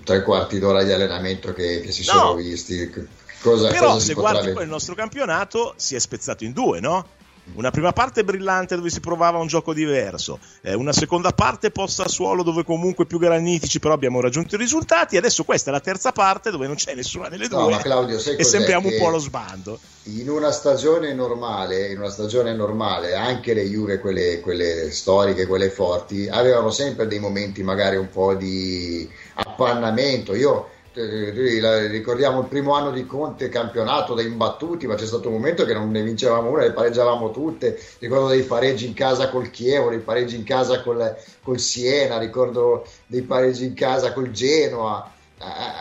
tre 0.03 0.21
quarti 0.21 0.59
d'ora 0.59 0.83
di 0.83 0.91
allenamento 0.91 1.53
che, 1.53 1.79
che 1.79 1.91
si 1.91 2.05
no. 2.05 2.11
sono 2.11 2.35
visti 2.35 2.91
Cosa, 3.39 3.69
Però 3.69 3.93
cosa 3.93 4.05
se 4.05 4.13
guardi 4.13 4.51
poi 4.51 4.63
il 4.63 4.69
nostro 4.69 4.95
campionato 4.95 5.73
si 5.77 5.95
è 5.95 5.99
spezzato 5.99 6.43
in 6.43 6.53
due, 6.53 6.79
no? 6.79 7.05
Una 7.55 7.71
prima 7.71 7.91
parte 7.91 8.23
brillante 8.23 8.75
dove 8.75 8.89
si 8.89 8.99
provava 8.99 9.39
un 9.39 9.47
gioco 9.47 9.73
diverso, 9.73 10.39
eh, 10.61 10.73
una 10.73 10.93
seconda 10.93 11.31
parte 11.31 11.71
posta 11.71 12.03
a 12.03 12.07
suolo 12.07 12.43
dove 12.43 12.63
comunque 12.63 13.05
più 13.05 13.17
granitici 13.17 13.79
però 13.79 13.93
abbiamo 13.93 14.21
raggiunto 14.21 14.55
i 14.55 14.57
risultati, 14.57 15.17
adesso 15.17 15.43
questa 15.43 15.71
è 15.71 15.73
la 15.73 15.79
terza 15.79 16.11
parte 16.11 16.51
dove 16.51 16.67
non 16.67 16.75
c'è 16.75 16.93
nessuna 16.93 17.29
delle 17.29 17.47
due 17.47 17.71
no, 17.71 17.77
Claudio, 17.77 18.17
e 18.17 18.43
sembriamo 18.43 18.89
un 18.89 18.97
po' 18.97 19.07
allo 19.07 19.17
sbando. 19.17 19.79
In 20.03 20.29
una 20.29 20.51
stagione 20.51 21.13
normale, 21.13 21.91
in 21.91 21.97
una 21.97 22.09
stagione 22.09 22.53
normale 22.53 23.15
anche 23.15 23.53
le 23.53 23.63
Juve, 23.63 23.99
quelle, 23.99 24.39
quelle 24.39 24.91
storiche, 24.91 25.47
quelle 25.47 25.69
forti, 25.69 26.27
avevano 26.29 26.69
sempre 26.69 27.07
dei 27.07 27.19
momenti 27.19 27.63
magari 27.63 27.97
un 27.97 28.09
po' 28.09 28.35
di 28.35 29.09
appannamento. 29.33 30.35
Io 30.35 30.69
ricordiamo 30.97 32.41
il 32.41 32.47
primo 32.47 32.73
anno 32.73 32.91
di 32.91 33.05
Conte 33.05 33.49
campionato 33.49 34.13
da 34.13 34.21
imbattuti, 34.21 34.87
ma 34.87 34.95
c'è 34.95 35.05
stato 35.05 35.27
un 35.27 35.35
momento 35.35 35.63
che 35.65 35.73
non 35.73 35.91
ne 35.91 36.01
vincevamo 36.01 36.49
una, 36.49 36.63
le 36.63 36.71
pareggiavamo 36.71 37.31
tutte. 37.31 37.79
Ricordo 37.99 38.29
dei 38.29 38.43
pareggi 38.43 38.87
in 38.87 38.93
casa 38.93 39.29
col 39.29 39.51
Chievo, 39.51 39.89
dei 39.89 39.99
pareggi 39.99 40.35
in 40.35 40.43
casa 40.43 40.81
col, 40.81 41.15
col 41.43 41.59
Siena, 41.59 42.17
ricordo 42.17 42.85
dei 43.05 43.21
pareggi 43.21 43.65
in 43.65 43.73
casa 43.73 44.11
col 44.13 44.31
Genoa. 44.31 45.11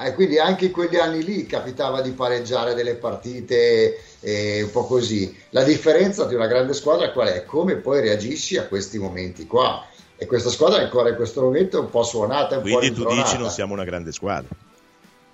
eh, 0.04 0.12
quindi 0.12 0.38
anche 0.38 0.66
in 0.66 0.72
quegli 0.72 0.96
anni 0.96 1.24
lì 1.24 1.46
capitava 1.46 2.02
di 2.02 2.10
pareggiare 2.10 2.74
delle 2.74 2.94
partite 2.94 3.98
eh, 4.20 4.62
un 4.62 4.70
po' 4.70 4.84
così. 4.84 5.34
La 5.50 5.62
differenza 5.62 6.26
di 6.26 6.34
una 6.34 6.46
grande 6.46 6.74
squadra 6.74 7.10
qual 7.10 7.28
è? 7.28 7.44
Come 7.44 7.76
poi 7.76 8.00
reagisci 8.02 8.58
a 8.58 8.66
questi 8.66 8.98
momenti 8.98 9.46
qua. 9.46 9.86
E 10.18 10.24
questa 10.24 10.48
squadra 10.48 10.80
ancora 10.80 11.10
in 11.10 11.14
questo 11.16 11.42
momento 11.42 11.76
è 11.76 11.80
un 11.80 11.90
po' 11.90 12.02
suonata. 12.02 12.56
Un 12.56 12.62
quindi 12.62 12.90
po 12.90 13.02
tu 13.02 13.14
dici 13.14 13.36
non 13.38 13.50
siamo 13.50 13.74
una 13.74 13.84
grande 13.84 14.12
squadra. 14.12 14.48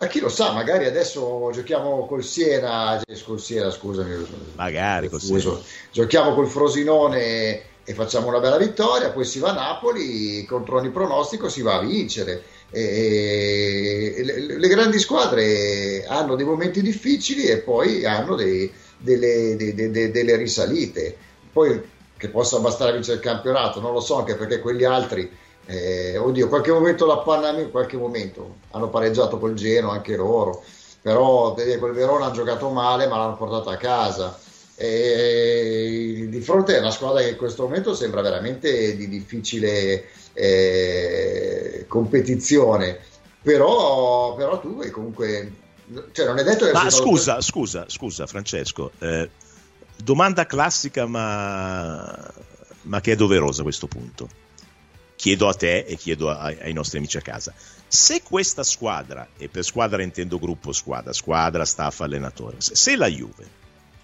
Ma 0.03 0.09
chi 0.09 0.19
lo 0.19 0.29
sa, 0.29 0.51
magari 0.51 0.87
adesso 0.87 1.51
giochiamo 1.53 2.07
col 2.07 2.25
Siena, 2.25 3.01
eh, 3.01 3.23
col 3.23 3.39
Siena 3.39 3.71
scusami, 3.71 4.27
magari 4.57 5.09
col 5.09 5.21
Siena. 5.21 5.57
giochiamo 5.93 6.35
col 6.35 6.49
Frosinone 6.49 7.63
e 7.85 7.95
facciamo 7.95 8.27
una 8.27 8.41
bella 8.41 8.57
vittoria, 8.57 9.13
poi 9.13 9.25
si 9.25 9.39
va 9.39 9.51
a 9.51 9.55
Napoli, 9.55 10.45
contro 10.45 10.79
ogni 10.79 10.91
pronostico 10.91 11.49
si 11.49 11.63
va 11.63 11.77
a 11.77 11.83
vincere. 11.83 12.43
E 12.73 14.23
le, 14.25 14.59
le, 14.59 14.69
grandi 14.69 14.99
squadre 14.99 16.05
hanno 16.05 16.35
dei 16.35 16.47
momenti 16.47 16.83
difficili 16.83 17.45
e 17.45 17.59
poi 17.59 18.05
hanno 18.05 18.35
dei, 18.35 18.73
delle, 18.99 19.55
de, 19.55 19.73
de, 19.73 19.91
de, 19.93 20.11
delle, 20.11 20.35
risalite. 20.35 21.17
Poi 21.53 21.81
che 22.17 22.29
possa 22.29 22.59
bastare 22.59 22.91
a 22.91 22.95
vincere 22.95 23.19
il 23.19 23.23
campionato, 23.23 23.79
non 23.79 23.93
lo 23.93 24.01
so, 24.01 24.19
anche 24.19 24.35
perché 24.35 24.59
quegli 24.59 24.83
altri, 24.83 25.31
eh, 25.67 26.17
oddio, 26.19 26.49
qualche 26.49 26.73
momento 26.73 27.07
la 27.07 27.19
panna 27.19 27.59
in 27.59 27.71
qualche 27.71 27.97
momento. 27.97 28.57
Hanno 28.71 28.89
pareggiato 28.89 29.39
col 29.39 29.55
Geno 29.55 29.91
anche 29.91 30.17
loro, 30.17 30.63
però 31.01 31.55
quel 31.55 31.93
Verona 31.93 32.27
hanno 32.27 32.35
giocato 32.35 32.71
male 32.71 33.07
ma 33.07 33.19
l'hanno 33.19 33.37
portato 33.37 33.71
a 33.71 33.77
casa. 33.77 34.39
E 34.75 36.27
di 36.29 36.41
fronte 36.41 36.77
a 36.77 36.81
una 36.81 36.91
squadra 36.91 37.21
che 37.21 37.31
in 37.31 37.37
questo 37.37 37.63
momento 37.65 37.95
sembra 37.95 38.21
veramente 38.23 38.97
di 38.97 39.09
difficile 39.09 40.07
eh, 40.33 41.85
competizione. 41.87 42.99
Però, 43.43 44.35
però 44.37 44.61
tu 44.61 44.79
hai 44.81 44.91
comunque 44.91 45.53
cioè 46.13 46.27
non 46.27 46.39
è 46.39 46.45
detto 46.45 46.65
che 46.65 46.73
ma 46.73 46.89
scusa, 46.89 47.35
per... 47.35 47.43
scusa, 47.43 47.85
scusa 47.89 48.27
Francesco 48.27 48.93
eh, 49.01 49.29
domanda 49.97 50.47
classica 50.47 51.07
ma, 51.07 52.33
ma 52.83 53.01
che 53.01 53.13
è 53.13 53.17
doverosa 53.17 53.61
a 53.61 53.65
questo 53.65 53.89
punto 53.89 54.29
chiedo 55.23 55.47
a 55.47 55.55
te 55.55 55.85
e 55.87 55.95
chiedo 55.95 56.37
ai, 56.37 56.73
nostri 56.73 56.99
amici 56.99 57.17
a 57.17 57.21
casa 57.21 57.55
se 57.87 58.23
questa 58.23 58.65
squadra 58.65 59.29
e 59.39 59.49
per 59.49 59.63
squadra 59.63 60.03
intendo 60.03 60.37
gruppo 60.37 60.73
squadra 60.73 61.13
squadra, 61.13 61.65
staff, 61.65 62.01
allenatore 62.01 62.57
se 62.59 62.97
la 62.97 63.07
Juve 63.07 63.47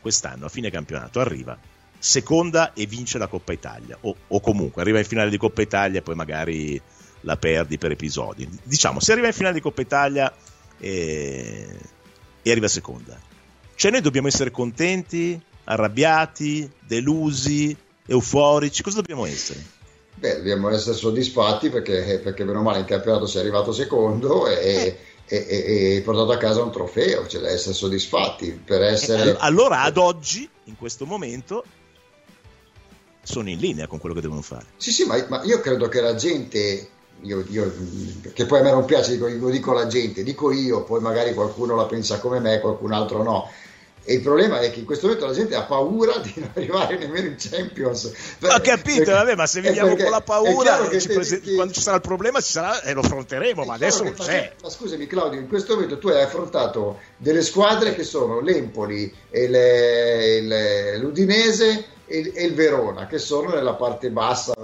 quest'anno 0.01 0.47
a 0.47 0.49
fine 0.49 0.71
campionato 0.71 1.19
arriva 1.19 1.59
seconda 1.99 2.73
e 2.73 2.87
vince 2.87 3.19
la 3.19 3.27
Coppa 3.27 3.53
Italia 3.53 3.99
o, 4.03 4.15
o, 4.29 4.39
comunque 4.39 4.81
arriva 4.81 5.01
in 5.01 5.05
finale 5.05 5.29
di 5.29 5.39
Coppa 5.39 5.61
Italia 5.61 5.99
e 5.99 6.03
poi 6.03 6.15
magari 6.15 6.81
la 7.23 7.37
perdi 7.37 7.79
per 7.79 7.91
episodi 7.91 8.49
diciamo 8.63 9.01
se 9.01 9.11
arriva 9.11 9.27
in 9.27 9.33
finale 9.33 9.55
di 9.55 9.61
Coppa 9.61 9.81
Italia 9.81 10.33
e, 10.79 11.79
e 12.43 12.51
arriva 12.53 12.69
seconda 12.69 13.21
cioè 13.75 13.91
noi 13.91 14.03
dobbiamo 14.03 14.29
essere 14.29 14.53
contenti 14.53 15.37
arrabbiati 15.65 16.71
delusi 16.79 17.77
euforici 18.07 18.85
cosa 18.85 19.01
dobbiamo 19.01 19.27
essere? 19.27 19.78
Beh, 20.19 20.37
dobbiamo 20.37 20.69
essere 20.71 20.97
soddisfatti 20.97 21.71
perché, 21.71 22.21
perché 22.23 22.45
meno 22.45 22.63
male 22.63 22.81
in 22.81 22.85
campionato 22.85 23.27
sei 23.27 23.43
arrivato 23.43 23.73
secondo 23.73 24.49
e, 24.49 24.55
eh 24.55 24.99
e, 25.29 25.47
e, 25.47 25.97
e, 25.97 26.01
portato 26.01 26.33
a 26.33 26.39
casa 26.39 26.63
un 26.63 26.73
trofeo, 26.73 27.27
cioè 27.27 27.43
da 27.43 27.51
essere 27.51 27.75
soddisfatti. 27.75 28.61
Per 28.65 28.83
essere... 28.83 29.37
Allora 29.39 29.83
ad 29.83 29.99
oggi, 29.99 30.49
in 30.65 30.77
questo 30.77 31.05
momento, 31.05 31.65
sono 33.23 33.51
in 33.51 33.59
linea 33.59 33.87
con 33.87 33.99
quello 33.99 34.15
che 34.15 34.23
devono 34.23 34.41
fare. 34.41 34.65
Sì, 34.79 34.91
sì, 34.91 35.05
ma, 35.05 35.23
ma 35.29 35.43
io 35.45 35.61
credo 35.61 35.87
che 35.89 36.01
la 36.01 36.15
gente, 36.15 36.89
io, 37.21 37.45
io, 37.49 37.73
che 38.33 38.47
poi 38.47 38.61
a 38.61 38.63
me 38.63 38.71
non 38.71 38.87
piace, 38.87 39.13
dico, 39.13 39.29
lo 39.29 39.51
dico 39.51 39.73
la 39.75 39.87
gente, 39.87 40.23
dico 40.23 40.51
io, 40.51 40.83
poi 40.85 41.01
magari 41.01 41.35
qualcuno 41.35 41.77
la 41.77 41.85
pensa 41.85 42.19
come 42.21 42.41
me, 42.41 42.61
qualcun 42.61 42.93
altro 42.93 43.23
no 43.23 43.51
e 44.09 44.15
il 44.15 44.23
problema 44.23 44.61
è 44.61 44.71
che 44.71 44.79
in 44.79 44.87
questo 44.87 45.07
momento 45.07 45.27
la 45.27 45.35
gente 45.35 45.55
ha 45.55 45.65
paura 45.65 46.17
di 46.17 46.33
non 46.37 46.51
arrivare 46.55 46.97
nemmeno 46.97 47.27
in 47.27 47.35
Champions. 47.37 48.11
Ho 48.41 48.61
capito, 48.63 49.05
perché, 49.05 49.13
vabbè, 49.13 49.35
ma 49.35 49.47
se 49.47 49.61
viviamo 49.61 49.97
con 49.97 50.09
la 50.09 50.23
paura, 50.23 50.89
ci 50.99 51.09
prese- 51.09 51.43
che, 51.43 51.55
quando 51.55 51.75
ci 51.75 51.83
sarà 51.83 51.97
il 51.97 52.03
problema 52.03 52.41
ci 52.41 52.51
sarà, 52.51 52.81
e 52.81 52.95
lo 52.95 53.01
affronteremo, 53.01 53.65
ma 53.65 53.75
adesso 53.75 54.05
non 54.05 54.15
c'è. 54.15 54.55
Ma 54.63 54.71
scusami 54.71 55.07
Claudio, 55.07 55.39
in 55.39 55.47
questo 55.47 55.75
momento 55.75 55.99
tu 55.99 56.09
hai 56.09 56.23
affrontato 56.23 56.99
delle 57.19 57.43
squadre 57.43 57.95
che 57.95 58.05
sono 58.05 58.41
l'Empoli 58.41 59.13
e 59.29 59.49
le, 59.49 60.41
le, 60.41 60.99
l'Udinese 60.99 61.97
e, 62.07 62.33
il 62.35 62.55
Verona, 62.55 63.07
che 63.07 63.19
sono 63.19 63.51
nella 63.51 63.75
parte 63.75 64.11
bassa, 64.11 64.55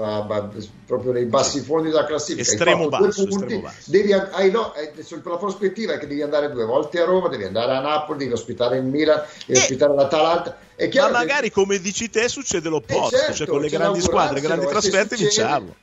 proprio 0.86 1.12
nei 1.12 1.26
bassi 1.26 1.60
fondi 1.60 1.88
della 1.88 2.06
classifica. 2.06 2.48
Estremo 2.48 2.88
basso, 2.88 3.28
estremo 3.28 3.60
basso. 3.60 3.90
Devi, 3.90 4.12
hai, 4.12 4.50
no, 4.50 4.72
la 4.74 5.36
prospettiva 5.36 5.94
è 5.94 5.98
che 5.98 6.06
devi 6.06 6.22
andare 6.22 6.50
due 6.50 6.64
volte 6.64 7.00
a 7.00 7.04
Roma, 7.04 7.28
devi 7.28 7.44
andare 7.44 7.72
a 7.72 7.80
Napoli, 7.80 8.20
devi 8.20 8.32
ospitare 8.32 8.78
il 8.78 8.84
Milan, 8.84 9.22
devi 9.46 9.58
eh, 9.58 9.62
ospitare 9.62 9.94
l'Atalanta. 9.94 10.56
ma 10.94 11.10
magari, 11.10 11.48
che... 11.48 11.54
come 11.54 11.78
dici 11.78 12.08
te, 12.08 12.28
succede 12.28 12.68
l'opposto, 12.68 13.16
eh 13.16 13.18
certo, 13.18 13.34
cioè 13.34 13.46
con 13.46 13.60
le 13.60 13.68
grandi 13.68 14.00
squadre, 14.00 14.40
grandi 14.40 14.66
trasferte, 14.66 15.16
vinciamo 15.16 15.74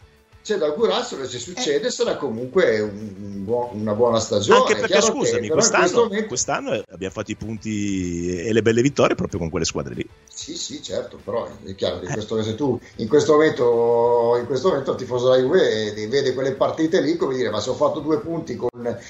c'è 0.44 0.58
da 0.58 0.66
augurarselo 0.66 1.28
se 1.28 1.38
succede 1.38 1.88
eh. 1.88 1.92
sarà 1.92 2.16
comunque 2.18 2.80
un 2.80 3.44
buon, 3.44 3.80
una 3.80 3.94
buona 3.94 4.20
stagione. 4.20 4.60
Anche 4.60 4.76
perché 4.76 5.02
scusami, 5.02 5.48
che, 5.48 5.54
quest'anno, 5.54 6.04
momento... 6.04 6.28
quest'anno, 6.28 6.84
abbiamo 6.90 7.14
fatto 7.14 7.32
i 7.32 7.36
punti 7.36 8.38
e 8.38 8.52
le 8.52 8.62
belle 8.62 8.82
vittorie 8.82 9.16
proprio 9.16 9.40
con 9.40 9.50
quelle 9.50 9.66
squadre 9.66 9.94
lì. 9.94 10.08
Sì, 10.34 10.56
sì, 10.56 10.82
certo, 10.82 11.20
però 11.24 11.48
è 11.64 11.76
chiaro 11.76 12.00
che 12.00 12.08
questo, 12.08 12.42
se 12.42 12.56
tu 12.56 12.80
in 12.98 13.08
questo 13.08 13.34
momento, 13.34 14.38
in 14.40 14.46
questo 14.48 14.70
momento 14.70 14.92
il 14.92 14.98
tifoso 14.98 15.30
della 15.30 15.42
Juve 15.44 16.08
vede 16.08 16.34
quelle 16.34 16.54
partite 16.54 17.02
lì, 17.02 17.16
come 17.16 17.36
dire, 17.36 17.50
ma 17.50 17.60
se 17.60 17.70
ho 17.70 17.76
fatto 17.76 18.00
due 18.00 18.20
punti 18.20 18.56
con, 18.56 18.70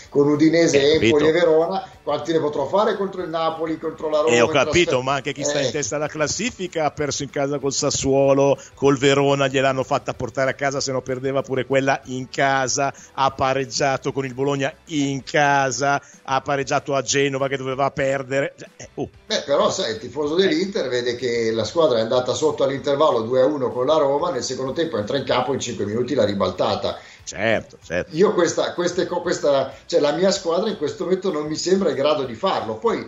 con 0.09 0.27
Udinese, 0.27 0.82
eh, 0.82 1.05
Empoli 1.05 1.27
e 1.27 1.32
Verona, 1.32 1.88
quanti 2.03 2.34
ne 2.34 2.39
potrò 2.39 2.65
fare 2.65 2.97
contro 2.97 3.21
il 3.21 3.29
Napoli, 3.29 3.77
contro 3.79 4.09
la 4.09 4.19
Roma? 4.19 4.34
E 4.34 4.38
eh, 4.38 4.41
ho 4.41 4.47
capito, 4.47 4.97
la... 4.97 5.03
ma 5.03 5.13
anche 5.13 5.32
chi 5.32 5.43
sta 5.43 5.61
in 5.61 5.67
eh. 5.67 5.71
testa 5.71 5.95
alla 5.95 6.07
classifica 6.07 6.86
ha 6.86 6.91
perso 6.91 7.23
in 7.23 7.29
casa 7.29 7.59
col 7.59 7.71
Sassuolo, 7.71 8.57
col 8.73 8.97
Verona 8.97 9.47
gliel'hanno 9.47 9.84
fatta 9.84 10.13
portare 10.13 10.49
a 10.49 10.53
casa 10.53 10.82
se 10.82 10.91
no 10.91 11.01
per 11.01 11.19
perdeva 11.22 11.43
pure 11.43 11.65
quella 11.65 12.01
in 12.05 12.28
casa, 12.30 12.91
ha 13.13 13.30
pareggiato 13.32 14.11
con 14.11 14.26
il 14.26 14.34
Bologna 14.34 14.74
in 14.86 15.24
casa, 15.24 16.01
ha 16.24 16.41
pareggiato 16.41 16.95
a 16.95 17.01
Genova 17.03 17.47
che 17.47 17.57
doveva 17.57 17.91
perdere. 17.91 18.55
Eh, 18.76 18.89
oh. 18.95 19.09
Beh, 19.28 19.43
però 19.45 19.69
sai, 19.69 19.91
il 19.91 19.99
tifoso 19.99 20.34
dell'Inter 20.34 20.89
vede 20.89 21.15
che 21.15 21.51
la 21.51 21.63
squadra 21.63 21.99
è 21.99 22.01
andata 22.01 22.34
sotto 22.34 22.63
all'intervallo 22.63 23.19
2-1 23.19 23.72
con 23.72 23.86
la 23.86 23.97
Roma, 23.97 24.32
nel 24.32 24.43
secondo 24.43 24.74
tempo 24.74 24.97
entra 24.97 25.17
in 25.17 25.24
campo 25.24 25.53
in 25.53 25.59
5 25.59 25.86
minuti 25.86 26.15
l'ha 26.15 26.26
ribaltata. 26.26 26.97
Certo, 27.24 27.78
certo. 27.84 28.15
Io 28.15 28.34
questa, 28.34 28.74
queste, 28.74 29.05
questa, 29.05 29.74
cioè 29.86 29.99
la 29.99 30.11
mia 30.13 30.32
squadra 30.32 30.69
in 30.69 30.78
questo 30.78 31.03
momento 31.03 31.32
non 31.32 31.45
mi 31.45 31.55
sembra 31.55 31.89
in 31.89 31.95
grado 31.95 32.24
di 32.24 32.34
farlo. 32.34 32.76
Poi 32.78 33.07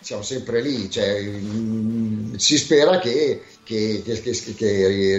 siamo 0.00 0.22
sempre 0.22 0.60
lì, 0.60 0.90
cioè, 0.90 1.20
mh, 1.20 2.32
mm, 2.32 2.34
si 2.34 2.56
spera 2.56 2.98
che, 2.98 3.42
che, 3.62 4.02
che, 4.04 4.54
che, 4.56 5.16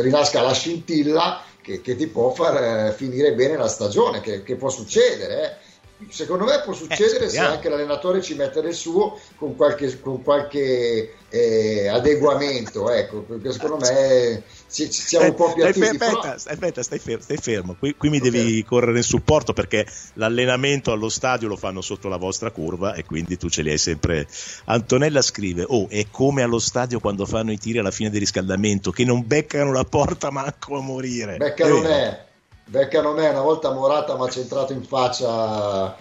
rinasca 0.00 0.40
la 0.40 0.52
scintilla 0.52 1.42
che, 1.60 1.80
ti 1.80 2.06
può 2.06 2.32
far 2.32 2.88
eh, 2.88 2.92
finire 2.92 3.34
bene 3.34 3.56
la 3.56 3.68
stagione, 3.68 4.20
che, 4.20 4.56
può 4.56 4.68
succedere. 4.68 5.42
Eh 5.42 5.72
secondo 6.08 6.44
me 6.44 6.60
può 6.62 6.72
eh, 6.72 6.76
succedere 6.76 7.26
eh, 7.26 7.28
se 7.28 7.38
anche 7.38 7.68
l'allenatore 7.68 8.20
ci 8.20 8.34
mette 8.34 8.60
del 8.60 8.74
suo 8.74 9.18
con 9.36 9.56
qualche, 9.56 10.00
con 10.00 10.22
qualche 10.22 11.14
eh, 11.28 11.88
adeguamento 11.88 12.90
ecco 12.90 13.20
perché 13.20 13.52
secondo 13.52 13.76
me 13.76 14.42
ci, 14.74 14.90
siamo 14.90 15.26
un 15.26 15.34
po' 15.34 15.52
più 15.52 15.64
attivi 15.64 15.86
aspetta, 15.86 16.20
però... 16.20 16.32
aspetta 16.32 16.82
stai 16.82 16.98
fermo, 16.98 17.22
stai 17.22 17.36
fermo. 17.36 17.76
Qui, 17.78 17.94
qui, 17.96 18.10
mi 18.10 18.18
okay. 18.18 18.30
devi 18.30 18.64
correre 18.64 18.98
in 18.98 19.04
supporto 19.04 19.52
perché 19.52 19.86
l'allenamento 20.14 20.90
allo 20.90 21.08
stadio 21.08 21.46
lo 21.46 21.56
fanno 21.56 21.80
sotto 21.80 22.08
la 22.08 22.16
vostra 22.16 22.50
curva 22.50 22.94
e 22.94 23.04
quindi 23.04 23.36
tu 23.36 23.48
ce 23.48 23.62
li 23.62 23.70
hai 23.70 23.78
sempre. 23.78 24.26
Antonella 24.64 25.22
scrive 25.22 25.64
oh 25.66 25.88
è 25.88 26.06
come 26.10 26.42
allo 26.42 26.58
stadio 26.58 26.98
quando 26.98 27.24
fanno 27.24 27.52
i 27.52 27.58
tiri 27.58 27.78
alla 27.78 27.92
fine 27.92 28.10
del 28.10 28.20
riscaldamento 28.20 28.90
che 28.90 29.04
non 29.04 29.24
beccano 29.24 29.72
la 29.72 29.84
porta 29.84 30.30
manco 30.30 30.76
a 30.76 30.80
morire. 30.80 31.36
Beccano 31.36 31.80
me 31.80 32.32
beccano 32.66 33.12
me 33.12 33.28
una 33.28 33.42
volta 33.42 33.70
Morata 33.72 34.16
mi 34.16 34.26
ha 34.26 34.30
centrato 34.30 34.72
in 34.72 34.82
faccia. 34.82 35.96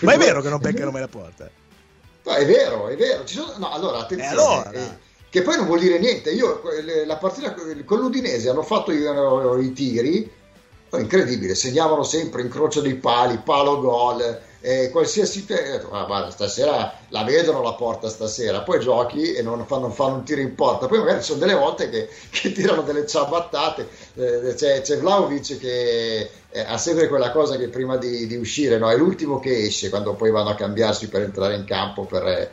Ma 0.00 0.12
è 0.12 0.18
vero 0.18 0.40
che 0.40 0.48
non 0.48 0.58
beccano 0.58 0.90
mai 0.90 1.02
la 1.02 1.08
porta? 1.08 1.48
No, 2.22 2.32
è 2.32 2.44
vero 2.44 2.88
è 2.88 2.96
vero 2.96 3.26
sono... 3.26 3.54
no 3.56 3.72
allora 3.72 3.98
attenzione 3.98 4.32
allora, 4.32 4.70
eh, 4.72 4.98
che 5.30 5.42
poi 5.42 5.56
non 5.56 5.66
vuol 5.66 5.80
dire 5.80 5.98
niente 5.98 6.30
io 6.30 6.60
la 7.06 7.16
partita 7.16 7.54
con 7.84 7.98
l'Udinese 7.98 8.50
hanno 8.50 8.62
fatto 8.62 8.92
i, 8.92 9.02
i 9.64 9.72
tiri 9.72 10.30
incredibile 10.92 11.54
segnavano 11.54 12.02
sempre 12.02 12.42
incrocio 12.42 12.80
dei 12.80 12.96
pali 12.96 13.38
palo 13.38 13.80
gol 13.80 14.48
eh, 14.62 14.90
qualsiasi 14.90 15.46
te- 15.46 15.80
ah, 15.90 16.04
guarda, 16.04 16.30
stasera 16.30 16.94
la 17.08 17.24
vedono 17.24 17.62
la 17.62 17.72
porta 17.72 18.08
stasera, 18.08 18.60
poi 18.60 18.78
giochi 18.80 19.32
e 19.32 19.42
non 19.42 19.64
fanno, 19.66 19.90
fanno 19.90 20.16
un 20.16 20.24
tiro 20.24 20.40
in 20.40 20.54
porta, 20.54 20.86
poi 20.86 20.98
magari 20.98 21.20
ci 21.20 21.26
sono 21.26 21.38
delle 21.38 21.54
volte 21.54 21.88
che, 21.88 22.08
che 22.30 22.52
tirano 22.52 22.82
delle 22.82 23.06
ciabattate, 23.06 23.88
eh, 24.14 24.54
c'è, 24.54 24.82
c'è 24.82 24.98
Vlaovic 24.98 25.58
che 25.58 26.30
eh, 26.50 26.60
ha 26.60 26.76
sempre 26.76 27.08
quella 27.08 27.30
cosa 27.30 27.56
che 27.56 27.68
prima 27.68 27.96
di, 27.96 28.26
di 28.26 28.36
uscire 28.36 28.78
no? 28.78 28.90
è 28.90 28.96
l'ultimo 28.96 29.40
che 29.40 29.64
esce 29.64 29.88
quando 29.88 30.14
poi 30.14 30.30
vanno 30.30 30.50
a 30.50 30.54
cambiarsi 30.54 31.08
per 31.08 31.22
entrare 31.22 31.54
in 31.54 31.64
campo 31.64 32.04
per, 32.04 32.50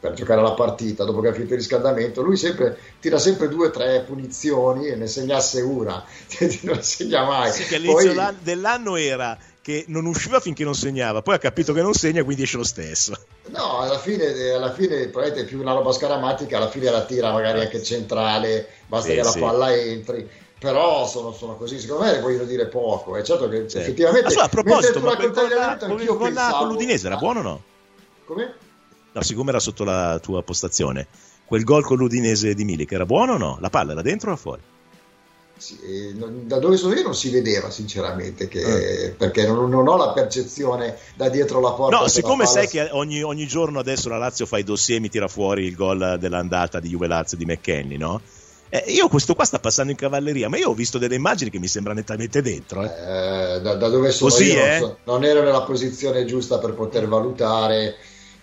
per 0.00 0.14
giocare 0.14 0.40
la 0.40 0.52
partita 0.52 1.04
dopo 1.04 1.20
che 1.20 1.28
ha 1.28 1.32
finito 1.32 1.52
il 1.52 1.58
riscaldamento, 1.58 2.22
lui 2.22 2.36
sempre, 2.36 2.76
tira 2.98 3.18
sempre 3.18 3.48
due 3.48 3.66
o 3.66 3.70
tre 3.70 4.00
punizioni 4.00 4.86
e 4.86 4.96
ne 4.96 5.06
segnasse 5.06 5.60
una, 5.60 6.02
non 6.62 6.82
segna 6.82 7.24
mai. 7.24 7.52
Sì, 7.52 7.64
che 7.64 7.76
all'inizio 7.76 8.14
Poi... 8.14 8.36
dell'anno 8.42 8.96
era 8.96 9.38
che 9.60 9.84
non 9.88 10.06
usciva 10.06 10.40
finché 10.40 10.64
non 10.64 10.74
segnava, 10.74 11.20
poi 11.20 11.34
ha 11.34 11.38
capito 11.38 11.74
che 11.74 11.82
non 11.82 11.92
segna, 11.92 12.24
quindi 12.24 12.44
esce 12.44 12.56
lo 12.56 12.64
stesso. 12.64 13.12
No, 13.48 13.80
alla 13.80 13.98
fine, 13.98 14.24
alla 14.52 14.72
fine 14.72 15.06
probabilmente 15.08 15.42
è 15.42 15.44
più 15.44 15.60
una 15.60 15.74
roba 15.74 15.92
scaramatica, 15.92 16.56
alla 16.56 16.70
fine 16.70 16.90
la 16.90 17.04
tira 17.04 17.30
magari 17.30 17.60
anche 17.60 17.82
centrale, 17.82 18.68
basta 18.86 19.10
sì, 19.10 19.16
che 19.16 19.22
la 19.22 19.36
palla 19.38 19.74
entri 19.74 20.28
però 20.58 21.06
sono, 21.06 21.32
sono, 21.32 21.56
così, 21.56 21.80
secondo 21.80 22.04
me 22.04 22.20
vogliono 22.20 22.44
dire 22.44 22.66
poco. 22.66 23.16
È 23.16 23.22
certo 23.22 23.48
che 23.48 23.66
sì. 23.66 23.78
effettivamente. 23.78 24.26
Ah, 24.26 24.30
so, 24.30 24.40
a 24.40 24.48
proposito, 24.48 25.00
ma 25.00 25.16
quel 25.16 25.30
gol, 25.30 25.48
quel 26.18 26.34
gol 26.34 26.50
con 26.58 26.68
l'Udinese 26.68 27.06
era 27.06 27.16
buono 27.16 27.38
o 27.38 27.42
no? 27.42 27.62
Come? 28.26 28.54
No, 29.12 29.22
siccome 29.22 29.50
era 29.50 29.58
sotto 29.58 29.84
la 29.84 30.18
tua 30.20 30.42
postazione, 30.42 31.06
quel 31.44 31.64
gol 31.64 31.84
con 31.84 31.96
l'Udinese 31.96 32.54
di 32.54 32.64
Milik 32.64 32.92
era 32.92 33.06
buono 33.06 33.34
o 33.34 33.38
no? 33.38 33.58
La 33.60 33.70
palla 33.70 33.92
era 33.92 34.02
dentro 34.02 34.32
o 34.32 34.36
fuori? 34.36 34.62
Sì, 35.56 35.78
eh, 35.82 36.14
da 36.14 36.58
dove 36.58 36.78
sono 36.78 36.94
io 36.94 37.02
non 37.02 37.14
si 37.14 37.28
vedeva 37.28 37.70
sinceramente 37.70 38.48
che, 38.48 38.60
eh. 39.06 39.10
perché 39.10 39.46
non, 39.46 39.68
non, 39.68 39.86
ho 39.86 39.96
la 39.98 40.12
percezione 40.12 40.96
da 41.14 41.28
dietro 41.28 41.60
la 41.60 41.72
porta 41.72 41.98
no 41.98 42.08
siccome 42.08 42.46
sai 42.46 42.66
si... 42.66 42.78
che 42.78 42.88
ogni, 42.92 43.22
ogni, 43.22 43.46
giorno 43.46 43.78
adesso 43.78 44.08
la 44.08 44.16
Lazio 44.16 44.46
fa 44.46 44.56
i 44.56 44.64
dossier 44.64 44.96
e 44.96 45.00
mi 45.02 45.10
tira 45.10 45.28
fuori 45.28 45.66
il 45.66 45.74
gol 45.74 46.16
dell'andata 46.18 46.80
di 46.80 46.88
Juve 46.88 47.08
Lazio 47.08 47.36
di 47.36 47.44
McKenny 47.44 47.98
no? 47.98 48.22
Eh, 48.72 48.84
io 48.86 49.08
questo 49.08 49.34
qua 49.34 49.44
sta 49.44 49.58
passando 49.58 49.90
in 49.90 49.98
cavalleria, 49.98 50.48
ma 50.48 50.56
io 50.56 50.70
ho 50.70 50.74
visto 50.74 50.96
delle 50.96 51.16
immagini 51.16 51.50
che 51.50 51.58
mi 51.58 51.66
sembrano 51.66 51.98
nettamente 51.98 52.40
dentro. 52.40 52.84
Eh. 52.84 52.86
Eh, 52.86 53.60
da, 53.60 53.74
da, 53.74 53.88
dove 53.88 54.12
sono 54.12 54.30
Così, 54.30 54.52
io 54.52 54.64
non, 54.64 54.78
so, 54.78 54.98
non, 55.04 55.24
ero 55.24 55.42
nella 55.42 55.62
posizione 55.62 56.24
giusta 56.24 56.58
per 56.58 56.74
poter 56.74 57.08
valutare. 57.08 57.96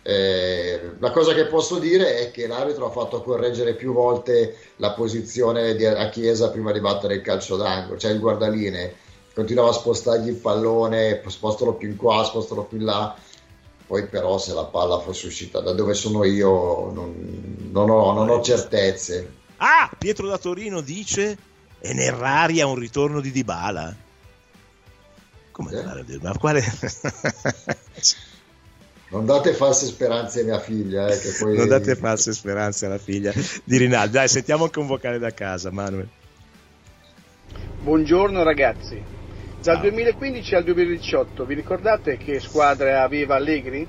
Eh, 0.10 0.94
la 1.00 1.12
cosa 1.12 1.34
che 1.34 1.48
posso 1.48 1.80
dire 1.80 2.16
è 2.20 2.32
che 2.32 2.48
l'arbitro 2.48 2.86
ha 2.86 2.92
fatto 2.92 3.22
correggere 3.22 3.76
più 3.76 3.92
volte 3.92 4.58
la 4.78 4.94
posizione 4.94 5.76
di, 5.76 5.86
a 5.86 6.08
Chiesa 6.08 6.50
prima 6.50 6.72
di 6.72 6.80
battere 6.80 7.16
il 7.16 7.22
calcio 7.22 7.58
d'angolo, 7.58 7.98
cioè 7.98 8.14
il 8.14 8.22
guardaline 8.22 8.94
continuava 9.34 9.72
a 9.72 9.74
spostargli 9.74 10.30
il 10.30 10.36
pallone, 10.36 11.22
spostalo 11.28 11.74
più 11.74 11.90
in 11.90 11.98
qua, 11.98 12.24
spostalo 12.24 12.64
più 12.64 12.78
in 12.78 12.86
là. 12.86 13.18
Poi 13.86 14.08
però 14.08 14.38
se 14.38 14.54
la 14.54 14.64
palla 14.64 15.00
fosse 15.00 15.28
uscita 15.28 15.60
da 15.60 15.74
dove 15.74 15.94
sono 15.94 16.24
io 16.24 16.90
non, 16.92 17.68
non, 17.70 17.90
ho, 17.90 18.14
non 18.14 18.30
ho 18.30 18.42
certezze. 18.42 19.30
Ah, 19.58 19.92
Pietro 19.98 20.30
da 20.30 20.38
Torino 20.38 20.80
dice 20.80 21.38
è 21.80 21.92
nell'aria 21.92 22.66
un 22.66 22.76
ritorno 22.76 23.20
di 23.20 23.32
Dybala. 23.32 23.94
Come 25.52 25.72
eh? 25.72 25.76
nell'aria? 25.76 26.18
Ma 26.22 26.38
quale... 26.38 26.64
non 29.10 29.26
date 29.26 29.54
false 29.54 29.86
speranze 29.86 30.42
a 30.42 30.44
mia 30.44 30.60
figlia. 30.60 31.08
Eh, 31.08 31.18
poi... 31.40 31.58
Non 31.58 31.68
date 31.68 31.96
false 31.96 32.34
speranze 32.34 32.86
alla 32.86 32.98
figlia 32.98 33.32
di 33.64 33.78
Rinaldo. 33.78 34.14
Dai, 34.14 34.28
sentiamo 34.28 34.66
anche 34.66 34.80
un 34.80 34.88
vocale 34.88 35.20
da 35.20 35.34
casa, 35.34 35.72
Manuel. 35.72 36.08
Buongiorno 37.82 38.44
ragazzi. 38.44 39.02
Dal 39.62 39.80
2015 39.80 40.56
al 40.56 40.64
2018 40.64 41.46
vi 41.46 41.54
ricordate 41.54 42.18
che 42.18 42.40
squadra 42.40 43.04
aveva 43.04 43.36
Allegri? 43.36 43.88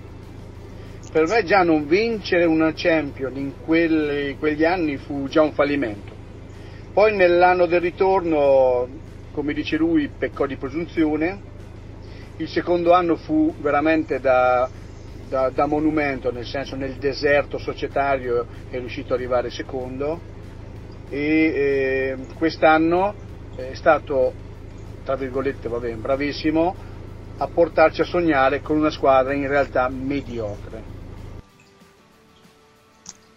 per 1.10 1.26
me 1.26 1.42
già 1.44 1.62
non 1.62 1.86
vincere 1.86 2.44
una 2.44 2.72
Champion 2.74 3.36
in 3.36 3.52
quelli, 3.64 4.36
quegli 4.38 4.64
anni 4.64 4.98
fu 4.98 5.26
già 5.28 5.42
un 5.42 5.52
fallimento. 5.52 6.12
Poi 6.92 7.16
nell'anno 7.16 7.66
del 7.66 7.80
ritorno, 7.80 8.86
come 9.32 9.54
dice 9.54 9.76
lui, 9.76 10.08
peccò 10.08 10.46
di 10.46 10.56
presunzione. 10.56 11.56
Il 12.36 12.48
secondo 12.48 12.92
anno 12.92 13.16
fu 13.16 13.54
veramente 13.58 14.20
da, 14.20 14.68
da, 15.28 15.50
da 15.50 15.66
monumento, 15.66 16.32
nel 16.32 16.46
senso 16.46 16.76
nel 16.76 16.94
deserto 16.94 17.58
societario 17.58 18.46
è 18.70 18.78
riuscito 18.78 19.12
ad 19.14 19.20
arrivare 19.20 19.50
secondo 19.50 20.20
e 21.10 21.18
eh, 21.18 22.16
quest'anno 22.34 23.14
è 23.56 23.74
stato, 23.74 24.32
tra 25.04 25.16
virgolette, 25.16 25.68
vabbè, 25.68 25.94
bravissimo 25.94 26.74
a 27.38 27.46
portarci 27.46 28.00
a 28.00 28.04
sognare 28.04 28.60
con 28.60 28.76
una 28.76 28.90
squadra 28.90 29.32
in 29.32 29.46
realtà 29.46 29.88
mediocre. 29.88 30.96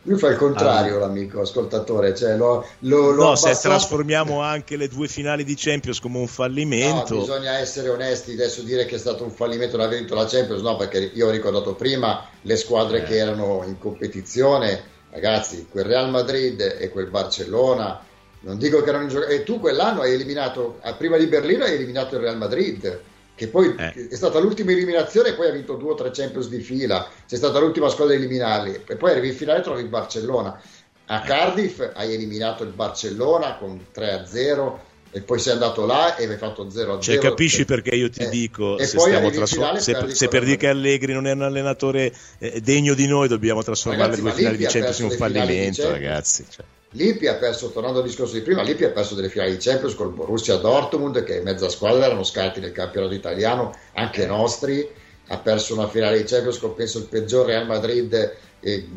Lui 0.04 0.18
fa 0.18 0.30
il 0.30 0.38
contrario, 0.38 0.96
ah. 0.96 1.00
l'amico 1.00 1.42
ascoltatore. 1.42 2.16
Cioè 2.16 2.36
lo, 2.36 2.66
lo, 2.80 3.12
lo 3.12 3.24
no, 3.24 3.36
se 3.36 3.54
trasformiamo 3.54 4.42
anche 4.42 4.76
le 4.76 4.88
due 4.88 5.08
finali 5.08 5.44
di 5.44 5.56
Champions 5.56 6.00
come 6.00 6.18
un 6.18 6.28
fallimento. 6.28 7.14
No, 7.14 7.20
bisogna 7.20 7.58
essere 7.58 7.90
onesti. 7.90 8.34
Adesso 8.34 8.64
dire 8.64 8.86
che 8.86 8.96
è 8.96 9.00
stato 9.00 9.24
un 9.24 9.32
fallimento 9.32 9.78
non 9.78 9.86
aver 9.86 10.00
vinto 10.00 10.16
la 10.16 10.26
Champions, 10.26 10.62
no, 10.62 10.76
perché 10.76 11.12
io 11.14 11.28
ho 11.28 11.32
ricordato 11.32 11.76
prima 11.76 12.28
le 12.42 12.56
squadre 12.56 13.00
eh. 13.00 13.04
che 13.04 13.18
erano 13.18 13.64
in 13.66 13.78
competizione. 13.78 14.90
Ragazzi, 15.12 15.68
quel 15.70 15.86
Real 15.86 16.10
Madrid 16.10 16.60
e 16.80 16.90
quel 16.90 17.08
Barcellona. 17.08 18.04
Non 18.44 18.58
dico 18.58 18.82
che 18.82 18.90
erano 18.90 19.04
in 19.04 19.10
gioco. 19.10 19.28
E 19.28 19.44
tu 19.44 19.60
quell'anno 19.60 20.02
hai 20.02 20.14
eliminato, 20.14 20.80
prima 20.98 21.18
di 21.18 21.28
Berlino, 21.28 21.64
hai 21.64 21.76
eliminato 21.76 22.16
il 22.16 22.22
Real 22.22 22.38
Madrid 22.38 23.10
che 23.42 23.48
poi 23.48 23.74
eh. 23.76 24.08
è 24.08 24.16
stata 24.16 24.38
l'ultima 24.38 24.70
eliminazione 24.70 25.30
e 25.30 25.34
poi 25.34 25.48
ha 25.48 25.52
vinto 25.52 25.74
due 25.74 25.94
o 25.94 25.96
tre 25.96 26.12
Champions 26.14 26.48
di 26.48 26.60
fila, 26.60 27.10
c'è 27.28 27.36
stata 27.36 27.58
l'ultima 27.58 27.90
squadra 27.90 28.14
a 28.14 28.18
eliminarli 28.18 28.82
e 28.86 28.96
poi 28.98 29.10
arrivi 29.10 29.30
in 29.30 29.34
finale 29.34 29.60
e 29.60 29.64
trovi 29.64 29.82
il 29.82 29.88
Barcellona. 29.88 30.62
A 31.08 31.24
eh. 31.24 31.26
Cardiff 31.26 31.90
hai 31.96 32.14
eliminato 32.14 32.62
il 32.62 32.70
Barcellona 32.70 33.56
con 33.56 33.84
3-0 33.92 34.74
e 35.10 35.22
poi 35.22 35.40
sei 35.40 35.54
andato 35.54 35.88
là 35.88 36.16
e 36.18 36.28
hai 36.28 36.38
fatto 36.38 36.68
0-0. 36.68 37.02
Cioè, 37.02 37.18
capisci 37.18 37.66
perché 37.66 37.96
io 37.96 38.12
ti 38.12 38.22
eh. 38.22 38.30
dico, 38.30 38.78
se, 38.78 38.96
trasform- 38.96 39.78
se, 39.78 40.14
se 40.14 40.28
per 40.28 40.44
dire 40.44 40.58
che 40.58 40.68
Allegri 40.68 41.14
non 41.14 41.26
è 41.26 41.32
un 41.32 41.42
allenatore 41.42 42.14
eh, 42.38 42.62
degno 42.62 42.94
di 42.94 43.08
noi, 43.08 43.28
dobbiamo 43.28 43.64
trasformare 43.64 44.12
le 44.12 44.22
due 44.22 44.34
finali 44.34 44.58
di 44.58 44.66
Champions 44.66 45.00
in 45.00 45.06
un 45.06 45.12
fallimento, 45.12 45.90
ragazzi. 45.90 46.46
Cioè. 46.48 46.64
Lippi 46.92 47.28
ha 47.28 47.36
perso, 47.36 47.72
tornando 47.72 48.00
al 48.00 48.06
discorso 48.06 48.34
di 48.34 48.42
prima, 48.42 48.64
Lippi 48.64 48.84
ha 48.84 48.92
perso 48.92 49.16
delle 49.16 49.30
finali 49.30 49.52
di 49.52 49.58
Champions 49.58 49.96
col 49.96 50.12
Borussia 50.12 50.58
Dortmund, 50.58 51.24
che 51.24 51.42
mezza 51.42 51.70
squadra 51.70 52.06
erano 52.06 52.24
scarti 52.24 52.60
nel 52.60 52.74
campionato 52.74 53.14
italiano, 53.14 53.74
anche 53.94 54.26
nostri. 54.26 54.88
Ha 55.28 55.38
perso 55.38 55.74
una 55.74 55.88
finale 55.88 56.18
di 56.18 56.24
Champions 56.26 56.58
con 56.58 56.74
penso 56.74 56.98
il 56.98 57.06
peggior 57.06 57.46
Real 57.46 57.66
Madrid 57.66 58.36
eh, 58.60 58.88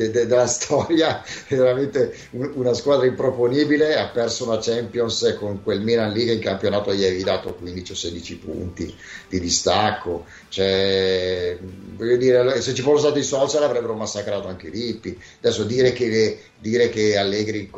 de, 0.00 0.10
de, 0.10 0.26
della 0.26 0.46
storia, 0.46 1.22
è 1.46 1.54
veramente 1.54 2.14
una 2.30 2.72
squadra 2.72 3.06
improponibile, 3.06 3.96
ha 3.96 4.08
perso 4.08 4.46
una 4.46 4.58
Champions 4.58 5.36
con 5.38 5.62
quel 5.62 5.82
Milan 5.82 6.12
lì 6.12 6.24
che 6.24 6.32
in 6.32 6.40
campionato 6.40 6.94
gli 6.94 7.04
avevi 7.04 7.22
dato 7.22 7.54
15 7.54 7.92
o 7.92 7.94
16 7.94 8.36
punti 8.38 8.94
di 9.28 9.40
distacco, 9.40 10.24
cioè, 10.48 11.58
voglio 11.60 12.16
dire, 12.16 12.60
se 12.62 12.72
ci 12.72 12.80
fossero 12.80 13.08
stati 13.10 13.18
i 13.18 13.24
social 13.24 13.62
avrebbero 13.62 13.94
massacrato 13.94 14.48
anche 14.48 14.70
Lippi, 14.70 15.18
adesso 15.38 15.64
dire 15.64 15.92
che, 15.92 16.40
dire 16.58 16.88
che 16.88 17.18
Allegri 17.18 17.70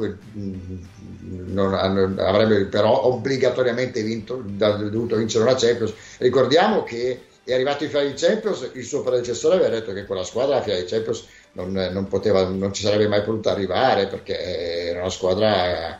non, 1.25 1.75
avrebbe 1.75 2.67
però 2.67 3.07
obbligatoriamente 3.07 4.03
vinto, 4.03 4.43
dovuto 4.45 5.17
vincere 5.17 5.45
una 5.45 5.57
Champions, 5.57 5.93
ricordiamo 6.19 6.85
che 6.85 7.23
è 7.45 7.55
arrivato 7.55 7.83
in 7.83 7.91
finale 7.91 8.15
Champions, 8.15 8.71
il 8.75 8.85
suo 8.85 9.03
predecessore 9.03 9.57
aveva 9.57 9.71
detto 9.71 9.93
che 9.93 10.05
quella 10.05 10.23
squadra 10.23 10.57
la 10.57 10.63
finale 10.63 10.83
di 10.83 10.89
Champions 10.89 11.25
non, 11.53 11.73
non, 11.93 12.09
poteva, 12.09 12.45
non 12.49 12.73
ci 12.73 12.83
sarebbe 12.83 13.09
mai 13.09 13.23
potuta 13.23 13.51
arrivare 13.51 14.07
perché 14.07 14.89
era 14.89 15.01
una 15.01 15.11
squadra 15.11 15.99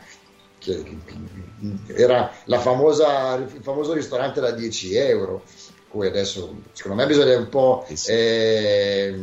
che, 0.59 0.85
era 1.95 2.33
la 2.45 2.59
famosa, 2.59 3.35
il 3.35 3.61
famoso 3.63 3.93
ristorante 3.93 4.41
da 4.41 4.51
10 4.51 4.95
euro 4.97 5.43
cui 5.93 6.07
adesso 6.07 6.63
secondo 6.73 7.03
me 7.03 7.07
bisogna 7.07 7.37
un 7.37 7.51
po' 7.51 7.87
eh, 8.07 9.15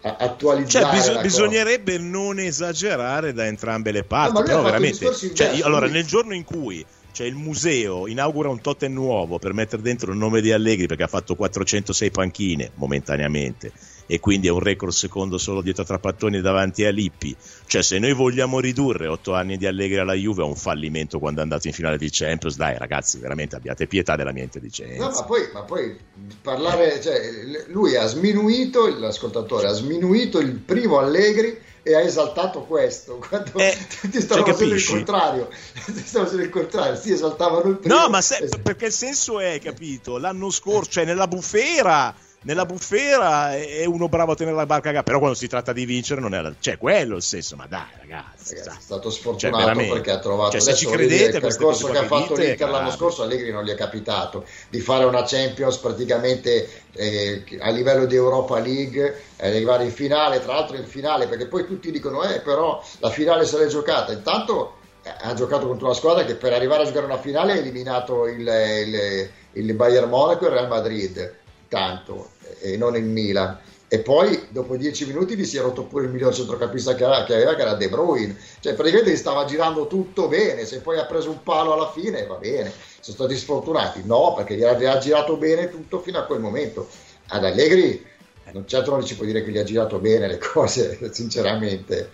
attualizzare 0.00 1.00
cioè, 1.00 1.14
bis- 1.14 1.20
bisognerebbe 1.22 1.98
non 1.98 2.38
esagerare 2.38 3.32
da 3.32 3.46
entrambe 3.46 3.90
le 3.90 4.04
parti 4.04 4.38
no, 4.38 4.42
però 4.44 4.62
veramente 4.62 5.12
cioè, 5.34 5.50
io, 5.50 5.64
allora 5.64 5.88
nel 5.88 6.06
giorno 6.06 6.32
in 6.32 6.44
cui 6.44 6.86
cioè 7.10 7.26
il 7.26 7.34
museo 7.34 8.06
inaugura 8.06 8.50
un 8.50 8.60
totem 8.60 8.92
nuovo 8.92 9.40
per 9.40 9.52
mettere 9.52 9.82
dentro 9.82 10.12
il 10.12 10.16
nome 10.16 10.40
di 10.40 10.52
Allegri 10.52 10.86
perché 10.86 11.02
ha 11.02 11.08
fatto 11.08 11.34
406 11.34 12.10
panchine 12.12 12.70
momentaneamente 12.74 13.72
e 14.06 14.20
quindi 14.20 14.48
è 14.48 14.50
un 14.50 14.60
record 14.60 14.92
secondo 14.92 15.38
solo 15.38 15.62
dietro 15.62 15.82
a 15.82 15.86
Trapattoni 15.86 16.40
davanti 16.40 16.84
a 16.84 16.90
Lippi. 16.90 17.34
Cioè, 17.66 17.82
se 17.82 17.98
noi 17.98 18.12
vogliamo 18.12 18.60
ridurre 18.60 19.06
otto 19.06 19.34
anni 19.34 19.56
di 19.56 19.66
Allegri 19.66 19.98
alla 19.98 20.14
Juve 20.14 20.42
a 20.42 20.46
un 20.46 20.56
fallimento 20.56 21.18
quando 21.18 21.40
è 21.40 21.42
andato 21.42 21.66
in 21.66 21.72
finale 21.72 21.96
di 21.96 22.08
Champions, 22.10 22.56
dai 22.56 22.76
ragazzi, 22.78 23.18
veramente 23.18 23.56
abbiate 23.56 23.86
pietà 23.86 24.16
della 24.16 24.32
mia 24.32 24.42
intelligenza. 24.42 25.04
No, 25.04 25.10
ma 25.10 25.22
poi, 25.24 25.48
ma 25.52 25.62
poi 25.62 25.96
parlare, 26.42 27.00
cioè, 27.00 27.20
lui 27.68 27.96
ha 27.96 28.06
sminuito, 28.06 28.86
l'ascoltatore 28.98 29.68
ha 29.68 29.72
sminuito 29.72 30.40
il 30.40 30.52
primo 30.52 30.98
Allegri 30.98 31.72
e 31.86 31.94
ha 31.94 32.00
esaltato 32.00 32.62
questo 32.62 33.20
quando 33.28 33.52
eh, 33.56 33.76
ti 34.10 34.20
stavo 34.20 34.42
cioè, 34.42 34.52
facendo 34.52 34.74
il 34.74 34.84
contrario 34.86 35.48
ti 35.84 36.02
stavo 36.02 36.24
facendo 36.24 36.44
il 36.44 36.50
contrario 36.50 36.96
si 36.96 37.12
esaltavano 37.12 37.68
il 37.68 37.76
primo 37.76 37.94
no 37.94 38.08
ma 38.08 38.22
se, 38.22 38.48
perché 38.62 38.86
il 38.86 38.92
senso 38.92 39.38
è 39.38 39.60
capito 39.62 40.16
l'anno 40.16 40.48
scorso 40.48 40.92
cioè 40.92 41.04
nella 41.04 41.28
bufera 41.28 42.14
nella 42.44 42.66
bufera 42.66 43.54
è 43.56 43.84
uno 43.86 44.08
bravo 44.08 44.32
a 44.32 44.34
tenere 44.34 44.56
la 44.56 44.66
barca 44.66 44.88
a 44.88 44.92
gamba, 44.92 45.02
però 45.02 45.18
quando 45.18 45.36
si 45.36 45.48
tratta 45.48 45.72
di 45.72 45.84
vincere 45.86 46.20
non 46.20 46.34
è 46.34 46.40
la... 46.40 46.52
cioè 46.58 46.76
quello 46.78 47.16
il 47.16 47.22
senso, 47.22 47.56
ma 47.56 47.66
dai 47.66 47.86
ragazzi, 47.98 48.56
ragazzi 48.56 48.78
è 48.78 48.80
stato 48.80 49.10
cioè, 49.10 49.18
sfortunato 49.18 49.74
cioè, 49.74 49.88
perché 49.88 50.10
ha 50.10 50.18
trovato 50.18 50.50
cioè, 50.50 50.60
se 50.60 50.74
ci 50.74 50.86
credete, 50.86 51.36
il 51.36 51.42
percorso 51.42 51.88
che 51.88 51.98
ha 51.98 52.04
fatto 52.04 52.34
l'Inter 52.34 52.68
l'anno 52.68 52.90
scorso 52.90 53.22
Allegri 53.22 53.50
non 53.50 53.64
gli 53.64 53.70
è 53.70 53.74
capitato 53.74 54.44
di 54.68 54.80
fare 54.80 55.04
una 55.04 55.24
Champions 55.24 55.78
praticamente 55.78 56.68
eh, 56.92 57.44
a 57.60 57.70
livello 57.70 58.04
di 58.04 58.14
Europa 58.14 58.58
League 58.58 59.22
eh, 59.36 59.48
arrivare 59.48 59.84
in 59.84 59.92
finale, 59.92 60.42
tra 60.42 60.54
l'altro 60.54 60.76
in 60.76 60.86
finale 60.86 61.26
perché 61.26 61.46
poi 61.46 61.66
tutti 61.66 61.90
dicono 61.90 62.22
eh 62.24 62.40
però 62.40 62.82
la 62.98 63.10
finale 63.10 63.46
se 63.46 63.58
l'è 63.58 63.66
giocata, 63.66 64.12
intanto 64.12 64.76
eh, 65.02 65.10
ha 65.18 65.32
giocato 65.32 65.66
contro 65.66 65.86
una 65.86 65.94
squadra 65.94 66.24
che 66.24 66.34
per 66.34 66.52
arrivare 66.52 66.82
a 66.82 66.86
giocare 66.86 67.06
una 67.06 67.18
finale 67.18 67.52
ha 67.52 67.56
eliminato 67.56 68.26
il, 68.26 68.46
il, 68.46 69.30
il 69.52 69.74
Bayern 69.74 70.10
Monaco 70.10 70.44
e 70.44 70.48
il 70.48 70.54
Real 70.54 70.68
Madrid 70.68 71.42
tanto 71.74 72.30
e 72.64 72.76
non 72.76 72.96
il 72.96 73.04
Milan. 73.04 73.58
E 73.86 74.00
poi 74.00 74.46
dopo 74.48 74.76
dieci 74.76 75.06
minuti 75.06 75.36
gli 75.36 75.44
si 75.44 75.56
è 75.56 75.60
rotto 75.60 75.84
pure 75.84 76.06
il 76.06 76.10
miglior 76.10 76.34
centrocampista 76.34 76.94
che 76.94 77.04
aveva, 77.04 77.24
che 77.24 77.34
aveva, 77.34 77.54
che 77.54 77.60
era 77.60 77.74
De 77.74 77.88
Bruyne. 77.88 78.36
Cioè 78.60 78.74
praticamente 78.74 79.12
gli 79.12 79.16
stava 79.16 79.44
girando 79.44 79.86
tutto 79.86 80.26
bene. 80.26 80.64
Se 80.64 80.80
poi 80.80 80.98
ha 80.98 81.04
preso 81.04 81.30
un 81.30 81.42
palo 81.42 81.74
alla 81.74 81.92
fine 81.92 82.26
va 82.26 82.36
bene. 82.36 82.72
Sono 83.00 83.16
stati 83.16 83.36
sfortunati. 83.36 84.02
No 84.04 84.32
perché 84.34 84.56
gli 84.56 84.64
ha 84.64 84.98
girato 84.98 85.36
bene 85.36 85.70
tutto 85.70 86.00
fino 86.00 86.18
a 86.18 86.24
quel 86.24 86.40
momento. 86.40 86.88
Ad 87.28 87.44
Allegri 87.44 88.04
non 88.52 88.66
certo 88.66 88.90
non 88.90 89.04
ci 89.04 89.16
può 89.16 89.24
dire 89.24 89.42
che 89.44 89.50
gli 89.50 89.58
ha 89.58 89.64
girato 89.64 89.98
bene 89.98 90.26
le 90.26 90.38
cose 90.38 90.98
sinceramente. 91.12 92.10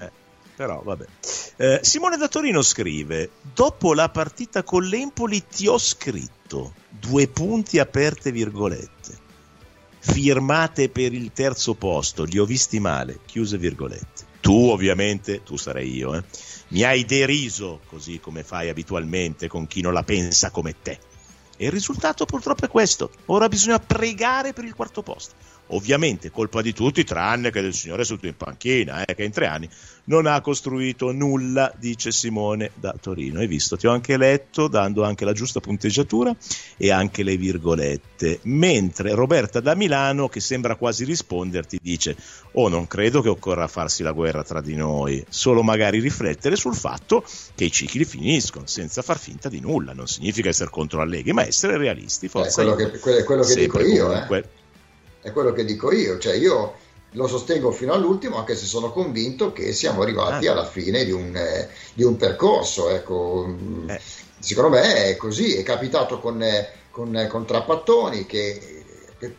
Eh, 0.00 0.10
però 0.56 0.80
vabbè. 0.82 1.04
Eh, 1.56 1.78
Simone 1.82 2.16
da 2.16 2.28
Torino 2.28 2.62
scrive 2.62 3.30
dopo 3.54 3.94
la 3.94 4.08
partita 4.08 4.62
con 4.62 4.82
l'Empoli 4.84 5.46
ti 5.46 5.68
ho 5.68 5.78
scritto 5.78 6.72
due 6.88 7.28
punti 7.28 7.78
aperte 7.78 8.32
virgolette 8.32 9.22
firmate 10.04 10.90
per 10.90 11.14
il 11.14 11.32
terzo 11.32 11.74
posto. 11.74 12.24
Li 12.24 12.38
ho 12.38 12.44
visti 12.44 12.78
male. 12.78 13.20
Chiuse 13.24 13.56
virgolette. 13.56 14.32
Tu 14.40 14.52
ovviamente 14.52 15.42
tu 15.42 15.56
sarei 15.56 15.96
io 15.96 16.14
eh, 16.14 16.22
mi 16.68 16.82
hai 16.82 17.06
deriso 17.06 17.80
così 17.88 18.20
come 18.20 18.44
fai 18.44 18.68
abitualmente 18.68 19.48
con 19.48 19.66
chi 19.66 19.80
non 19.80 19.94
la 19.94 20.02
pensa 20.02 20.50
come 20.50 20.74
te. 20.82 20.98
E 21.56 21.66
il 21.66 21.72
risultato 21.72 22.26
purtroppo 22.26 22.66
è 22.66 22.68
questo. 22.68 23.10
Ora 23.26 23.48
bisogna 23.48 23.78
pregare 23.78 24.52
per 24.52 24.64
il 24.64 24.74
quarto 24.74 25.02
posto 25.02 25.34
ovviamente 25.68 26.30
colpa 26.30 26.60
di 26.62 26.72
tutti 26.72 27.04
tranne 27.04 27.50
che 27.50 27.60
del 27.60 27.74
signore 27.74 28.04
sotto 28.04 28.26
in 28.26 28.36
panchina 28.36 29.04
eh, 29.04 29.14
che 29.14 29.24
in 29.24 29.32
tre 29.32 29.46
anni 29.46 29.68
non 30.04 30.26
ha 30.26 30.40
costruito 30.40 31.12
nulla 31.12 31.72
dice 31.78 32.12
Simone 32.12 32.72
da 32.74 32.94
Torino. 33.00 33.38
Hai 33.38 33.46
visto? 33.46 33.76
Ti 33.76 33.86
ho 33.86 33.92
anche 33.92 34.16
letto 34.16 34.68
dando 34.68 35.04
anche 35.04 35.24
la 35.24 35.32
giusta 35.32 35.60
punteggiatura 35.60 36.34
e 36.76 36.90
anche 36.90 37.22
le 37.22 37.36
virgolette. 37.36 38.40
Mentre 38.42 39.14
Roberta 39.14 39.60
da 39.60 39.74
Milano 39.74 40.28
che 40.28 40.40
sembra 40.40 40.76
quasi 40.76 41.04
risponderti 41.04 41.78
dice 41.80 42.16
oh 42.52 42.68
non 42.68 42.86
credo 42.86 43.22
che 43.22 43.28
occorra 43.28 43.66
farsi 43.66 44.02
la 44.02 44.12
guerra 44.12 44.42
tra 44.42 44.60
di 44.60 44.74
noi. 44.74 45.24
Solo 45.28 45.62
magari 45.62 46.00
riflettere 46.00 46.56
sul 46.56 46.74
fatto 46.74 47.24
che 47.54 47.64
i 47.64 47.70
cicli 47.70 48.04
finiscono 48.04 48.66
senza 48.66 49.00
far 49.00 49.18
finta 49.18 49.48
di 49.48 49.60
nulla. 49.60 49.92
Non 49.92 50.06
significa 50.06 50.50
essere 50.50 50.70
contro 50.70 51.00
Allegri 51.00 51.32
ma 51.32 51.46
essere 51.46 51.78
realisti 51.78 52.28
forza 52.28 52.62
eh, 52.62 52.64
quello, 52.66 52.90
che, 52.90 52.98
quello, 52.98 53.24
quello 53.24 53.42
che 53.42 53.54
dico 53.54 53.80
io 53.80 54.06
comunque, 54.06 54.38
eh 54.38 54.62
è 55.24 55.32
quello 55.32 55.52
che 55.52 55.64
dico 55.64 55.90
io, 55.90 56.18
cioè 56.18 56.34
io 56.34 56.74
lo 57.12 57.26
sostengo 57.26 57.72
fino 57.72 57.94
all'ultimo 57.94 58.36
anche 58.36 58.54
se 58.54 58.66
sono 58.66 58.90
convinto 58.90 59.54
che 59.54 59.72
siamo 59.72 60.02
arrivati 60.02 60.46
ah. 60.46 60.52
alla 60.52 60.66
fine 60.66 61.02
di 61.02 61.12
un, 61.12 61.34
eh, 61.34 61.70
di 61.94 62.02
un 62.02 62.16
percorso. 62.16 62.90
Ecco. 62.90 63.48
Eh. 63.86 63.98
Secondo 64.38 64.76
me 64.76 65.06
è 65.06 65.16
così, 65.16 65.54
è 65.54 65.62
capitato 65.62 66.18
con, 66.18 66.42
eh, 66.42 66.68
con, 66.90 67.16
eh, 67.16 67.26
con 67.26 67.46
Trappattoni 67.46 68.26
che, 68.26 68.84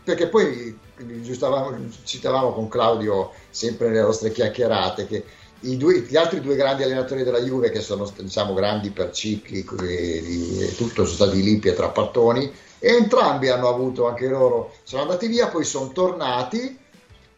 perché 0.03 0.27
poi 0.27 0.75
citavamo 2.03 2.53
con 2.53 2.67
Claudio 2.67 3.31
sempre 3.51 3.89
nelle 3.89 4.01
nostre 4.01 4.31
chiacchierate 4.31 5.05
che 5.05 5.23
due, 5.59 5.99
gli 5.99 6.15
altri 6.15 6.41
due 6.41 6.55
grandi 6.55 6.81
allenatori 6.81 7.23
della 7.23 7.41
Juve 7.41 7.69
che 7.69 7.81
sono 7.81 8.11
diciamo 8.17 8.55
grandi 8.55 8.89
per 8.89 9.11
cicli 9.11 9.59
e 9.59 10.73
tutto 10.75 11.05
sono 11.05 11.29
stati 11.29 11.43
Lippi 11.43 11.67
e 11.67 11.73
Trappattoni 11.73 12.51
e 12.85 12.97
entrambi 12.97 13.49
hanno 13.49 13.67
avuto 13.67 14.07
anche 14.07 14.27
loro, 14.27 14.73
sono 14.83 15.01
andati 15.01 15.25
via, 15.25 15.47
poi 15.47 15.63
sono 15.63 15.91
tornati 15.91 16.77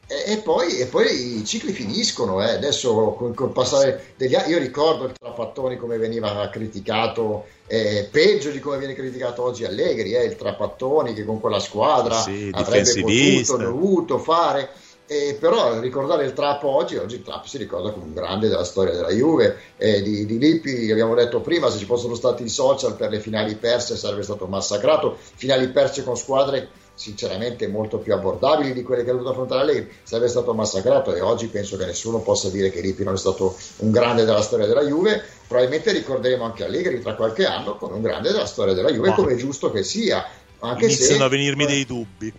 e, 0.05 0.33
e, 0.33 0.37
poi, 0.39 0.77
e 0.77 0.87
poi, 0.87 1.37
i 1.37 1.45
cicli 1.45 1.71
finiscono. 1.71 2.43
Eh. 2.43 2.55
Adesso 2.55 3.15
col, 3.17 3.33
col, 3.33 3.53
passare 3.53 4.13
degli 4.17 4.35
anni, 4.35 4.51
io 4.51 4.57
ricordo 4.57 5.05
il 5.05 5.13
Trapattoni 5.17 5.77
come 5.77 5.97
veniva 5.97 6.49
criticato, 6.49 7.45
eh, 7.65 8.09
peggio 8.11 8.49
di 8.49 8.59
come 8.59 8.77
viene 8.77 8.93
criticato 8.93 9.41
oggi 9.41 9.63
Allegri, 9.63 10.15
eh, 10.15 10.25
il 10.25 10.35
Trapattoni 10.35 11.13
che 11.13 11.23
con 11.23 11.39
quella 11.39 11.59
squadra 11.59 12.19
sì, 12.19 12.49
avrebbe 12.51 12.99
potuto, 12.99 13.55
dovuto 13.55 14.17
fare. 14.17 14.69
Eh, 15.10 15.38
però 15.39 15.80
ricordare 15.80 16.26
il 16.26 16.34
Trap 16.34 16.64
oggi, 16.64 16.97
oggi 16.97 17.16
il 17.16 17.24
Trap 17.24 17.45
si 17.45 17.58
ricorda 17.58 17.91
come 17.91 18.05
un 18.05 18.14
grande 18.14 18.49
della 18.49 18.66
storia 18.66 18.93
della 18.93 19.10
Juve, 19.10 19.58
eh, 19.78 20.01
di, 20.01 20.26
di 20.26 20.38
Lippi, 20.38 20.91
abbiamo 20.91 21.16
detto 21.16 21.39
prima, 21.39 21.70
se 21.70 21.78
ci 21.78 21.86
fossero 21.86 22.14
stati 22.14 22.43
i 22.43 22.49
social 22.49 22.97
per 22.97 23.12
le 23.12 23.22
finali 23.22 23.55
perse 23.55 23.95
sarebbe 23.95 24.24
stato 24.24 24.47
massacrato, 24.47 25.18
finali 25.36 25.70
perse 25.70 26.03
con 26.03 26.18
squadre 26.18 26.68
sinceramente 26.93 27.68
molto 27.68 27.99
più 27.99 28.14
abbordabili 28.14 28.74
di 28.74 28.84
quelle 28.84 29.05
che 29.05 29.12
ha 29.12 29.14
dovuto 29.14 29.30
affrontare 29.30 29.66
lei, 29.66 29.88
sarebbe 30.03 30.28
stato 30.28 30.53
massacrato. 30.53 31.16
E 31.16 31.22
oggi 31.22 31.47
penso 31.47 31.78
che 31.78 31.86
nessuno 31.86 32.20
possa 32.20 32.49
dire 32.49 32.70
che 32.70 32.82
Lippi 32.82 33.05
non 33.05 33.14
è 33.14 33.18
stato 33.18 33.55
un 33.78 33.91
grande 33.91 34.26
della 34.26 34.41
storia 34.41 34.66
della 34.66 34.84
Juve, 34.84 35.24
probabilmente 35.47 35.93
ricorderemo 35.93 36.43
anche 36.43 36.66
Allegri 36.66 37.01
tra 37.01 37.16
qualche 37.16 37.45
anno 37.45 37.78
come 37.78 37.95
un 37.95 38.01
grande 38.01 38.32
della 38.32 38.45
storia 38.45 38.74
della 38.74 38.91
Juve, 38.91 39.14
come 39.14 39.34
è 39.34 39.36
giusto 39.38 39.72
che 39.72 39.84
sia. 39.84 40.28
Anche 40.60 40.86
Iniziano 40.86 41.18
se, 41.20 41.24
a 41.24 41.30
venirmi 41.30 41.66
dei 41.66 41.86
dubbi 41.86 42.34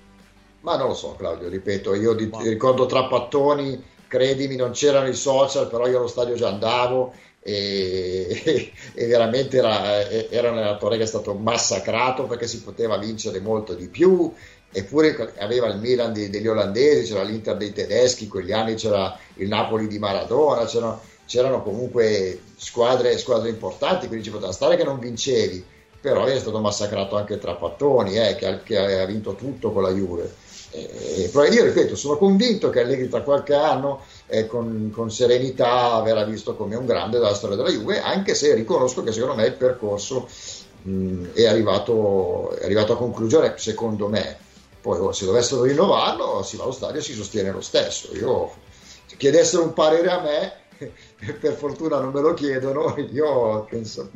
ma 0.61 0.77
non 0.77 0.89
lo 0.89 0.95
so, 0.95 1.15
Claudio, 1.17 1.49
ripeto, 1.49 1.95
io 1.95 2.15
di, 2.15 2.31
ricordo 2.43 2.87
Trappattoni, 2.87 3.83
credimi, 4.07 4.57
non 4.57 4.73
c'erano 4.73 5.09
i 5.09 5.15
social, 5.15 5.69
però 5.69 5.87
io 5.87 5.99
allo 5.99 6.09
stadio 6.09 6.35
già 6.35 6.49
andavo 6.49 7.13
e, 7.41 8.73
e 8.95 9.07
veramente 9.07 9.59
era, 9.59 10.09
era, 10.09 10.51
un 10.51 10.59
allenatore 10.59 10.97
che 10.97 11.05
è 11.05 11.07
stato 11.07 11.35
massacrato 11.35 12.25
perché 12.25 12.47
si 12.47 12.63
poteva 12.63 12.99
vincere 12.99 13.41
molto 13.41 13.75
di 13.75 13.89
più, 13.89 14.33
eppure 14.71 15.35
aveva 15.39 15.69
il 15.69 15.79
Milan 15.79 16.13
di, 16.13 16.29
degli 16.29 16.47
olandesi, 16.47 17.13
c'era 17.13 17.23
l'Inter 17.23 17.57
dei 17.57 17.73
tedeschi, 17.73 18.29
quegli 18.29 18.53
anni 18.53 18.75
c'era 18.75 19.17
il 19.35 19.49
Napoli 19.49 19.87
di 19.87 19.99
Maradona, 19.99 20.65
c'erano, 20.65 21.01
c'erano 21.27 21.63
comunque 21.63 22.41
squadre, 22.57 23.17
squadre, 23.19 23.49
importanti, 23.49 24.07
quindi 24.09 24.25
ci 24.25 24.31
poteva 24.31 24.53
stare 24.53 24.77
che 24.77 24.85
non 24.85 24.99
vincevi, 24.99 25.65
però 26.01 26.25
è 26.25 26.39
stato 26.39 26.59
massacrato 26.61 27.17
anche 27.17 27.39
Trappattoni, 27.39 28.19
eh, 28.19 28.35
che, 28.37 28.61
che 28.65 29.01
ha 29.01 29.07
vinto 29.07 29.35
tutto 29.35 29.73
con 29.73 29.83
la 29.83 29.91
Juve. 29.91 30.47
Eh, 30.71 31.31
io 31.51 31.65
ripeto, 31.65 31.97
sono 31.97 32.19
convinto 32.19 32.69
che 32.69 32.81
Allegri 32.81 33.09
tra 33.09 33.23
qualche 33.23 33.55
anno 33.55 34.03
eh, 34.27 34.47
con, 34.47 34.91
con, 34.93 35.11
serenità 35.11 36.01
verrà 36.03 36.25
visto 36.25 36.55
come 36.55 36.77
un 36.77 36.85
grande 36.85 37.19
della 37.19 37.35
storia 37.35 37.57
della 37.57 37.71
Juve, 37.71 38.01
anche 38.01 38.35
se 38.35 38.55
riconosco 38.55 39.03
che 39.03 39.13
secondo 39.13 39.35
me 39.35 39.47
il 39.47 39.55
percorso 39.55 40.29
mh, 40.83 41.33
è, 41.33 41.47
arrivato, 41.47 42.51
è, 42.51 42.65
arrivato, 42.65 42.93
a 42.93 42.97
conclusione, 42.97 43.55
secondo 43.57 44.09
me. 44.09 44.37
Poi 44.81 44.99
oh, 44.99 45.13
se 45.13 45.25
dovessero 45.25 45.63
rinnovarlo 45.63 46.43
si 46.43 46.57
va 46.57 46.65
allo 46.65 46.73
stadio 46.73 47.01
e 47.01 47.03
si 47.03 47.15
sostiene 47.15 47.51
lo 47.51 47.61
stesso. 47.61 48.15
Io 48.15 48.53
chiedessero 49.17 49.63
un 49.63 49.73
parere 49.73 50.11
a 50.11 50.21
me, 50.21 50.53
per 51.41 51.55
fortuna 51.55 52.01
non 52.01 52.13
me 52.13 52.21
lo 52.21 52.35
chiedono, 52.35 52.95
io 53.13 53.65
penso, 53.65 54.11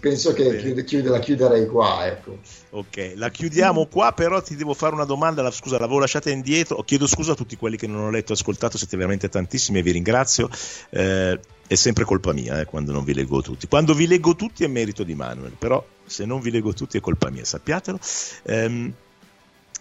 penso 0.00 0.32
che 0.32 0.56
chiude, 0.56 0.84
chiude, 0.84 1.08
la 1.08 1.18
chiuderei 1.18 1.66
qua. 1.66 2.06
Ecco. 2.06 2.38
Ok, 2.70 3.12
la 3.16 3.28
chiudiamo 3.28 3.86
qua, 3.86 4.12
però 4.12 4.40
ti 4.40 4.56
devo 4.56 4.74
fare 4.74 4.94
una 4.94 5.04
domanda, 5.04 5.42
la, 5.42 5.50
scusa, 5.50 5.78
l'avevo 5.78 5.98
lasciata 5.98 6.30
indietro, 6.30 6.82
chiedo 6.82 7.06
scusa 7.06 7.32
a 7.32 7.34
tutti 7.34 7.56
quelli 7.56 7.76
che 7.76 7.86
non 7.86 8.04
ho 8.04 8.10
letto 8.10 8.32
e 8.32 8.34
ascoltato, 8.34 8.78
siete 8.78 8.96
veramente 8.96 9.28
tantissimi 9.28 9.78
e 9.78 9.82
vi 9.82 9.92
ringrazio. 9.92 10.48
Eh, 10.90 11.38
è 11.66 11.74
sempre 11.74 12.04
colpa 12.04 12.32
mia 12.32 12.60
eh, 12.60 12.64
quando 12.66 12.92
non 12.92 13.04
vi 13.04 13.14
leggo 13.14 13.40
tutti. 13.40 13.66
Quando 13.66 13.94
vi 13.94 14.06
leggo 14.06 14.34
tutti 14.34 14.64
è 14.64 14.66
merito 14.66 15.04
di 15.04 15.14
Manuel, 15.14 15.54
però 15.58 15.82
se 16.04 16.24
non 16.24 16.40
vi 16.40 16.50
leggo 16.50 16.74
tutti 16.74 16.98
è 16.98 17.00
colpa 17.00 17.30
mia, 17.30 17.44
sappiatelo. 17.44 17.98
Eh, 18.42 18.92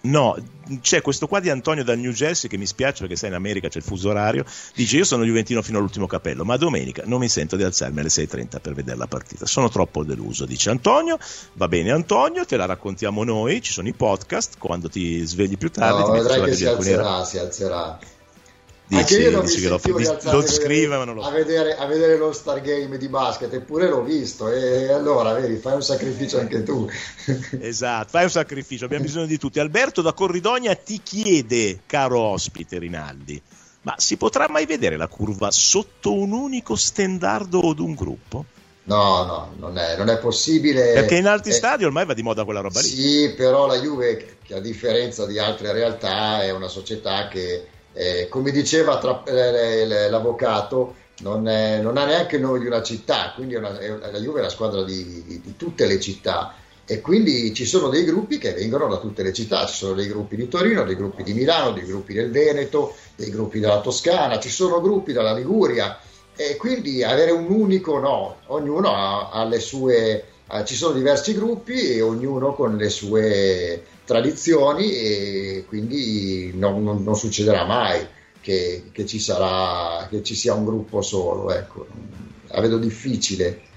No, 0.03 0.35
c'è 0.79 1.01
questo 1.01 1.27
qua 1.27 1.39
di 1.39 1.49
Antonio 1.49 1.83
dal 1.83 1.99
New 1.99 2.11
Jersey 2.11 2.49
che 2.49 2.57
mi 2.57 2.65
spiace 2.65 3.01
perché 3.01 3.15
sai 3.15 3.29
in 3.29 3.35
America 3.35 3.67
c'è 3.67 3.77
il 3.77 3.83
fuso 3.83 4.09
orario. 4.09 4.45
Dice: 4.73 4.97
Io 4.97 5.03
sono 5.03 5.23
Juventino 5.23 5.61
fino 5.61 5.77
all'ultimo 5.77 6.07
capello, 6.07 6.43
ma 6.43 6.57
domenica 6.57 7.03
non 7.05 7.19
mi 7.19 7.29
sento 7.29 7.55
di 7.55 7.63
alzarmi 7.63 7.99
alle 7.99 8.09
6.30 8.09 8.61
per 8.61 8.73
vedere 8.73 8.97
la 8.97 9.07
partita. 9.07 9.45
Sono 9.45 9.69
troppo 9.69 10.03
deluso. 10.03 10.45
Dice 10.45 10.69
Antonio. 10.69 11.19
Va 11.53 11.67
bene, 11.67 11.91
Antonio, 11.91 12.45
te 12.45 12.57
la 12.57 12.65
raccontiamo 12.65 13.23
noi. 13.23 13.61
Ci 13.61 13.71
sono 13.71 13.87
i 13.87 13.93
podcast. 13.93 14.57
Quando 14.57 14.89
ti 14.89 15.23
svegli 15.25 15.57
più 15.57 15.69
tardi, 15.69 15.99
no, 15.99 16.05
ti 16.05 16.11
vedrai 16.17 16.43
che 16.43 16.53
si 16.53 16.65
alzerà, 16.65 17.23
si 17.23 17.37
alzerà. 17.37 17.99
Dici, 18.91 18.99
Anche 18.99 19.17
io 19.19 19.31
non 19.31 19.45
dici 19.45 19.67
lo, 19.67 19.79
lo 19.79 20.45
scrive 20.45 20.97
ma 20.97 21.05
non 21.05 21.15
lo 21.15 21.21
a 21.21 21.31
vedere, 21.31 21.77
a 21.77 21.85
vedere 21.85 22.17
lo 22.17 22.33
Star 22.33 22.59
Game 22.59 22.97
di 22.97 23.07
basket 23.07 23.53
eppure 23.53 23.87
l'ho 23.87 24.03
visto 24.03 24.51
e 24.51 24.91
allora 24.91 25.31
vedi 25.31 25.55
fai 25.55 25.75
un 25.75 25.81
sacrificio 25.81 26.39
anche 26.39 26.61
tu 26.63 26.89
esatto 27.61 28.09
fai 28.09 28.23
un 28.25 28.29
sacrificio 28.29 28.83
abbiamo 28.83 29.05
bisogno 29.05 29.27
di 29.27 29.37
tutti 29.37 29.61
Alberto 29.61 30.01
da 30.01 30.11
Corridogna 30.11 30.75
ti 30.75 30.99
chiede 31.01 31.79
caro 31.85 32.19
ospite 32.19 32.79
Rinaldi 32.79 33.41
ma 33.83 33.95
si 33.97 34.17
potrà 34.17 34.49
mai 34.49 34.65
vedere 34.65 34.97
la 34.97 35.07
curva 35.07 35.51
sotto 35.51 36.13
un 36.13 36.33
unico 36.33 36.75
stendardo 36.75 37.59
o 37.59 37.71
ad 37.71 37.79
un 37.79 37.95
gruppo? 37.95 38.45
No, 38.83 39.23
no, 39.23 39.53
non 39.57 39.77
è, 39.77 39.95
non 39.95 40.09
è, 40.09 40.17
possibile. 40.17 40.93
Perché 40.93 41.15
in 41.15 41.27
altri 41.27 41.51
eh, 41.51 41.53
stadi 41.53 41.83
ormai 41.83 42.05
va 42.05 42.13
di 42.13 42.21
moda 42.23 42.43
quella 42.43 42.59
roba 42.59 42.79
lì. 42.79 42.87
Sì, 42.87 43.33
però 43.35 43.65
la 43.65 43.79
Juve, 43.79 44.37
che 44.43 44.53
a 44.53 44.59
differenza 44.59 45.25
di 45.25 45.39
altre 45.39 45.71
realtà, 45.71 46.43
è 46.43 46.51
una 46.51 46.67
società 46.67 47.27
che, 47.27 47.65
eh, 47.93 48.27
come 48.29 48.51
diceva 48.51 48.97
tra, 48.97 49.23
eh, 49.25 50.09
l'avvocato, 50.09 50.95
non, 51.19 51.47
è, 51.47 51.79
non, 51.79 51.97
ha 51.97 52.05
neanche 52.05 52.37
il 52.37 52.41
nome 52.41 52.59
di 52.59 52.65
una 52.65 52.81
città, 52.81 53.33
quindi 53.35 53.55
una, 53.55 53.69
la 53.71 54.19
Juve 54.19 54.39
è 54.39 54.43
la 54.43 54.49
squadra 54.49 54.83
di, 54.83 55.23
di, 55.25 55.41
di 55.41 55.55
tutte 55.57 55.85
le 55.85 55.99
città. 55.99 56.55
E 56.85 56.99
quindi 56.99 57.53
ci 57.53 57.65
sono 57.65 57.87
dei 57.89 58.03
gruppi 58.03 58.37
che 58.37 58.53
vengono 58.53 58.87
da 58.87 58.97
tutte 58.97 59.23
le 59.23 59.31
città, 59.31 59.65
ci 59.65 59.75
sono 59.75 59.93
dei 59.93 60.07
gruppi 60.07 60.35
di 60.35 60.47
Torino, 60.47 60.83
dei 60.83 60.95
gruppi 60.95 61.23
di 61.23 61.33
Milano, 61.33 61.71
dei 61.71 61.85
gruppi 61.85 62.13
del 62.13 62.31
Veneto, 62.31 62.95
dei 63.15 63.29
gruppi 63.29 63.59
della 63.59 63.79
Toscana, 63.79 64.39
ci 64.39 64.49
sono 64.49 64.81
gruppi 64.81 65.13
dalla 65.13 65.33
Liguria. 65.33 65.97
E 66.35 66.57
quindi 66.57 67.03
avere 67.03 67.31
un 67.31 67.49
unico 67.49 67.99
no, 67.99 68.37
ognuno 68.47 68.93
ha, 68.93 69.29
ha 69.29 69.45
le 69.45 69.59
sue, 69.59 70.23
ha, 70.47 70.63
ci 70.65 70.75
sono 70.75 70.93
diversi 70.93 71.33
gruppi 71.33 71.91
e 71.91 72.01
ognuno 72.01 72.53
con 72.55 72.75
le 72.75 72.89
sue 72.89 73.83
tradizioni 74.11 74.91
e 74.93 75.65
quindi 75.67 76.51
non, 76.53 76.83
non, 76.83 77.01
non 77.01 77.15
succederà 77.15 77.63
mai 77.63 78.05
che, 78.41 78.89
che, 78.91 79.05
ci 79.05 79.19
sarà, 79.19 80.05
che 80.09 80.21
ci 80.21 80.35
sia 80.35 80.53
un 80.53 80.65
gruppo 80.65 81.01
solo, 81.01 81.51
ecco. 81.53 81.87
la 82.47 82.59
vedo 82.59 82.77
difficile. 82.77 83.69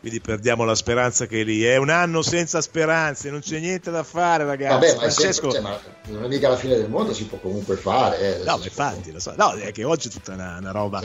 Quindi 0.00 0.20
perdiamo 0.20 0.64
la 0.64 0.74
speranza 0.74 1.26
che 1.26 1.40
è 1.40 1.44
lì. 1.44 1.64
È 1.64 1.76
un 1.76 1.88
anno 1.88 2.22
senza 2.22 2.60
speranze 2.60 3.30
non 3.30 3.40
c'è 3.40 3.58
niente 3.58 3.90
da 3.90 4.04
fare 4.04 4.44
ragazzi. 4.44 4.74
Vabbè, 4.74 4.94
ma, 4.94 5.00
Francesco... 5.00 5.50
sempre, 5.50 5.50
cioè, 5.50 5.60
ma 5.60 5.80
non 6.12 6.24
è 6.24 6.28
mica 6.28 6.48
la 6.48 6.56
fine 6.56 6.76
del 6.76 6.88
mondo 6.88 7.14
si 7.14 7.24
può 7.24 7.38
comunque 7.38 7.76
fare 7.76 8.40
eh, 8.40 8.44
no 8.44 8.58
ma 8.58 8.64
infatti 8.64 9.10
lo 9.10 9.18
so. 9.18 9.34
no, 9.36 9.52
è 9.54 9.72
che 9.72 9.84
oggi 9.84 10.08
è 10.08 10.10
tutta 10.10 10.34
una, 10.34 10.58
una 10.58 10.70
roba 10.70 11.00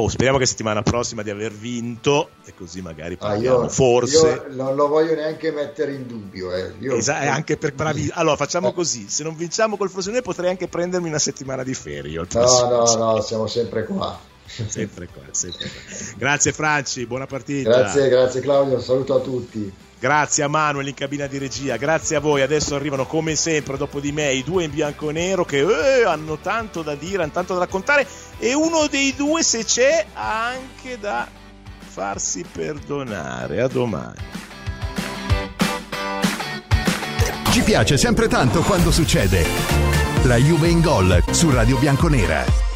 Oh, 0.00 0.08
speriamo 0.08 0.38
che 0.38 0.46
settimana 0.46 0.82
prossima 0.82 1.22
di 1.22 1.30
aver 1.30 1.52
vinto 1.52 2.30
e 2.44 2.54
così 2.54 2.80
magari 2.80 3.16
parliamo, 3.16 3.58
ah, 3.58 3.62
io, 3.64 3.68
forse. 3.68 4.44
Io 4.48 4.54
non 4.54 4.76
lo 4.76 4.86
voglio 4.86 5.16
neanche 5.16 5.50
mettere 5.50 5.92
in 5.92 6.06
dubbio. 6.06 6.54
Eh. 6.54 6.72
Io... 6.78 6.94
Esatto, 6.94 7.28
anche 7.28 7.56
per 7.56 7.74
bravi. 7.74 8.08
Allora 8.12 8.36
facciamo 8.36 8.72
così: 8.72 9.08
se 9.08 9.24
non 9.24 9.34
vinciamo 9.34 9.76
col 9.76 9.90
Frosinone, 9.90 10.22
potrei 10.22 10.50
anche 10.50 10.68
prendermi 10.68 11.08
una 11.08 11.18
settimana 11.18 11.64
di 11.64 11.74
ferie. 11.74 12.24
No, 12.32 12.62
no, 12.68 12.94
no, 12.94 13.20
siamo 13.22 13.48
sempre 13.48 13.84
qua. 13.86 14.16
sempre 14.46 15.08
qua, 15.12 15.22
sempre 15.32 15.68
qua. 15.68 16.06
Grazie 16.16 16.52
Franci, 16.52 17.04
buona 17.04 17.26
partita. 17.26 17.68
Grazie, 17.68 18.08
grazie 18.08 18.40
Claudio, 18.40 18.80
saluto 18.80 19.16
a 19.16 19.20
tutti. 19.20 19.72
Grazie 20.00 20.44
a 20.44 20.48
Manuel 20.48 20.86
in 20.86 20.94
cabina 20.94 21.26
di 21.26 21.38
regia, 21.38 21.76
grazie 21.76 22.16
a 22.16 22.20
voi. 22.20 22.40
Adesso 22.42 22.76
arrivano 22.76 23.04
come 23.04 23.34
sempre 23.34 23.76
dopo 23.76 23.98
di 23.98 24.12
me 24.12 24.32
i 24.32 24.44
due 24.44 24.62
in 24.62 24.70
bianco 24.70 25.10
e 25.10 25.12
nero 25.12 25.44
che 25.44 25.58
eh, 25.58 26.04
hanno 26.04 26.38
tanto 26.38 26.82
da 26.82 26.94
dire, 26.94 27.24
hanno 27.24 27.32
tanto 27.32 27.54
da 27.54 27.60
raccontare 27.60 28.06
e 28.38 28.54
uno 28.54 28.86
dei 28.86 29.12
due 29.16 29.42
se 29.42 29.64
c'è 29.64 30.06
ha 30.14 30.46
anche 30.46 30.98
da 31.00 31.26
farsi 31.78 32.44
perdonare. 32.50 33.60
A 33.60 33.66
domani. 33.66 34.26
Ci 37.50 37.62
piace 37.62 37.96
sempre 37.96 38.28
tanto 38.28 38.62
quando 38.62 38.92
succede. 38.92 39.44
La 40.24 40.36
Juve 40.36 40.68
in 40.68 40.80
gol 40.80 41.24
su 41.32 41.50
Radio 41.50 41.76
Bianconera. 41.76 42.67